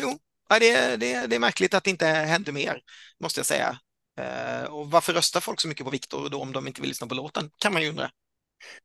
Jo, 0.00 0.18
det, 0.48 0.96
det, 0.96 1.26
det 1.26 1.36
är 1.36 1.40
märkligt 1.40 1.74
att 1.74 1.84
det 1.84 1.90
inte 1.90 2.06
hände 2.06 2.52
mer, 2.52 2.80
måste 3.20 3.38
jag 3.38 3.46
säga. 3.46 3.78
Uh, 4.20 4.72
och 4.72 4.90
varför 4.90 5.12
röstar 5.12 5.40
folk 5.40 5.60
så 5.60 5.68
mycket 5.68 5.84
på 5.84 5.90
Viktor 5.90 6.28
då 6.28 6.42
om 6.42 6.52
de 6.52 6.66
inte 6.66 6.80
vill 6.80 6.88
lyssna 6.88 7.06
på 7.06 7.14
låten? 7.14 7.50
Kan 7.58 7.72
man 7.72 7.82
ju 7.82 7.88
undra. 7.88 8.10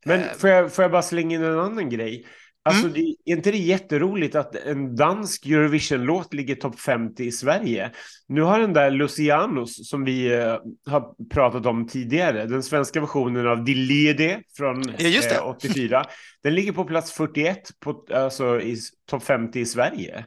Men 0.06 0.24
uh, 0.24 0.34
får, 0.34 0.50
jag, 0.50 0.74
får 0.74 0.84
jag 0.84 0.92
bara 0.92 1.02
slänga 1.02 1.36
in 1.36 1.44
en 1.44 1.60
annan 1.60 1.90
grej? 1.90 2.28
Alltså, 2.64 2.88
mm. 2.88 2.94
det, 2.94 3.32
är 3.32 3.36
inte 3.36 3.52
det 3.52 3.58
jätteroligt 3.58 4.36
att 4.36 4.56
en 4.56 4.96
dansk 4.96 5.46
Eurovision-låt 5.46 6.34
ligger 6.34 6.56
topp 6.56 6.80
50 6.80 7.24
i 7.24 7.32
Sverige? 7.32 7.92
Nu 8.28 8.42
har 8.42 8.60
den 8.60 8.74
där 8.74 8.92
Lucianos, 8.92 9.90
som 9.90 10.06
vi 10.06 10.36
uh, 10.36 10.58
har 10.86 11.30
pratat 11.30 11.66
om 11.66 11.88
tidigare, 11.88 12.46
den 12.46 12.64
svenska 12.64 13.02
versionen 13.02 13.48
av 13.48 13.64
Dillede 13.64 14.42
från 14.58 14.84
ja, 14.98 15.40
uh, 15.42 15.48
84, 15.48 16.06
den 16.44 16.56
ligger 16.56 16.72
på 16.72 16.84
plats 16.84 17.12
41 17.12 17.80
på, 17.80 18.06
alltså, 18.14 18.62
i 18.62 18.78
topp 19.10 19.24
50 19.24 19.60
i 19.60 19.66
Sverige. 19.66 20.26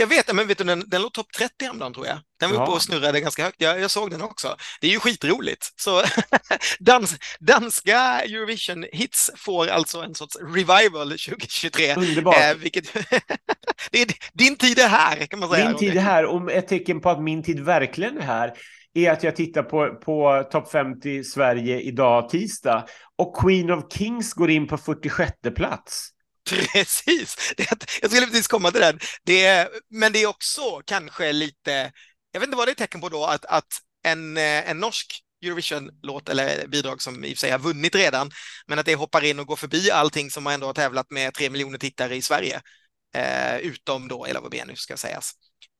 Jag 0.00 0.06
vet, 0.06 0.34
men 0.34 0.46
vet 0.46 0.58
du, 0.58 0.64
den, 0.64 0.84
den 0.86 1.02
låg 1.02 1.12
topp 1.12 1.26
30 1.38 1.64
häromdagen 1.64 1.94
tror 1.94 2.06
jag. 2.06 2.18
Den 2.40 2.50
var 2.50 2.62
uppe 2.62 2.72
och 2.72 2.82
snurrade 2.82 3.20
ganska 3.20 3.44
högt. 3.44 3.60
Jag, 3.60 3.80
jag, 3.80 3.90
såg 3.90 4.10
den 4.10 4.22
också. 4.22 4.56
Det 4.80 4.86
är 4.86 4.90
ju 4.90 5.00
skitroligt. 5.00 5.72
Så 5.80 6.02
dans, 6.80 7.18
danska 7.40 7.98
Eurovision 8.20 8.86
hits 8.92 9.30
får 9.36 9.66
alltså 9.66 9.98
en 9.98 10.14
sorts 10.14 10.36
revival 10.36 11.08
2023. 11.08 11.94
Underbart. 11.94 12.36
Eh, 12.36 12.54
vilket, 12.54 12.92
det 13.90 14.02
är, 14.02 14.08
din 14.32 14.56
tid 14.56 14.78
är 14.78 14.88
här 14.88 15.26
kan 15.26 15.40
man 15.40 15.48
säga. 15.48 15.68
Din 15.68 15.76
tid 15.76 15.96
är 15.96 16.00
här 16.00 16.24
och 16.24 16.52
ett 16.52 16.68
tecken 16.68 17.00
på 17.00 17.10
att 17.10 17.22
min 17.22 17.42
tid 17.42 17.60
verkligen 17.60 18.18
är 18.18 18.22
här 18.22 18.52
är 18.94 19.10
att 19.10 19.22
jag 19.22 19.36
tittar 19.36 19.62
på, 19.62 19.94
på 19.94 20.48
topp 20.50 20.70
50 20.70 21.24
Sverige 21.24 21.80
idag 21.80 22.28
tisdag 22.28 22.86
och 23.18 23.36
Queen 23.36 23.70
of 23.70 23.84
Kings 23.92 24.34
går 24.34 24.50
in 24.50 24.66
på 24.66 24.76
46 24.76 25.32
plats. 25.54 26.10
Precis, 26.48 27.36
det, 27.56 27.66
jag 28.02 28.10
skulle 28.10 28.26
precis 28.26 28.46
komma 28.48 28.70
till 28.70 28.80
den. 28.80 28.98
Det, 29.24 29.68
men 29.90 30.12
det 30.12 30.22
är 30.22 30.26
också 30.26 30.80
kanske 30.86 31.32
lite, 31.32 31.92
jag 32.32 32.40
vet 32.40 32.46
inte 32.46 32.56
vad 32.56 32.68
det 32.68 32.72
är 32.72 32.74
tecken 32.74 33.00
på 33.00 33.08
då, 33.08 33.24
att, 33.24 33.44
att 33.44 33.66
en, 34.04 34.36
eh, 34.36 34.70
en 34.70 34.78
norsk 34.80 35.22
Eurovision-låt 35.44 36.28
eller 36.28 36.66
bidrag 36.66 37.02
som 37.02 37.24
i 37.24 37.28
och 37.32 37.36
för 37.36 37.40
sig 37.40 37.50
har 37.50 37.58
vunnit 37.58 37.94
redan, 37.94 38.30
men 38.66 38.78
att 38.78 38.86
det 38.86 38.94
hoppar 38.94 39.24
in 39.24 39.38
och 39.38 39.46
går 39.46 39.56
förbi 39.56 39.90
allting 39.90 40.30
som 40.30 40.46
ändå 40.46 40.66
har 40.66 40.74
tävlat 40.74 41.10
med 41.10 41.34
tre 41.34 41.50
miljoner 41.50 41.78
tittare 41.78 42.16
i 42.16 42.22
Sverige, 42.22 42.60
eh, 43.14 43.56
utom 43.58 44.08
då 44.08 44.26
Ella 44.26 44.40
nu 44.66 44.76
ska 44.76 44.96
sägas. 44.96 45.32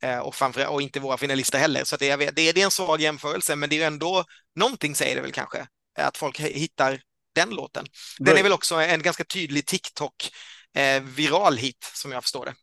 Eh, 0.03 0.18
och, 0.18 0.35
framför, 0.35 0.66
och 0.66 0.83
inte 0.83 1.01
våra 1.01 1.16
finalister 1.16 1.59
heller, 1.59 1.85
så 1.85 1.96
det, 1.96 2.16
det, 2.16 2.31
det 2.31 2.61
är 2.61 2.64
en 2.64 2.70
svag 2.70 3.01
jämförelse, 3.01 3.57
men 3.57 3.68
det 3.70 3.83
är 3.83 3.87
ändå 3.87 4.25
någonting 4.57 4.94
säger 4.94 5.16
det 5.16 5.23
väl 5.23 5.33
kanske, 5.33 5.66
att 5.99 6.16
folk 6.16 6.40
hittar 6.40 7.01
den 7.35 7.51
låten. 7.51 7.87
Den 8.19 8.37
är 8.37 8.43
väl 8.43 8.53
också 8.53 8.75
en 8.75 9.03
ganska 9.03 9.25
tydlig 9.25 9.66
TikTok 9.66 10.14
eh, 10.75 11.57
hit 11.57 11.90
som 11.95 12.12
jag 12.12 12.23
förstår 12.23 12.45
det. 12.45 12.55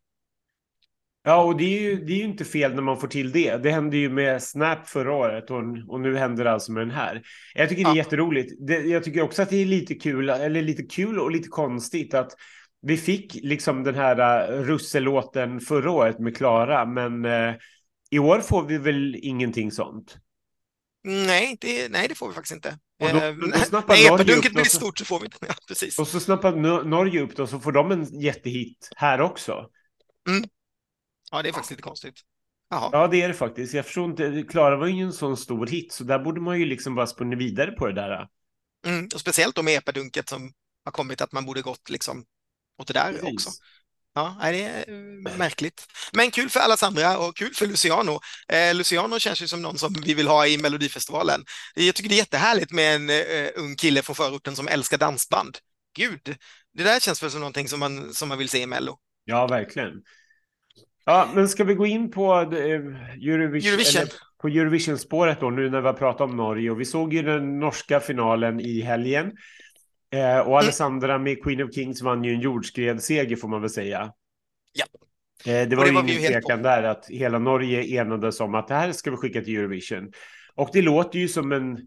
Ja, 1.23 1.43
och 1.43 1.57
det 1.57 1.63
är, 1.63 1.81
ju, 1.81 2.05
det 2.05 2.13
är 2.13 2.17
ju 2.17 2.23
inte 2.23 2.45
fel 2.45 2.75
när 2.75 2.81
man 2.81 2.99
får 2.99 3.07
till 3.07 3.31
det. 3.31 3.57
Det 3.57 3.71
hände 3.71 3.97
ju 3.97 4.09
med 4.09 4.43
Snap 4.43 4.87
förra 4.87 5.13
året 5.13 5.51
och, 5.51 5.63
och 5.87 5.99
nu 5.99 6.17
händer 6.17 6.43
det 6.43 6.51
alltså 6.51 6.71
med 6.71 6.81
den 6.81 6.95
här. 6.95 7.21
Jag 7.55 7.69
tycker 7.69 7.83
det 7.83 7.89
är 7.89 7.91
ja. 7.91 7.97
jätteroligt. 7.97 8.67
Det, 8.67 8.79
jag 8.79 9.03
tycker 9.03 9.21
också 9.21 9.41
att 9.41 9.49
det 9.49 9.61
är 9.61 9.65
lite 9.65 9.95
kul, 9.95 10.29
eller 10.29 10.61
lite 10.61 10.83
kul 10.83 11.19
och 11.19 11.31
lite 11.31 11.47
konstigt 11.47 12.13
att 12.13 12.31
vi 12.81 12.97
fick 12.97 13.33
liksom 13.33 13.83
den 13.83 13.95
här 13.95 14.51
uh, 14.51 14.63
russelåten 14.63 15.59
förra 15.59 15.91
året 15.91 16.19
med 16.19 16.37
Klara, 16.37 16.85
men 16.85 17.25
uh, 17.25 17.55
i 18.09 18.19
år 18.19 18.39
får 18.39 18.63
vi 18.63 18.77
väl 18.77 19.15
ingenting 19.15 19.71
sånt? 19.71 20.17
Nej, 21.07 21.57
det, 21.61 21.91
nej, 21.91 22.07
det 22.07 22.15
får 22.15 22.27
vi 22.27 22.33
faktiskt 22.33 22.55
inte. 22.55 22.79
Och 22.99 23.09
då, 23.13 23.19
då 23.19 23.83
nej, 23.87 24.07
epidunket 24.07 24.53
blir 24.53 24.63
stort 24.63 24.97
så 24.97 25.05
får 25.05 25.19
vi 25.19 25.25
inte. 25.25 25.37
Ja, 25.47 25.53
precis. 25.67 25.99
Och 25.99 26.07
så 26.07 26.19
snappar 26.19 26.83
Norge 26.83 27.21
upp 27.21 27.35
då 27.35 27.47
så 27.47 27.59
får 27.59 27.71
de 27.71 27.91
en 27.91 28.21
jättehit 28.21 28.89
här 28.95 29.21
också. 29.21 29.69
Mm. 30.29 30.43
Ja, 31.31 31.41
det 31.41 31.49
är 31.49 31.53
faktiskt 31.53 31.71
lite 31.71 31.83
konstigt. 31.83 32.21
Jaha. 32.69 32.89
Ja, 32.91 33.07
det 33.07 33.21
är 33.21 33.27
det 33.27 33.33
faktiskt. 33.33 33.73
Jag 33.73 33.85
förstår 33.85 34.05
inte. 34.05 34.43
Klara 34.49 34.75
var 34.75 34.87
ju 34.87 35.03
en 35.03 35.13
sån 35.13 35.37
stor 35.37 35.67
hit, 35.67 35.91
så 35.91 36.03
där 36.03 36.19
borde 36.19 36.41
man 36.41 36.59
ju 36.59 36.65
liksom 36.65 36.95
bara 36.95 37.07
spunna 37.07 37.35
vidare 37.35 37.71
på 37.71 37.87
det 37.87 37.93
där. 37.93 38.27
Mm, 38.85 39.09
och 39.13 39.19
speciellt 39.19 39.55
då 39.55 39.63
med 39.63 39.77
epadunket 39.77 40.29
som 40.29 40.53
har 40.85 40.91
kommit 40.91 41.21
att 41.21 41.31
man 41.31 41.45
borde 41.45 41.61
gått 41.61 41.89
liksom 41.89 42.25
åt 42.81 42.87
det 42.87 42.93
där 42.93 43.11
Precis. 43.11 43.33
också. 43.33 43.49
Ja, 44.17 44.35
det 44.41 44.63
är 44.63 44.79
eh, 44.87 45.37
märkligt. 45.37 45.87
Men 46.13 46.31
kul 46.31 46.49
för 46.49 46.59
alla 46.59 46.75
andra 46.81 47.17
och 47.17 47.35
kul 47.35 47.53
för 47.53 47.65
Luciano. 47.65 48.19
Eh, 48.47 48.75
Luciano 48.75 49.19
känns 49.19 49.41
ju 49.41 49.47
som 49.47 49.61
någon 49.61 49.77
som 49.77 49.93
vi 50.05 50.13
vill 50.13 50.27
ha 50.27 50.47
i 50.47 50.57
Melodifestivalen. 50.57 51.43
Jag 51.75 51.95
tycker 51.95 52.09
det 52.09 52.15
är 52.15 52.17
jättehärligt 52.17 52.71
med 52.71 52.95
en 52.95 53.09
uh, 53.09 53.49
ung 53.55 53.75
kille 53.75 54.01
från 54.01 54.15
förorten 54.15 54.55
som 54.55 54.67
älskar 54.67 54.97
dansband. 54.97 55.57
Gud, 55.97 56.35
det 56.73 56.83
där 56.83 56.99
känns 56.99 57.23
väl 57.23 57.31
som 57.31 57.39
någonting 57.39 57.67
som 57.67 57.79
man, 57.79 58.13
som 58.13 58.29
man 58.29 58.37
vill 58.37 58.49
se 58.49 58.61
i 58.61 58.67
Mello. 58.67 58.97
Ja, 59.25 59.47
verkligen. 59.47 59.93
Ja, 61.05 61.29
men 61.33 61.49
ska 61.49 61.63
vi 61.63 61.73
gå 61.73 61.85
in 61.85 62.11
på 62.11 62.33
Eurovision, 62.33 63.73
Eurovision. 63.73 64.07
på 64.41 64.47
Eurovision-spåret 64.47 65.39
då, 65.39 65.49
nu 65.49 65.69
när 65.69 65.81
vi 65.81 65.87
har 65.87 65.93
pratat 65.93 66.21
om 66.21 66.37
Norge. 66.37 66.71
Och 66.71 66.79
vi 66.79 66.85
såg 66.85 67.13
ju 67.13 67.21
den 67.21 67.59
norska 67.59 67.99
finalen 67.99 68.59
i 68.59 68.81
helgen. 68.81 69.31
Eh, 70.13 70.39
och 70.39 70.45
mm. 70.45 70.53
Alessandra 70.53 71.17
med 71.17 71.43
Queen 71.43 71.63
of 71.63 71.73
Kings 71.73 72.01
vann 72.01 72.23
ju 72.23 72.33
en 72.33 72.41
jordskredsseger 72.41 73.35
får 73.35 73.47
man 73.47 73.61
väl 73.61 73.69
säga. 73.69 74.11
Ja. 74.73 74.85
Eh, 75.51 75.69
det 75.69 75.75
var, 75.75 75.85
det 75.85 75.91
var 75.91 76.03
ju 76.03 76.13
ingen 76.13 76.31
tvekan 76.31 76.63
där 76.63 76.83
att 76.83 77.05
hela 77.09 77.39
Norge 77.39 78.01
enades 78.01 78.39
om 78.39 78.55
att 78.55 78.67
det 78.67 78.75
här 78.75 78.91
ska 78.91 79.11
vi 79.11 79.17
skicka 79.17 79.41
till 79.41 79.57
Eurovision. 79.57 80.11
Och 80.55 80.69
det 80.73 80.81
låter 80.81 81.19
ju 81.19 81.27
som 81.27 81.51
en 81.51 81.77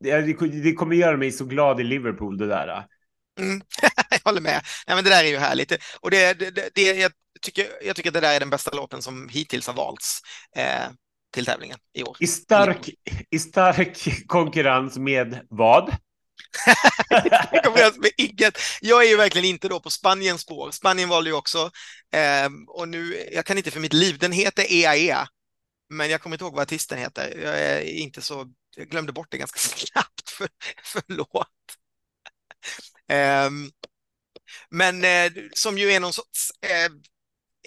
det 0.00 0.72
kommer 0.72 0.96
göra 0.96 1.16
mig 1.16 1.32
så 1.32 1.44
glad 1.44 1.80
i 1.80 1.84
Liverpool 1.84 2.38
det 2.38 2.46
där. 2.46 2.86
Mm. 3.40 3.62
jag 4.10 4.20
håller 4.24 4.40
med. 4.40 4.60
Ja, 4.86 4.94
men 4.94 5.04
det 5.04 5.10
där 5.10 5.24
är 5.24 5.28
ju 5.28 5.38
härligt. 5.38 5.72
Och 6.00 6.10
det, 6.10 6.38
det, 6.38 6.70
det, 6.74 6.82
jag, 6.82 7.12
tycker, 7.40 7.66
jag 7.82 7.96
tycker 7.96 8.10
att 8.10 8.14
det 8.14 8.20
där 8.20 8.34
är 8.34 8.40
den 8.40 8.50
bästa 8.50 8.76
låten 8.76 9.02
som 9.02 9.28
hittills 9.28 9.66
har 9.66 9.74
valts 9.74 10.20
eh, 10.56 10.90
till 11.34 11.46
tävlingen 11.46 11.78
i 11.94 12.02
år. 12.02 12.16
I 12.20 12.26
stark, 12.26 12.90
I 13.30 13.38
stark 13.38 14.26
konkurrens 14.26 14.98
med 14.98 15.46
vad? 15.48 15.96
Konkurrens 17.64 17.98
med 17.98 18.10
inget. 18.16 18.58
Jag 18.80 19.04
är 19.04 19.08
ju 19.08 19.16
verkligen 19.16 19.44
inte 19.44 19.68
då 19.68 19.80
på 19.80 19.90
Spaniens 19.90 20.40
spår. 20.40 20.70
Spanien 20.70 21.08
valde 21.08 21.30
ju 21.30 21.36
också. 21.36 21.70
Eh, 22.12 22.48
och 22.68 22.88
nu, 22.88 23.28
jag 23.32 23.44
kan 23.46 23.58
inte 23.58 23.70
för 23.70 23.80
mitt 23.80 23.92
liv, 23.92 24.18
den 24.18 24.32
heter 24.32 24.72
EAE. 24.72 25.26
Men 25.90 26.10
jag 26.10 26.20
kommer 26.22 26.34
inte 26.36 26.44
ihåg 26.44 26.54
vad 26.54 26.62
artisten 26.62 26.98
heter. 26.98 27.38
Jag 27.42 27.60
är 27.60 27.80
inte 27.82 28.22
så, 28.22 28.46
jag 28.76 28.88
glömde 28.88 29.12
bort 29.12 29.28
det 29.30 29.38
ganska 29.38 29.58
snabbt. 29.86 30.30
För, 30.30 30.48
förlåt. 30.84 31.48
Eh, 33.08 33.50
men 34.70 35.04
eh, 35.04 35.32
som 35.54 35.78
ju 35.78 35.92
är 35.92 36.00
någon 36.00 36.12
sorts 36.12 36.50
eh, 36.62 36.88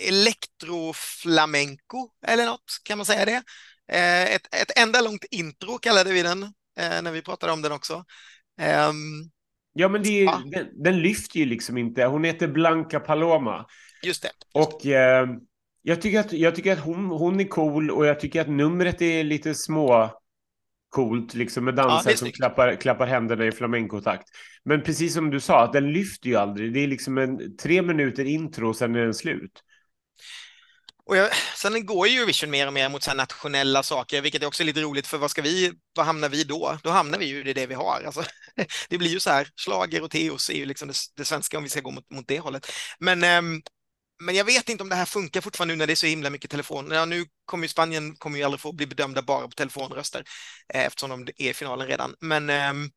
elektroflamenco 0.07 2.09
eller 2.27 2.45
något, 2.45 2.79
kan 2.83 2.97
man 2.97 3.05
säga 3.05 3.25
det? 3.25 3.43
Eh, 3.91 4.33
ett, 4.35 4.55
ett 4.55 4.77
enda 4.79 5.01
långt 5.01 5.25
intro 5.31 5.77
kallade 5.77 6.13
vi 6.13 6.21
den 6.23 6.43
eh, 6.79 7.01
när 7.01 7.11
vi 7.11 7.21
pratade 7.21 7.53
om 7.53 7.61
den 7.61 7.71
också. 7.71 8.05
Um, 8.61 9.31
ja, 9.73 9.89
men 9.89 10.07
är, 10.07 10.23
ja. 10.23 10.41
Den, 10.51 10.83
den, 10.83 11.01
lyfter 11.01 11.39
ju 11.39 11.45
liksom 11.45 11.77
inte. 11.77 12.05
Hon 12.05 12.23
heter 12.23 12.47
Blanca 12.47 12.99
Paloma. 12.99 13.65
Just 14.03 14.21
det. 14.21 14.31
Just 14.55 14.67
och 14.73 14.85
eh, 14.85 15.27
jag 15.81 16.01
tycker 16.01 16.19
att, 16.19 16.33
jag 16.33 16.55
tycker 16.55 16.73
att 16.73 16.79
hon, 16.79 17.05
hon 17.05 17.39
är 17.39 17.43
cool 17.43 17.91
och 17.91 18.05
jag 18.05 18.19
tycker 18.19 18.41
att 18.41 18.49
numret 18.49 19.01
är 19.01 19.23
lite 19.23 19.55
små 19.55 20.19
coolt, 20.89 21.33
liksom 21.33 21.65
med 21.65 21.75
dansare 21.75 22.13
ja, 22.13 22.17
som 22.17 22.31
klappar, 22.31 22.75
klappar 22.75 23.07
händerna 23.07 23.45
i 23.45 23.51
flamencotakt. 23.51 24.27
Men 24.65 24.81
precis 24.81 25.13
som 25.13 25.29
du 25.29 25.39
sa, 25.39 25.63
att 25.63 25.73
den 25.73 25.93
lyfter 25.93 26.29
ju 26.29 26.35
aldrig. 26.35 26.73
Det 26.73 26.79
är 26.79 26.87
liksom 26.87 27.17
en 27.17 27.57
tre 27.57 27.81
minuter 27.81 28.25
intro 28.25 28.69
och 28.69 28.75
sen 28.75 28.95
är 28.95 29.03
den 29.03 29.13
slut. 29.13 29.63
Och 31.05 31.17
jag, 31.17 31.29
sen 31.55 31.85
går 31.85 32.07
ju 32.07 32.17
Eurovision 32.17 32.49
mer 32.49 32.67
och 32.67 32.73
mer 32.73 32.89
mot 32.89 33.03
så 33.03 33.13
nationella 33.13 33.83
saker, 33.83 34.21
vilket 34.21 34.43
är 34.43 34.47
också 34.47 34.63
lite 34.63 34.81
roligt, 34.81 35.07
för 35.07 35.17
vad 35.17 35.31
ska 35.31 35.41
vi, 35.41 35.73
vad 35.95 36.05
hamnar 36.05 36.29
vi 36.29 36.43
då? 36.43 36.77
Då 36.83 36.89
hamnar 36.89 37.19
vi 37.19 37.25
ju 37.25 37.49
i 37.49 37.53
det 37.53 37.65
vi 37.65 37.73
har. 37.73 38.03
Alltså, 38.05 38.23
det 38.89 38.97
blir 38.97 39.09
ju 39.09 39.19
så 39.19 39.29
här, 39.29 39.47
slager 39.55 40.03
och 40.03 40.11
teos 40.11 40.49
är 40.49 40.53
ju 40.53 40.65
liksom 40.65 40.87
det, 40.87 40.95
det 41.15 41.25
svenska 41.25 41.57
om 41.57 41.63
vi 41.63 41.69
ska 41.69 41.81
gå 41.81 41.91
mot, 41.91 42.11
mot 42.11 42.27
det 42.27 42.39
hållet. 42.39 42.71
Men 42.99 43.23
äm, 43.23 43.61
men 44.23 44.35
jag 44.35 44.45
vet 44.45 44.69
inte 44.69 44.83
om 44.83 44.89
det 44.89 44.95
här 44.95 45.05
funkar 45.05 45.41
fortfarande 45.41 45.73
nu 45.73 45.77
när 45.77 45.87
det 45.87 45.93
är 45.93 45.95
så 45.95 46.05
himla 46.05 46.29
mycket 46.29 46.51
telefon. 46.51 46.91
Ja, 46.91 47.05
nu 47.05 47.25
kommer 47.45 47.63
ju 47.63 47.67
Spanien 47.69 48.15
kommer 48.15 48.37
ju 48.37 48.43
aldrig 48.43 48.59
få 48.59 48.71
bli 48.71 48.87
bedömda 48.87 49.21
bara 49.21 49.47
på 49.47 49.53
telefonröster 49.53 50.23
eh, 50.73 50.85
eftersom 50.85 51.09
de 51.09 51.33
är 51.37 51.49
i 51.49 51.53
finalen 51.53 51.87
redan. 51.87 52.15
Men 52.19 52.49
ehm, 52.49 52.83
äm, 52.83 52.91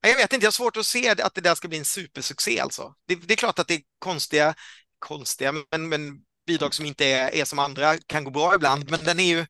jag 0.00 0.16
vet 0.16 0.32
inte, 0.32 0.44
jag 0.44 0.48
har 0.48 0.52
svårt 0.52 0.76
att 0.76 0.86
se 0.86 1.08
att 1.08 1.34
det 1.34 1.40
där 1.40 1.54
ska 1.54 1.68
bli 1.68 1.78
en 1.78 1.84
supersuccé 1.84 2.60
alltså. 2.60 2.94
Det, 3.06 3.14
det 3.14 3.34
är 3.34 3.36
klart 3.36 3.58
att 3.58 3.68
det 3.68 3.74
är 3.74 3.82
konstiga, 3.98 4.54
konstiga, 4.98 5.52
men, 5.70 5.88
men 5.88 6.20
bidrag 6.52 6.74
som 6.74 6.86
inte 6.86 7.04
är, 7.04 7.34
är 7.34 7.44
som 7.44 7.58
andra 7.58 7.96
kan 8.06 8.24
gå 8.24 8.30
bra 8.30 8.54
ibland, 8.54 8.90
men 8.90 9.00
den 9.04 9.20
är 9.20 9.36
ju, 9.36 9.46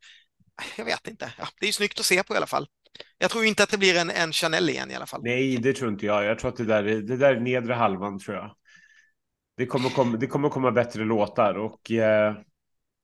jag 0.77 0.85
vet 0.85 1.09
inte, 1.09 1.33
ja, 1.39 1.49
det 1.61 1.65
är 1.65 1.69
ju 1.69 1.73
snyggt 1.73 2.01
att 2.01 2.07
se 2.07 2.23
på 2.23 2.35
i 2.35 2.37
alla 2.37 2.47
fall. 2.47 2.67
Jag 3.19 3.31
tror 3.31 3.45
inte 3.45 3.63
att 3.63 3.71
det 3.71 3.79
blir 3.79 3.97
en, 3.97 4.11
en 4.11 4.33
Chanel 4.33 4.69
igen 4.69 4.91
i 4.91 4.95
alla 4.95 5.07
fall. 5.07 5.21
Nej, 5.25 5.57
det 5.57 5.73
tror 5.73 5.91
inte 5.91 6.07
jag. 6.07 6.25
Jag 6.25 6.39
tror 6.39 6.51
att 6.51 6.57
det 6.57 6.65
där, 6.65 6.83
det 6.83 7.17
där 7.17 7.35
är 7.35 7.41
nedre 7.41 7.75
halvan 7.75 8.19
tror 8.19 8.37
jag. 8.37 8.57
Det 9.57 9.67
kommer 9.67 9.91
komma, 9.91 10.17
det 10.17 10.27
kommer 10.27 10.49
komma 10.49 10.71
bättre 10.71 11.05
låtar 11.05 11.55
och 11.55 11.91
eh, 11.91 12.37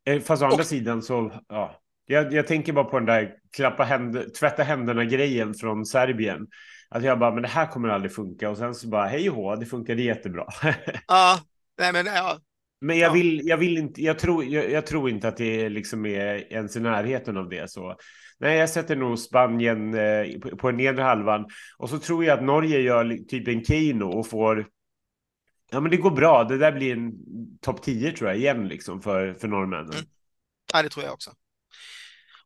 eh 0.06 0.20
fast 0.20 0.42
å 0.42 0.46
andra 0.46 0.56
och... 0.56 0.66
sidan 0.66 1.02
så 1.02 1.42
ja. 1.48 1.80
Jag, 2.06 2.32
jag, 2.32 2.46
tänker 2.46 2.72
bara 2.72 2.84
på 2.84 2.98
den 2.98 3.06
där 3.06 3.34
klappa 3.56 3.84
händer, 3.84 4.28
tvätta 4.38 4.62
händerna 4.62 5.04
grejen 5.04 5.54
från 5.54 5.86
Serbien. 5.86 6.46
Att 6.88 7.02
jag 7.02 7.18
bara, 7.18 7.30
men 7.30 7.42
det 7.42 7.48
här 7.48 7.66
kommer 7.66 7.88
aldrig 7.88 8.14
funka 8.14 8.50
och 8.50 8.58
sen 8.58 8.74
så 8.74 8.88
bara 8.88 9.06
hej 9.06 9.30
och 9.30 9.36
hå, 9.36 9.56
det 9.56 9.66
funkade 9.66 10.02
jättebra. 10.02 10.46
ja, 11.06 11.40
nej 11.78 11.92
men 11.92 12.06
ja. 12.06 12.38
Men 12.80 12.98
jag 12.98 13.12
vill, 13.12 13.40
jag 13.44 13.56
vill 13.56 13.78
inte, 13.78 14.02
jag 14.02 14.18
tror, 14.18 14.44
jag, 14.44 14.70
jag, 14.70 14.86
tror 14.86 15.10
inte 15.10 15.28
att 15.28 15.36
det 15.36 15.68
liksom 15.68 16.06
är 16.06 16.52
ens 16.52 16.76
i 16.76 16.80
närheten 16.80 17.36
av 17.36 17.48
det 17.48 17.70
så. 17.70 17.96
Nej, 18.38 18.58
jag 18.58 18.70
sätter 18.70 18.96
nog 18.96 19.18
Spanien 19.18 19.94
eh, 19.94 20.38
på, 20.40 20.56
på 20.56 20.70
den 20.70 20.76
nedre 20.76 21.02
halvan 21.02 21.46
och 21.78 21.90
så 21.90 21.98
tror 21.98 22.24
jag 22.24 22.38
att 22.38 22.44
Norge 22.44 22.80
gör 22.80 23.28
typ 23.28 23.48
en 23.48 23.64
Kino 23.64 24.04
och 24.04 24.28
får 24.28 24.66
Ja, 25.70 25.80
men 25.80 25.90
det 25.90 25.96
går 25.96 26.10
bra. 26.10 26.44
Det 26.44 26.58
där 26.58 26.72
blir 26.72 26.92
en 26.92 27.12
topp 27.60 27.82
10 27.82 28.12
tror 28.12 28.30
jag 28.30 28.38
igen 28.38 28.68
liksom 28.68 29.02
för, 29.02 29.34
för 29.34 29.48
norrmännen. 29.48 29.92
Mm. 29.92 30.06
Ja, 30.72 30.82
det 30.82 30.88
tror 30.88 31.04
jag 31.04 31.14
också. 31.14 31.30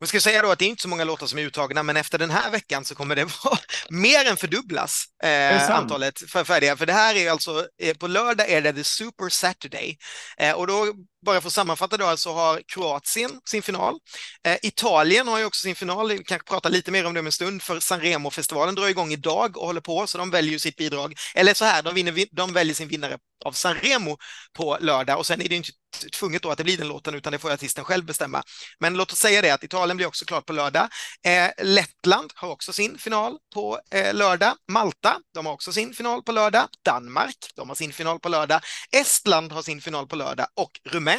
Vi 0.03 0.07
ska 0.09 0.21
säga 0.21 0.43
då 0.43 0.51
att 0.51 0.59
det 0.59 0.65
är 0.65 0.69
inte 0.69 0.83
så 0.83 0.89
många 0.89 1.05
låtar 1.05 1.27
som 1.27 1.39
är 1.39 1.43
uttagna, 1.43 1.83
men 1.83 1.97
efter 1.97 2.19
den 2.19 2.31
här 2.31 2.51
veckan 2.51 2.85
så 2.85 2.95
kommer 2.95 3.17
det 3.17 3.25
vara 3.45 3.59
mer 3.91 4.25
än 4.31 4.37
fördubblas 4.37 5.05
eh, 5.23 5.71
antalet 5.71 6.31
färdiga. 6.31 6.77
För 6.77 6.87
det 6.87 6.93
här 6.93 7.15
är 7.15 7.31
alltså, 7.31 7.67
eh, 7.83 7.97
på 7.97 8.07
lördag 8.07 8.51
är 8.51 8.63
det 8.63 8.73
The 8.73 8.85
Super 8.85 9.29
Saturday. 9.29 9.99
Eh, 10.39 10.53
och 10.53 10.67
då, 10.67 10.87
bara 11.23 11.41
för 11.41 11.49
att 11.49 11.53
sammanfatta 11.53 11.97
då, 11.97 12.17
så 12.17 12.33
har 12.33 12.63
Kroatien 12.67 13.41
sin 13.45 13.63
final. 13.63 13.99
Eh, 14.47 14.57
Italien 14.63 15.29
har 15.29 15.39
ju 15.39 15.45
också 15.45 15.63
sin 15.63 15.75
final, 15.75 16.09
vi 16.09 16.25
kanske 16.25 16.49
prata 16.49 16.69
lite 16.69 16.91
mer 16.91 17.07
om 17.07 17.15
det 17.15 17.21
om 17.21 17.27
en 17.27 17.33
stund, 17.33 17.63
för 17.63 17.81
Sanremo-festivalen 17.81 18.75
drar 18.75 18.89
igång 18.89 19.13
idag 19.13 19.57
och 19.57 19.67
håller 19.67 19.81
på, 19.81 20.07
så 20.07 20.19
de 20.19 20.31
väljer 20.31 20.53
ju 20.53 20.59
sitt 20.59 20.77
bidrag. 20.77 21.15
Eller 21.35 21.55
så 21.55 21.65
här, 21.65 21.83
de, 21.83 21.95
vinner, 21.95 22.27
de 22.37 22.53
väljer 22.53 22.75
sin 22.75 22.89
vinnare 22.89 23.19
av 23.45 23.53
Sanremo 23.53 24.17
på 24.53 24.79
lördag 24.81 25.19
och 25.19 25.27
sen 25.27 25.43
är 25.43 25.49
det 25.49 25.55
inte 25.57 25.71
tvunget 26.19 26.43
då 26.43 26.51
att 26.51 26.59
det 26.59 26.65
blir 26.65 26.79
den 26.79 26.89
låten 26.89 27.15
utan 27.15 27.33
det 27.33 27.39
får 27.39 27.51
artisten 27.51 27.85
själv 27.85 28.05
bestämma. 28.05 28.43
Men 28.81 28.97
låt 28.97 29.13
oss 29.13 29.19
säga 29.19 29.43
det 29.43 29.51
att 29.51 29.65
Italien 29.65 29.97
blir 29.97 30.07
också 30.07 30.25
klart 30.25 30.47
på 30.47 30.53
lördag. 30.53 30.89
Eh, 31.27 31.65
Lettland 31.65 32.33
har 32.35 32.51
också 32.51 32.73
sin 32.73 32.99
final 32.99 33.39
på 33.55 33.81
eh, 33.91 34.15
lördag. 34.15 34.55
Malta, 34.71 35.17
de 35.35 35.47
har 35.47 35.53
också 35.53 35.73
sin 35.73 35.95
final 35.95 36.23
på 36.23 36.33
lördag. 36.33 36.69
Danmark, 36.85 37.37
de 37.57 37.69
har 37.69 37.77
sin 37.77 37.93
final 37.93 38.21
på 38.21 38.29
lördag. 38.29 38.61
Estland 38.97 39.53
har 39.53 39.63
sin 39.63 39.81
final 39.81 40.07
på 40.07 40.17
lördag 40.17 40.47
och 40.55 40.71
Rumänien 40.85 41.12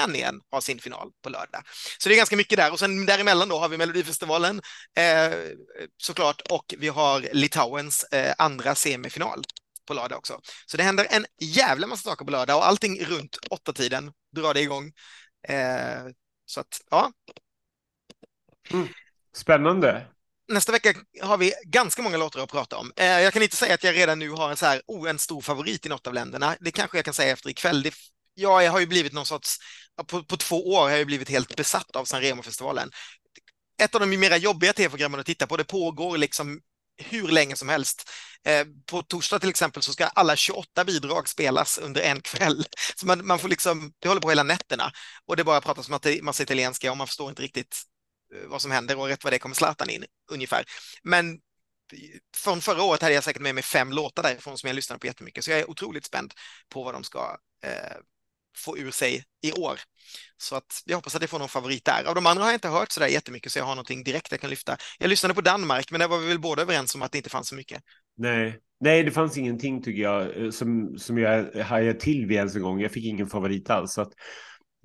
har 0.52 0.62
sin 0.62 0.80
final 0.80 1.12
på 1.24 1.30
lördag. 1.30 1.62
Så 1.98 2.10
det 2.10 2.16
är 2.16 2.18
ganska 2.18 2.36
mycket 2.36 2.58
där 2.58 2.72
och 2.72 2.80
sen 2.80 3.06
däremellan 3.06 3.50
då 3.50 3.60
har 3.60 3.70
vi 3.70 3.78
Melodifestivalen 3.78 4.62
eh, 4.98 5.34
såklart 5.98 6.42
och 6.50 6.76
vi 6.78 6.88
har 6.88 7.28
Litauens 7.34 8.04
eh, 8.04 8.34
andra 8.38 8.76
semifinal 8.76 9.44
på 9.88 9.94
lördag 9.94 10.18
också. 10.18 10.40
Så 10.66 10.78
det 10.78 10.84
händer 10.84 11.08
en 11.10 11.26
jävla 11.42 11.88
massa 11.88 12.10
saker 12.10 12.26
på 12.26 12.32
lördag 12.32 12.58
och 12.58 12.68
allting 12.68 13.06
runt 13.06 13.38
åtta 13.50 13.74
tiden 13.74 14.12
drar 14.36 14.54
det 14.54 14.62
igång. 14.62 14.92
Eh, 15.48 16.04
så 16.46 16.60
att, 16.60 16.82
ja. 16.90 17.12
Mm. 18.72 18.88
Spännande. 19.36 20.08
Nästa 20.48 20.72
vecka 20.72 20.94
har 21.22 21.38
vi 21.38 21.54
ganska 21.66 22.02
många 22.02 22.18
låtar 22.18 22.40
att 22.44 22.52
prata 22.52 22.78
om. 22.78 22.92
Eh, 22.96 23.06
jag 23.06 23.34
kan 23.34 23.44
inte 23.44 23.56
säga 23.56 23.74
att 23.74 23.84
jag 23.84 23.96
redan 23.96 24.20
nu 24.20 24.30
har 24.30 24.50
en 24.50 24.58
så 24.58 24.66
här, 24.66 24.82
oh, 24.88 25.10
en 25.10 25.20
stor 25.20 25.42
favorit 25.42 25.86
i 25.86 25.90
något 25.90 26.08
av 26.08 26.14
länderna. 26.14 26.56
Det 26.60 26.72
kanske 26.72 26.98
jag 26.98 27.06
kan 27.06 27.14
säga 27.14 27.34
efter 27.34 27.50
ikväll. 27.50 27.84
Det, 27.84 27.94
jag 28.34 28.72
har 28.72 28.80
ju 28.80 28.86
blivit 28.86 29.14
någon 29.14 29.26
sorts, 29.26 29.58
på, 30.08 30.24
på 30.24 30.38
två 30.38 30.74
år 30.74 30.82
har 30.82 30.90
jag 30.90 31.08
blivit 31.08 31.30
helt 31.30 31.56
besatt 31.56 31.96
av 31.96 32.06
Sanremo-festivalen. 32.06 32.90
Ett 33.82 33.96
av 33.96 34.02
de 34.02 34.18
mera 34.18 34.38
jobbiga 34.38 34.74
tv-programmen 34.74 35.20
att 35.20 35.26
titta 35.26 35.48
på, 35.48 35.58
det 35.58 35.64
pågår 35.64 36.18
liksom 36.18 36.62
hur 36.98 37.28
länge 37.28 37.56
som 37.56 37.70
helst. 37.70 38.10
Eh, 38.46 38.66
på 38.86 39.02
torsdag 39.02 39.40
till 39.40 39.50
exempel 39.50 39.84
så 39.84 39.94
ska 39.94 40.06
alla 40.06 40.36
28 40.36 40.86
bidrag 40.86 41.30
spelas 41.30 41.78
under 41.78 42.02
en 42.02 42.22
kväll. 42.22 42.66
Så 42.96 43.08
man, 43.08 43.28
man 43.28 43.40
får 43.40 43.50
liksom, 43.50 43.94
det 44.00 44.08
håller 44.08 44.22
på 44.22 44.30
hela 44.30 44.44
nätterna 44.44 44.92
och 45.26 45.36
det 45.36 45.44
bara 45.44 45.62
pratas 45.62 45.90
massa 46.22 46.44
italienska 46.44 46.92
och 46.92 46.98
man 46.98 47.08
förstår 47.08 47.30
inte 47.30 47.42
riktigt 47.42 47.82
eh, 48.36 48.48
vad 48.48 48.62
som 48.62 48.72
händer 48.72 49.00
och 49.00 49.08
rätt 49.08 49.24
vad 49.24 49.34
det 49.34 49.40
kommer 49.40 49.56
Zlatan 49.56 49.90
in 49.90 50.06
ungefär. 50.32 50.66
Men 51.04 51.40
från 52.36 52.62
förra 52.62 52.84
året 52.84 53.02
hade 53.02 53.14
jag 53.14 53.24
säkert 53.24 53.42
med 53.42 53.56
mig 53.56 53.64
fem 53.64 53.92
låtar 53.92 54.24
därifrån 54.24 54.58
som 54.58 54.68
jag 54.68 54.76
lyssnade 54.76 55.00
på 55.00 55.08
jättemycket, 55.08 55.44
så 55.44 55.52
jag 55.52 55.60
är 55.60 55.70
otroligt 55.70 56.06
spänd 56.06 56.34
på 56.70 56.84
vad 56.84 56.94
de 56.94 57.04
ska 57.04 57.38
eh, 57.66 57.98
få 58.56 58.78
ur 58.78 58.92
sig 58.92 59.24
i 59.42 59.52
år. 59.52 59.80
Så 60.38 60.56
att 60.56 60.82
jag 60.86 60.98
hoppas 60.98 61.16
att 61.16 61.22
jag 61.22 61.30
får 61.30 61.40
någon 61.40 61.50
favorit 61.50 61.86
där. 61.86 62.04
Av 62.08 62.16
de 62.16 62.26
andra 62.26 62.44
har 62.44 62.50
jag 62.50 62.56
inte 62.56 62.68
hört 62.68 62.92
så 62.92 63.00
där 63.00 63.08
jättemycket 63.08 63.52
så 63.52 63.60
jag 63.60 63.66
har 63.66 63.76
någonting 63.76 64.04
direkt 64.04 64.32
jag 64.32 64.42
kan 64.42 64.50
lyfta. 64.50 64.78
Jag 65.00 65.10
lyssnade 65.10 65.34
på 65.34 65.42
Danmark, 65.42 65.92
men 65.92 66.00
där 66.00 66.08
var 66.08 66.20
vi 66.20 66.28
väl 66.28 66.40
båda 66.40 66.62
överens 66.62 66.96
om 66.96 67.02
att 67.02 67.12
det 67.12 67.18
inte 67.18 67.30
fanns 67.30 67.48
så 67.48 67.56
mycket. 67.56 67.82
Nej, 68.18 68.60
Nej 68.80 69.04
det 69.04 69.12
fanns 69.12 69.38
ingenting 69.38 69.82
tycker 69.82 70.02
jag 70.02 70.44
eh, 70.44 70.50
som, 70.50 70.98
som 70.98 71.18
jag 71.18 71.46
hajade 71.64 72.00
till 72.00 72.26
vid 72.26 72.38
ens 72.38 72.56
en 72.56 72.62
gång. 72.62 72.82
Jag 72.82 72.92
fick 72.92 73.06
ingen 73.06 73.28
favorit 73.28 73.70
alls. 73.70 73.94
Så 73.94 74.02
att 74.02 74.12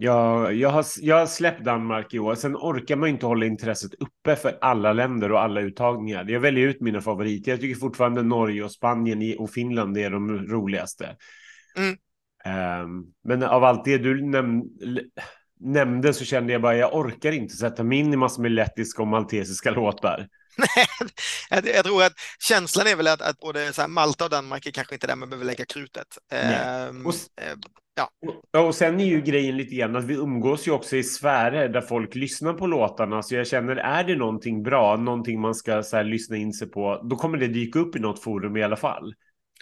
jag, 0.00 0.54
jag, 0.54 0.70
har, 0.70 0.84
jag 1.00 1.18
har 1.18 1.26
släppt 1.26 1.64
Danmark 1.64 2.14
i 2.14 2.18
år. 2.18 2.34
Sen 2.34 2.56
orkar 2.56 2.96
man 2.96 3.08
inte 3.08 3.26
hålla 3.26 3.46
intresset 3.46 3.94
uppe 3.94 4.36
för 4.36 4.58
alla 4.60 4.92
länder 4.92 5.32
och 5.32 5.40
alla 5.40 5.60
uttagningar. 5.60 6.24
Jag 6.28 6.40
väljer 6.40 6.68
ut 6.68 6.80
mina 6.80 7.00
favoriter. 7.00 7.50
Jag 7.50 7.60
tycker 7.60 7.80
fortfarande 7.80 8.22
Norge 8.22 8.64
och 8.64 8.72
Spanien 8.72 9.38
och 9.38 9.50
Finland 9.50 9.98
är 9.98 10.10
de 10.10 10.46
roligaste. 10.46 11.16
Mm. 11.76 11.96
Um, 12.44 13.06
men 13.24 13.42
av 13.42 13.64
allt 13.64 13.84
det 13.84 13.98
du 13.98 14.26
näm 14.26 14.62
nämnde 15.60 16.14
så 16.14 16.24
kände 16.24 16.52
jag 16.52 16.62
bara 16.62 16.76
jag 16.76 16.94
orkar 16.94 17.32
inte 17.32 17.54
sätta 17.54 17.82
mig 17.84 17.98
in 17.98 18.12
i 18.12 18.16
massor 18.16 18.42
med 18.42 18.52
lettiska 18.52 19.02
och 19.02 19.08
maltesiska 19.08 19.70
låtar. 19.70 20.28
Nej, 21.50 21.62
jag 21.74 21.84
tror 21.84 22.02
att 22.02 22.12
känslan 22.38 22.86
är 22.86 22.96
väl 22.96 23.06
att, 23.06 23.22
att 23.22 23.38
både 23.38 23.72
Malta 23.88 24.24
och 24.24 24.30
Danmark 24.30 24.66
är 24.66 24.70
kanske 24.70 24.94
inte 24.94 25.06
där 25.06 25.16
man 25.16 25.30
behöver 25.30 25.46
lägga 25.46 25.64
krutet. 25.64 26.06
Ehm, 26.32 27.06
och, 27.06 27.14
eh, 27.14 27.54
ja. 27.94 28.10
Och, 28.52 28.66
och 28.66 28.74
sen 28.74 29.00
är 29.00 29.04
ju 29.04 29.20
grejen 29.20 29.56
lite 29.56 29.74
grann 29.74 29.96
att 29.96 30.04
vi 30.04 30.14
umgås 30.14 30.68
ju 30.68 30.72
också 30.72 30.96
i 30.96 31.02
sfärer 31.02 31.68
där 31.68 31.80
folk 31.80 32.14
lyssnar 32.14 32.52
på 32.52 32.66
låtarna. 32.66 33.22
Så 33.22 33.34
jag 33.34 33.46
känner, 33.46 33.76
är 33.76 34.04
det 34.04 34.16
någonting 34.16 34.62
bra, 34.62 34.96
någonting 34.96 35.40
man 35.40 35.54
ska 35.54 35.82
så 35.82 35.96
här, 35.96 36.04
lyssna 36.04 36.36
in 36.36 36.52
sig 36.52 36.70
på, 36.70 37.06
då 37.10 37.16
kommer 37.16 37.38
det 37.38 37.48
dyka 37.48 37.78
upp 37.78 37.96
i 37.96 37.98
något 37.98 38.22
forum 38.22 38.56
i 38.56 38.62
alla 38.62 38.76
fall. 38.76 39.14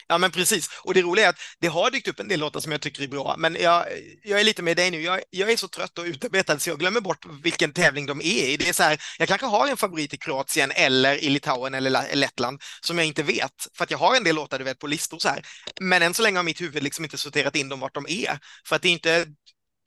Ja, 0.09 0.19
men 0.19 0.31
precis. 0.31 0.69
Och 0.85 0.95
det 0.95 1.03
roliga 1.03 1.27
är 1.27 1.31
att 1.31 1.39
det 1.61 1.69
har 1.69 1.91
dykt 1.91 2.09
upp 2.09 2.21
en 2.21 2.29
del 2.29 2.41
låtar 2.41 2.61
som 2.61 2.73
jag 2.73 2.81
tycker 2.81 3.03
är 3.03 3.09
bra, 3.09 3.35
men 3.39 3.57
jag, 3.61 3.85
jag 4.23 4.41
är 4.41 4.45
lite 4.45 4.63
med 4.63 4.77
dig 4.77 4.91
nu. 4.91 5.03
Jag, 5.03 5.21
jag 5.31 5.53
är 5.53 5.57
så 5.57 5.69
trött 5.69 5.99
och 5.99 6.05
utarbetad 6.05 6.59
så 6.59 6.71
jag 6.71 6.79
glömmer 6.79 7.01
bort 7.01 7.27
vilken 7.43 7.73
tävling 7.73 8.07
de 8.07 8.21
är 8.21 8.25
i. 8.25 8.57
Det 8.57 8.69
är 8.69 8.73
så 8.73 8.83
här, 8.83 8.99
jag 9.19 9.29
kanske 9.29 9.47
har 9.47 9.69
en 9.69 9.77
favorit 9.77 10.15
i 10.15 10.17
Kroatien 10.17 10.73
eller 10.75 11.25
i 11.25 11.29
Litauen 11.29 11.75
eller 11.75 12.15
Lettland 12.17 12.63
som 12.81 12.99
jag 12.99 13.07
inte 13.07 13.23
vet, 13.23 13.67
för 13.77 13.85
att 13.85 13.91
jag 13.91 13.99
har 13.99 14.17
en 14.17 14.25
del 14.25 14.37
låtar 14.37 14.59
du 14.59 14.65
vet 14.65 14.79
på 14.79 14.87
listor 14.87 15.19
så 15.19 15.29
här. 15.29 15.43
Men 15.81 16.03
än 16.03 16.15
så 16.15 16.23
länge 16.23 16.39
har 16.39 16.45
mitt 16.45 16.61
huvud 16.61 16.83
liksom 16.83 17.05
inte 17.05 17.19
sorterat 17.19 17.57
in 17.57 17.69
dem 17.69 17.81
vart 17.81 17.95
de 17.95 18.07
är, 18.09 18.39
för 18.69 18.77
att 18.77 18.83
det 18.83 18.89
är 18.89 18.93
inte 18.93 19.27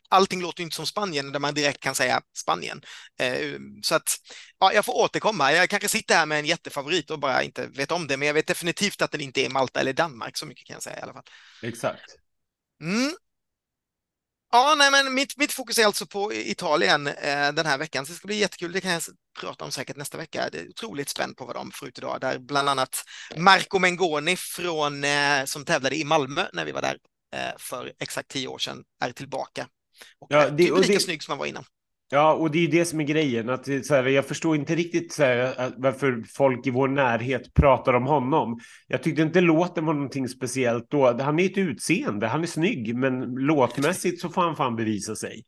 allting 0.09 0.41
låter 0.41 0.63
inte 0.63 0.75
som 0.75 0.85
Spanien 0.85 1.31
där 1.31 1.39
man 1.39 1.53
direkt 1.53 1.79
kan 1.79 1.95
säga 1.95 2.21
Spanien. 2.37 2.81
Eh, 3.19 3.59
så 3.81 3.95
att 3.95 4.17
ja, 4.59 4.73
jag 4.73 4.85
får 4.85 4.97
återkomma. 4.97 5.53
Jag 5.53 5.69
kanske 5.69 5.89
sitter 5.89 6.15
här 6.15 6.25
med 6.25 6.39
en 6.39 6.45
jättefavorit 6.45 7.11
och 7.11 7.19
bara 7.19 7.43
inte 7.43 7.67
vet 7.67 7.91
om 7.91 8.07
det, 8.07 8.17
men 8.17 8.27
jag 8.27 8.33
vet 8.33 8.47
definitivt 8.47 9.01
att 9.01 9.11
den 9.11 9.21
inte 9.21 9.45
är 9.45 9.49
Malta 9.49 9.79
eller 9.79 9.93
Danmark. 9.93 10.37
Så 10.37 10.45
mycket 10.45 10.67
kan 10.67 10.73
jag 10.73 10.83
säga 10.83 10.99
i 10.99 11.01
alla 11.01 11.13
fall. 11.13 11.25
Exakt. 11.63 12.15
Mm. 12.81 13.13
Ja, 14.51 14.75
nej, 14.77 14.91
men 14.91 15.13
mitt, 15.13 15.37
mitt 15.37 15.51
fokus 15.51 15.79
är 15.79 15.85
alltså 15.85 16.05
på 16.05 16.33
Italien 16.33 17.07
eh, 17.07 17.51
den 17.51 17.65
här 17.65 17.77
veckan, 17.77 18.05
så 18.05 18.11
det 18.11 18.15
ska 18.15 18.27
bli 18.27 18.35
jättekul. 18.35 18.71
Det 18.71 18.81
kan 18.81 18.91
jag 18.91 19.01
prata 19.39 19.65
om 19.65 19.71
säkert 19.71 19.95
nästa 19.95 20.17
vecka. 20.17 20.49
Det 20.51 20.59
är 20.59 20.69
otroligt 20.69 21.09
spänt 21.09 21.37
på 21.37 21.45
vad 21.45 21.55
de 21.55 21.71
får 21.71 21.87
ut 21.87 21.97
idag, 21.97 22.21
där 22.21 22.39
bland 22.39 22.69
annat 22.69 23.03
Marco 23.37 23.79
Mengoni 23.79 24.35
från, 24.35 25.03
eh, 25.03 25.45
som 25.45 25.65
tävlade 25.65 25.95
i 25.95 26.03
Malmö 26.03 26.45
när 26.53 26.65
vi 26.65 26.71
var 26.71 26.81
där 26.81 26.97
eh, 27.35 27.57
för 27.57 27.93
exakt 27.99 28.29
tio 28.29 28.47
år 28.47 28.57
sedan, 28.57 28.83
är 29.03 29.11
tillbaka 29.11 29.67
och 30.19 30.27
ja, 30.29 30.49
det, 30.49 30.71
och 30.71 30.79
lika 30.79 30.93
det, 30.93 30.99
snygg 30.99 31.23
som 31.23 31.31
han 31.31 31.39
var 31.39 31.45
innan. 31.45 31.63
Ja, 32.11 32.33
och 32.33 32.51
det 32.51 32.57
är 32.57 32.61
ju 32.61 32.67
det 32.67 32.85
som 32.85 32.99
är 32.99 33.03
grejen. 33.03 33.49
Att 33.49 33.65
så 33.65 33.95
här, 33.95 34.03
jag 34.03 34.25
förstår 34.25 34.55
inte 34.55 34.75
riktigt 34.75 35.13
så 35.13 35.23
här, 35.23 35.71
varför 35.77 36.23
folk 36.27 36.67
i 36.67 36.69
vår 36.69 36.87
närhet 36.87 37.53
pratar 37.53 37.93
om 37.93 38.05
honom. 38.05 38.59
Jag 38.87 39.03
tyckte 39.03 39.21
inte 39.21 39.41
låten 39.41 39.85
var 39.85 39.93
någonting 39.93 40.27
speciellt 40.27 40.89
då. 40.89 41.21
Han 41.21 41.39
är 41.39 41.45
ett 41.45 41.57
utseende, 41.57 42.27
han 42.27 42.41
är 42.43 42.47
snygg, 42.47 42.95
men 42.95 43.19
låtmässigt 43.35 44.21
så 44.21 44.29
får 44.29 44.41
han 44.41 44.55
fan 44.55 44.75
bevisa 44.75 45.15
sig. 45.15 45.43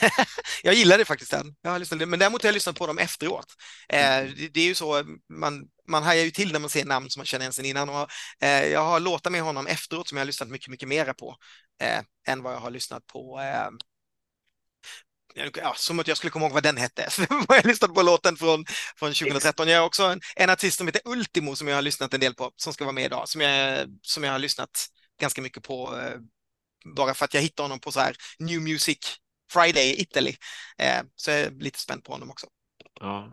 jag 0.62 0.74
gillar 0.74 0.98
det 0.98 1.04
faktiskt 1.04 1.30
den. 1.30 1.54
Jag 1.62 1.70
har 1.70 1.78
lyssnat, 1.78 2.08
men 2.08 2.18
däremot 2.18 2.42
har 2.42 2.48
jag 2.48 2.54
lyssnat 2.54 2.76
på 2.76 2.86
dem 2.86 2.98
efteråt. 2.98 3.46
Eh, 3.88 4.18
mm. 4.18 4.34
det, 4.36 4.48
det, 4.48 4.60
är 4.60 4.64
ju 4.64 4.74
så, 4.74 5.04
man, 5.28 5.64
man 5.88 6.02
hajar 6.02 6.24
ju 6.24 6.30
till 6.30 6.52
när 6.52 6.60
man 6.60 6.70
ser 6.70 6.84
namn 6.84 7.10
som 7.10 7.20
man 7.20 7.26
känner 7.26 7.42
igen 7.42 7.52
sen 7.52 7.64
innan. 7.64 7.88
Och, 7.88 8.10
eh, 8.40 8.66
jag 8.66 8.84
har 8.84 9.00
låtar 9.00 9.30
med 9.30 9.42
honom 9.42 9.66
efteråt 9.66 10.08
som 10.08 10.16
jag 10.16 10.20
har 10.20 10.26
lyssnat 10.26 10.48
mycket, 10.48 10.68
mycket 10.68 10.88
mera 10.88 11.14
på 11.14 11.36
eh, 11.80 12.00
än 12.28 12.42
vad 12.42 12.52
jag 12.52 12.60
har 12.60 12.70
lyssnat 12.70 13.06
på 13.06 13.40
eh, 13.40 13.70
Ja, 15.54 15.74
som 15.76 15.98
att 15.98 16.08
jag 16.08 16.16
skulle 16.16 16.30
komma 16.30 16.44
ihåg 16.44 16.52
vad 16.52 16.62
den 16.62 16.76
hette. 16.76 17.08
jag 17.28 17.56
har 17.56 17.66
lyssnat 17.66 17.94
på 17.94 18.02
låten 18.02 18.36
från, 18.36 18.64
från 18.96 19.12
2013. 19.12 19.68
Jag 19.68 19.78
har 19.78 19.86
också 19.86 20.04
en, 20.04 20.20
en 20.36 20.50
artist 20.50 20.78
som 20.78 20.86
heter 20.86 21.02
Ultimo 21.04 21.56
som 21.56 21.68
jag 21.68 21.74
har 21.74 21.82
lyssnat 21.82 22.14
en 22.14 22.20
del 22.20 22.34
på, 22.34 22.52
som 22.56 22.72
ska 22.72 22.84
vara 22.84 22.94
med 22.94 23.04
idag, 23.04 23.28
som 23.28 23.40
jag, 23.40 23.88
som 24.02 24.24
jag 24.24 24.32
har 24.32 24.38
lyssnat 24.38 24.86
ganska 25.20 25.42
mycket 25.42 25.62
på, 25.62 25.98
eh, 25.98 26.18
bara 26.96 27.14
för 27.14 27.24
att 27.24 27.34
jag 27.34 27.40
hittade 27.40 27.64
honom 27.64 27.80
på 27.80 27.92
så 27.92 28.00
här 28.00 28.16
New 28.38 28.60
Music 28.60 28.98
Friday 29.52 29.90
i 29.90 30.00
Italy. 30.00 30.34
Eh, 30.78 31.02
så 31.14 31.30
jag 31.30 31.40
är 31.40 31.50
lite 31.50 31.78
spänd 31.78 32.04
på 32.04 32.12
honom 32.12 32.30
också. 32.30 32.46
Ja. 33.00 33.30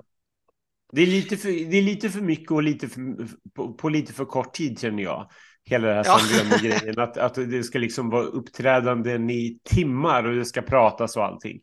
Det 0.92 1.02
är 1.02 1.08
lite 1.08 1.38
för, 1.38 1.50
det 1.72 1.78
är 1.78 1.82
lite 1.82 2.10
för 2.10 2.22
mycket 2.22 2.52
och 2.52 2.64
lite 2.64 2.90
för, 2.90 3.28
på, 3.56 3.74
på 3.74 3.90
lite 3.90 4.14
för 4.14 4.26
kort 4.26 4.54
tid 4.54 4.80
känner 4.80 5.04
jag. 5.04 5.32
Hela 5.66 5.88
det 5.88 5.94
här 5.94 6.06
ja. 6.06 6.58
grejen 6.58 7.00
att, 7.00 7.18
att 7.18 7.36
det 7.36 7.64
ska 7.64 7.80
liksom 7.80 8.10
vara 8.10 8.24
uppträdanden 8.24 9.30
i 9.30 9.60
timmar 9.64 10.24
och 10.24 10.36
det 10.36 10.46
ska 10.46 10.62
pratas 10.62 11.18
och 11.18 11.26
allting. 11.26 11.60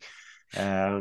Eh, 0.57 0.99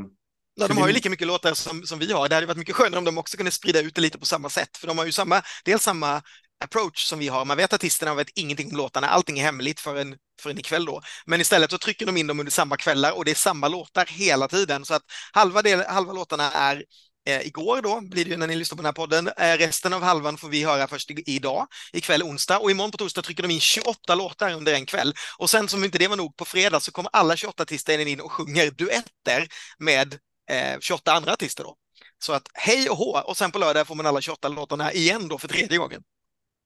Ja, 0.54 0.68
de 0.68 0.78
har 0.78 0.86
ju 0.86 0.92
lika 0.92 1.10
mycket 1.10 1.26
låtar 1.26 1.54
som, 1.54 1.82
som 1.82 1.98
vi 1.98 2.12
har. 2.12 2.28
Det 2.28 2.34
hade 2.34 2.46
varit 2.46 2.58
mycket 2.58 2.74
skönare 2.74 2.98
om 2.98 3.04
de 3.04 3.18
också 3.18 3.36
kunde 3.36 3.50
sprida 3.50 3.80
ut 3.80 3.94
det 3.94 4.00
lite 4.00 4.18
på 4.18 4.26
samma 4.26 4.48
sätt, 4.48 4.76
för 4.76 4.86
de 4.86 4.98
har 4.98 5.06
ju 5.06 5.12
samma, 5.12 5.42
dels 5.64 5.82
samma 5.82 6.22
approach 6.64 7.04
som 7.06 7.18
vi 7.18 7.28
har. 7.28 7.44
Man 7.44 7.56
vet 7.56 7.72
artisterna 7.72 8.14
vet 8.14 8.30
ingenting 8.34 8.70
om 8.70 8.76
låtarna. 8.76 9.08
Allting 9.08 9.38
är 9.38 9.44
hemligt 9.44 9.80
förrän, 9.80 10.16
förrän 10.42 10.58
ikväll 10.58 10.84
då. 10.84 11.02
Men 11.26 11.40
istället 11.40 11.70
så 11.70 11.78
trycker 11.78 12.06
de 12.06 12.16
in 12.16 12.26
dem 12.26 12.40
under 12.40 12.52
samma 12.52 12.76
kvällar 12.76 13.12
och 13.12 13.24
det 13.24 13.30
är 13.30 13.34
samma 13.34 13.68
låtar 13.68 14.06
hela 14.06 14.48
tiden. 14.48 14.84
Så 14.84 14.94
att 14.94 15.02
halva, 15.32 15.62
del, 15.62 15.80
halva 15.80 16.12
låtarna 16.12 16.52
är 16.52 16.84
eh, 17.26 17.46
igår 17.46 17.82
då, 17.82 18.00
blir 18.00 18.24
det 18.24 18.30
ju 18.30 18.36
när 18.36 18.46
ni 18.46 18.56
lyssnar 18.56 18.76
på 18.76 18.82
den 18.82 18.86
här 18.86 18.92
podden. 18.92 19.28
Eh, 19.28 19.56
resten 19.58 19.92
av 19.92 20.02
halvan 20.02 20.36
får 20.36 20.48
vi 20.48 20.64
höra 20.64 20.88
först 20.88 21.10
i, 21.10 21.22
idag, 21.26 21.66
ikväll 21.92 22.22
onsdag. 22.22 22.58
Och 22.58 22.70
imorgon 22.70 22.90
på 22.90 22.98
torsdag 22.98 23.22
trycker 23.22 23.42
de 23.42 23.50
in 23.50 23.60
28 23.60 24.14
låtar 24.14 24.52
under 24.54 24.74
en 24.74 24.86
kväll. 24.86 25.14
Och 25.38 25.50
sen 25.50 25.68
som 25.68 25.84
inte 25.84 25.98
det 25.98 26.08
var 26.08 26.16
nog, 26.16 26.36
på 26.36 26.44
fredag 26.44 26.80
så 26.80 26.92
kommer 26.92 27.10
alla 27.12 27.36
28 27.36 27.62
artister 27.62 27.98
in 27.98 28.20
och 28.20 28.32
sjunger 28.32 28.70
duetter 28.70 29.48
med 29.78 30.14
eh, 30.50 30.78
28 30.80 31.12
andra 31.12 31.32
artister 31.32 31.64
då. 31.64 31.76
Så 32.18 32.32
att 32.32 32.48
hej 32.54 32.90
och 32.90 32.96
hå, 32.96 33.20
och 33.20 33.36
sen 33.36 33.52
på 33.52 33.58
lördag 33.58 33.86
får 33.86 33.94
man 33.94 34.06
alla 34.06 34.20
28 34.20 34.48
låtarna 34.48 34.92
igen 34.92 35.28
då 35.28 35.38
för 35.38 35.48
tredje 35.48 35.78
gången. 35.78 36.02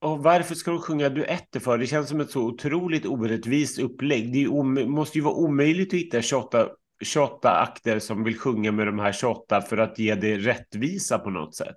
Och 0.00 0.22
varför 0.22 0.54
ska 0.54 0.70
de 0.70 0.80
sjunga 0.80 1.08
duetter 1.08 1.60
för? 1.60 1.78
Det 1.78 1.86
känns 1.86 2.08
som 2.08 2.20
ett 2.20 2.30
så 2.30 2.40
otroligt 2.40 3.06
orättvist 3.06 3.78
upplägg. 3.78 4.32
Det 4.32 4.48
måste 4.86 5.18
ju 5.18 5.24
vara 5.24 5.34
omöjligt 5.34 5.88
att 5.88 6.00
hitta 6.00 6.22
28, 6.22 6.68
28 7.04 7.50
akter 7.50 7.98
som 7.98 8.24
vill 8.24 8.38
sjunga 8.38 8.72
med 8.72 8.86
de 8.86 8.98
här 8.98 9.12
28 9.12 9.62
för 9.62 9.76
att 9.76 9.98
ge 9.98 10.14
det 10.14 10.36
rättvisa 10.36 11.18
på 11.18 11.30
något 11.30 11.56
sätt. 11.56 11.76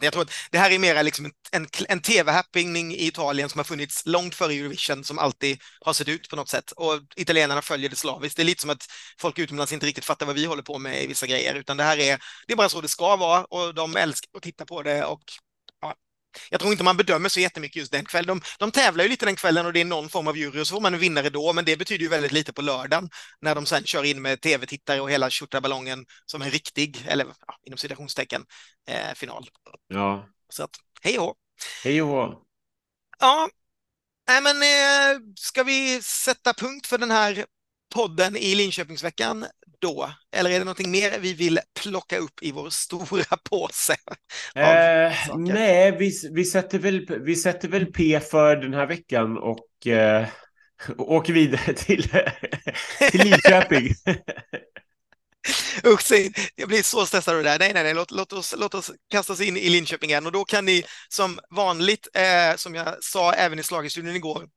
Jag 0.00 0.12
tror 0.12 0.22
att 0.22 0.32
det 0.50 0.58
här 0.58 0.70
är 0.70 0.78
mer 0.78 1.02
liksom 1.02 1.30
en, 1.52 1.66
en 1.88 2.00
tv-happening 2.00 2.92
i 2.94 3.06
Italien 3.06 3.48
som 3.48 3.58
har 3.58 3.64
funnits 3.64 4.06
långt 4.06 4.34
före 4.34 4.52
Eurovision 4.52 5.04
som 5.04 5.18
alltid 5.18 5.58
har 5.80 5.92
sett 5.92 6.08
ut 6.08 6.28
på 6.28 6.36
något 6.36 6.48
sätt 6.48 6.72
och 6.72 7.00
italienarna 7.16 7.62
följer 7.62 7.90
det 7.90 7.96
slaviskt. 7.96 8.36
Det 8.36 8.42
är 8.42 8.44
lite 8.44 8.60
som 8.60 8.70
att 8.70 8.86
folk 9.20 9.38
utomlands 9.38 9.72
inte 9.72 9.86
riktigt 9.86 10.04
fattar 10.04 10.26
vad 10.26 10.34
vi 10.34 10.44
håller 10.44 10.62
på 10.62 10.78
med 10.78 11.04
i 11.04 11.06
vissa 11.06 11.26
grejer 11.26 11.54
utan 11.54 11.76
det 11.76 11.84
här 11.84 11.98
är, 11.98 12.18
det 12.46 12.52
är 12.52 12.56
bara 12.56 12.68
så 12.68 12.80
det 12.80 12.88
ska 12.88 13.16
vara 13.16 13.44
och 13.44 13.74
de 13.74 13.96
älskar 13.96 14.36
att 14.36 14.42
titta 14.42 14.66
på 14.66 14.82
det 14.82 15.04
och 15.04 15.22
jag 16.50 16.60
tror 16.60 16.72
inte 16.72 16.84
man 16.84 16.96
bedömer 16.96 17.28
så 17.28 17.40
jättemycket 17.40 17.76
just 17.76 17.92
den 17.92 18.04
kvällen. 18.04 18.26
De, 18.26 18.40
de 18.58 18.70
tävlar 18.70 19.04
ju 19.04 19.10
lite 19.10 19.26
den 19.26 19.36
kvällen 19.36 19.66
och 19.66 19.72
det 19.72 19.80
är 19.80 19.84
någon 19.84 20.08
form 20.08 20.28
av 20.28 20.36
jury 20.36 20.60
och 20.60 20.66
så 20.66 20.74
får 20.74 20.80
man 20.80 20.94
en 20.94 21.00
vinnare 21.00 21.30
då, 21.30 21.52
men 21.52 21.64
det 21.64 21.76
betyder 21.76 22.02
ju 22.02 22.08
väldigt 22.08 22.32
lite 22.32 22.52
på 22.52 22.62
lördagen 22.62 23.10
när 23.40 23.54
de 23.54 23.66
sen 23.66 23.84
kör 23.84 24.04
in 24.04 24.22
med 24.22 24.40
tv-tittare 24.40 25.00
och 25.00 25.10
hela 25.10 25.30
tjortaballongen 25.30 26.04
som 26.26 26.42
en 26.42 26.50
riktig, 26.50 27.04
eller 27.08 27.26
ja, 27.46 27.54
inom 27.64 27.78
citationstecken, 27.78 28.44
eh, 28.88 29.14
final. 29.14 29.48
Ja. 29.88 30.28
Så 30.48 30.64
att, 30.64 30.70
hej 31.02 31.18
och 31.18 31.34
Hej 31.84 32.02
och 32.02 32.34
Ja, 33.18 33.48
Nej, 34.30 34.42
men 34.42 34.62
eh, 34.62 35.20
ska 35.36 35.62
vi 35.62 36.02
sätta 36.02 36.54
punkt 36.54 36.86
för 36.86 36.98
den 36.98 37.10
här 37.10 37.44
podden 37.94 38.36
i 38.36 38.54
Linköpingsveckan 38.54 39.46
då? 39.80 40.10
Eller 40.36 40.50
är 40.50 40.58
det 40.58 40.64
någonting 40.64 40.90
mer 40.90 41.18
vi 41.20 41.34
vill 41.34 41.60
plocka 41.82 42.18
upp 42.18 42.42
i 42.42 42.52
vår 42.52 42.70
stora 42.70 43.36
påse? 43.50 43.96
Eh, 44.54 45.36
nej, 45.36 45.96
vi, 45.98 46.12
vi, 46.32 46.44
sätter 46.44 46.78
väl, 46.78 47.06
vi 47.24 47.36
sätter 47.36 47.68
väl 47.68 47.86
P 47.86 48.20
för 48.20 48.56
den 48.56 48.74
här 48.74 48.86
veckan 48.86 49.38
och 49.38 49.86
eh, 49.86 50.26
åker 50.98 51.32
vidare 51.32 51.74
till, 51.74 52.02
till 53.10 53.20
Linköping. 53.20 53.94
Usch, 55.84 56.12
jag 56.54 56.68
blir 56.68 56.82
så 56.82 57.06
stressad 57.06 57.36
av 57.36 57.42
det 57.42 57.50
där. 57.50 57.58
Nej, 57.58 57.72
nej, 57.74 57.82
nej, 57.82 57.94
låt, 57.94 58.10
låt, 58.10 58.32
oss, 58.32 58.54
låt 58.58 58.74
oss 58.74 58.90
kasta 59.10 59.32
oss 59.32 59.40
in 59.40 59.56
i 59.56 59.68
Linköping 59.68 60.10
igen 60.10 60.26
och 60.26 60.32
då 60.32 60.44
kan 60.44 60.64
ni 60.64 60.84
som 61.08 61.38
vanligt, 61.50 62.08
eh, 62.14 62.56
som 62.56 62.74
jag 62.74 63.04
sa 63.04 63.32
även 63.32 63.58
i 63.58 63.62
Slagerstudion 63.62 64.16
igår, 64.16 64.48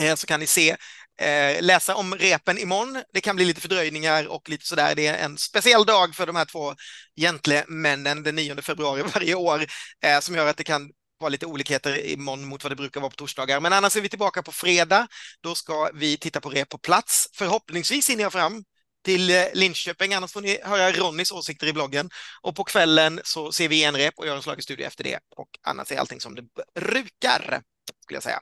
eh, 0.00 0.14
så 0.14 0.26
kan 0.26 0.40
ni 0.40 0.46
se 0.46 0.76
eh, 1.22 1.62
läsa 1.62 1.94
om 1.94 2.14
repen 2.14 2.58
imorgon. 2.58 3.02
Det 3.12 3.20
kan 3.20 3.36
bli 3.36 3.44
lite 3.44 3.60
fördröjningar 3.60 4.26
och 4.26 4.48
lite 4.48 4.66
sådär. 4.66 4.94
Det 4.94 5.06
är 5.06 5.24
en 5.24 5.38
speciell 5.38 5.84
dag 5.84 6.14
för 6.14 6.26
de 6.26 6.36
här 6.36 6.44
två 6.44 6.74
gentlemännen 7.20 8.22
den 8.22 8.34
9 8.34 8.62
februari 8.62 9.02
varje 9.14 9.34
år 9.34 9.66
eh, 10.04 10.20
som 10.20 10.34
gör 10.34 10.46
att 10.46 10.56
det 10.56 10.64
kan 10.64 10.90
vara 11.18 11.28
lite 11.28 11.46
olikheter 11.46 12.06
imorgon 12.06 12.44
mot 12.44 12.64
vad 12.64 12.72
det 12.72 12.76
brukar 12.76 13.00
vara 13.00 13.10
på 13.10 13.16
torsdagar. 13.16 13.60
Men 13.60 13.72
annars 13.72 13.96
är 13.96 14.00
vi 14.00 14.08
tillbaka 14.08 14.42
på 14.42 14.52
fredag. 14.52 15.06
Då 15.40 15.54
ska 15.54 15.90
vi 15.94 16.16
titta 16.16 16.40
på 16.40 16.50
rep 16.50 16.68
på 16.68 16.78
plats. 16.78 17.28
Förhoppningsvis 17.32 18.10
hinner 18.10 18.22
jag 18.22 18.32
fram 18.32 18.64
till 19.04 19.30
eh, 19.30 19.44
Linköping, 19.54 20.14
annars 20.14 20.32
får 20.32 20.40
ni 20.40 20.58
höra 20.62 20.92
Ronnys 20.92 21.32
åsikter 21.32 21.66
i 21.66 21.72
bloggen. 21.72 22.10
Och 22.40 22.56
på 22.56 22.64
kvällen 22.64 23.20
så 23.24 23.52
ser 23.52 23.68
vi 23.68 23.84
en 23.84 23.96
rep 23.96 24.14
och 24.16 24.26
gör 24.26 24.36
en 24.36 24.42
slagerstudie 24.42 24.84
efter 24.84 25.04
det. 25.04 25.18
Och 25.36 25.48
annars 25.62 25.92
är 25.92 25.96
allting 25.96 26.20
som 26.20 26.34
det 26.34 26.42
brukar, 26.74 27.62
skulle 28.04 28.16
jag 28.16 28.22
säga. 28.22 28.40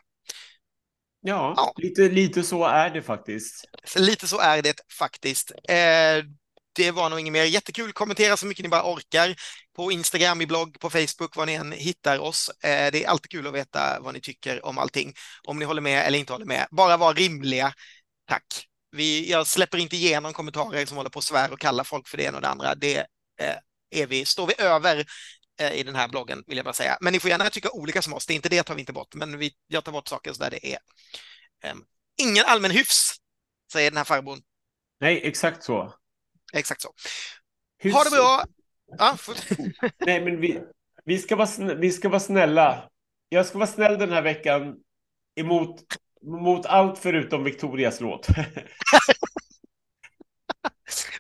Ja, 1.22 1.54
ja, 1.56 1.72
Lite, 1.76 2.08
lite 2.08 2.42
så 2.42 2.64
är 2.64 2.90
det 2.90 3.02
faktiskt. 3.02 3.64
Lite 3.96 4.26
så 4.28 4.38
är 4.38 4.62
det 4.62 4.80
faktiskt. 4.98 5.50
Eh, 5.50 6.24
det 6.72 6.90
var 6.90 7.10
nog 7.10 7.20
inget 7.20 7.32
mer. 7.32 7.44
Jättekul. 7.44 7.92
Kommentera 7.92 8.36
så 8.36 8.46
mycket 8.46 8.62
ni 8.62 8.68
bara 8.68 8.92
orkar 8.94 9.34
på 9.76 9.92
Instagram, 9.92 10.40
i 10.40 10.46
blogg, 10.46 10.80
på 10.80 10.90
Facebook, 10.90 11.36
var 11.36 11.46
ni 11.46 11.54
än 11.54 11.72
hittar 11.72 12.18
oss. 12.18 12.50
Eh, 12.64 12.92
det 12.92 13.04
är 13.04 13.08
alltid 13.08 13.30
kul 13.30 13.46
att 13.46 13.54
veta 13.54 14.00
vad 14.00 14.14
ni 14.14 14.20
tycker 14.20 14.66
om 14.66 14.78
allting. 14.78 15.14
Om 15.44 15.58
ni 15.58 15.64
håller 15.64 15.82
med 15.82 16.06
eller 16.06 16.18
inte 16.18 16.32
håller 16.32 16.46
med. 16.46 16.66
Bara 16.70 16.96
var 16.96 17.14
rimliga. 17.14 17.72
Tack. 18.28 18.44
Vi, 18.92 19.30
jag 19.30 19.46
släpper 19.46 19.78
inte 19.78 19.96
igenom 19.96 20.32
kommentarer 20.32 20.86
som 20.86 20.96
håller 20.96 21.10
på 21.10 21.18
att 21.18 21.24
svär 21.24 21.52
och 21.52 21.60
kalla 21.60 21.84
folk 21.84 22.08
för 22.08 22.16
det 22.16 22.24
ena 22.24 22.36
och 22.36 22.42
det 22.42 22.48
andra. 22.48 22.74
Det 22.74 22.98
eh, 23.40 23.56
är 23.90 24.06
vi, 24.06 24.24
står 24.24 24.46
vi 24.46 24.54
över 24.58 25.04
i 25.60 25.82
den 25.82 25.94
här 25.94 26.08
bloggen, 26.08 26.44
vill 26.46 26.56
jag 26.56 26.64
bara 26.64 26.74
säga. 26.74 26.98
Men 27.00 27.12
ni 27.12 27.20
får 27.20 27.30
gärna 27.30 27.50
tycka 27.50 27.70
olika 27.70 28.02
som 28.02 28.14
oss, 28.14 28.26
det 28.26 28.32
är 28.32 28.36
inte 28.36 28.48
det 28.48 28.62
tar 28.62 28.74
vi 28.74 28.80
inte 28.80 28.92
bort, 28.92 29.14
men 29.14 29.38
vi, 29.38 29.52
jag 29.66 29.84
tar 29.84 29.92
bort 29.92 30.08
saker 30.08 30.32
så 30.32 30.42
där 30.42 30.50
det 30.50 30.66
är. 30.72 30.78
Um, 31.72 31.84
ingen 32.22 32.44
allmän 32.46 32.70
hyfs, 32.70 33.16
säger 33.72 33.90
den 33.90 33.96
här 33.96 34.04
farbrorn. 34.04 34.40
Nej, 35.00 35.20
exakt 35.24 35.64
så. 35.64 35.94
Exakt 36.52 36.82
så. 36.82 36.92
Hyfs... 37.78 37.96
Ha 37.96 38.04
det 38.04 38.10
bra! 38.10 38.44
Ja, 38.98 39.16
för... 39.16 39.36
Nej, 40.06 40.24
men 40.24 40.40
vi, 40.40 40.60
vi, 41.04 41.18
ska 41.18 41.36
vara 41.36 41.74
vi 41.74 41.92
ska 41.92 42.08
vara 42.08 42.20
snälla. 42.20 42.90
Jag 43.28 43.46
ska 43.46 43.58
vara 43.58 43.68
snäll 43.68 43.98
den 43.98 44.12
här 44.12 44.22
veckan 44.22 44.76
emot 45.40 45.80
mot 46.22 46.66
allt 46.66 46.98
förutom 46.98 47.44
Victorias 47.44 48.00
låt. 48.00 48.26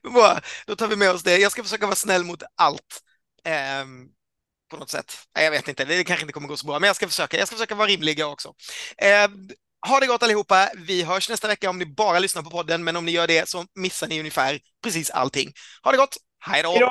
Bra, 0.02 0.40
då 0.66 0.76
tar 0.76 0.88
vi 0.88 0.96
med 0.96 1.10
oss 1.10 1.22
det. 1.22 1.38
Jag 1.38 1.52
ska 1.52 1.62
försöka 1.62 1.86
vara 1.86 1.96
snäll 1.96 2.24
mot 2.24 2.42
allt. 2.54 3.00
Eh, 3.44 3.84
på 4.70 4.76
något 4.76 4.90
sätt. 4.90 5.14
Jag 5.32 5.50
vet 5.50 5.68
inte, 5.68 5.84
det 5.84 6.04
kanske 6.04 6.22
inte 6.22 6.32
kommer 6.32 6.48
gå 6.48 6.56
så 6.56 6.66
bra, 6.66 6.78
men 6.78 6.86
jag 6.86 6.96
ska 6.96 7.08
försöka. 7.08 7.38
Jag 7.38 7.46
ska 7.48 7.56
försöka 7.56 7.74
vara 7.74 7.88
rimlig 7.88 8.26
också. 8.26 8.54
Eh, 8.98 9.28
ha 9.88 10.00
det 10.00 10.06
gott 10.06 10.22
allihopa. 10.22 10.70
Vi 10.76 11.02
hörs 11.02 11.28
nästa 11.28 11.48
vecka 11.48 11.70
om 11.70 11.78
ni 11.78 11.86
bara 11.86 12.18
lyssnar 12.18 12.42
på 12.42 12.50
podden, 12.50 12.84
men 12.84 12.96
om 12.96 13.04
ni 13.04 13.12
gör 13.12 13.26
det 13.26 13.48
så 13.48 13.64
missar 13.74 14.08
ni 14.08 14.18
ungefär 14.18 14.60
precis 14.82 15.10
allting. 15.10 15.52
Ha 15.82 15.90
det 15.90 15.96
gott. 15.98 16.16
Hej 16.44 16.62
då! 16.62 16.86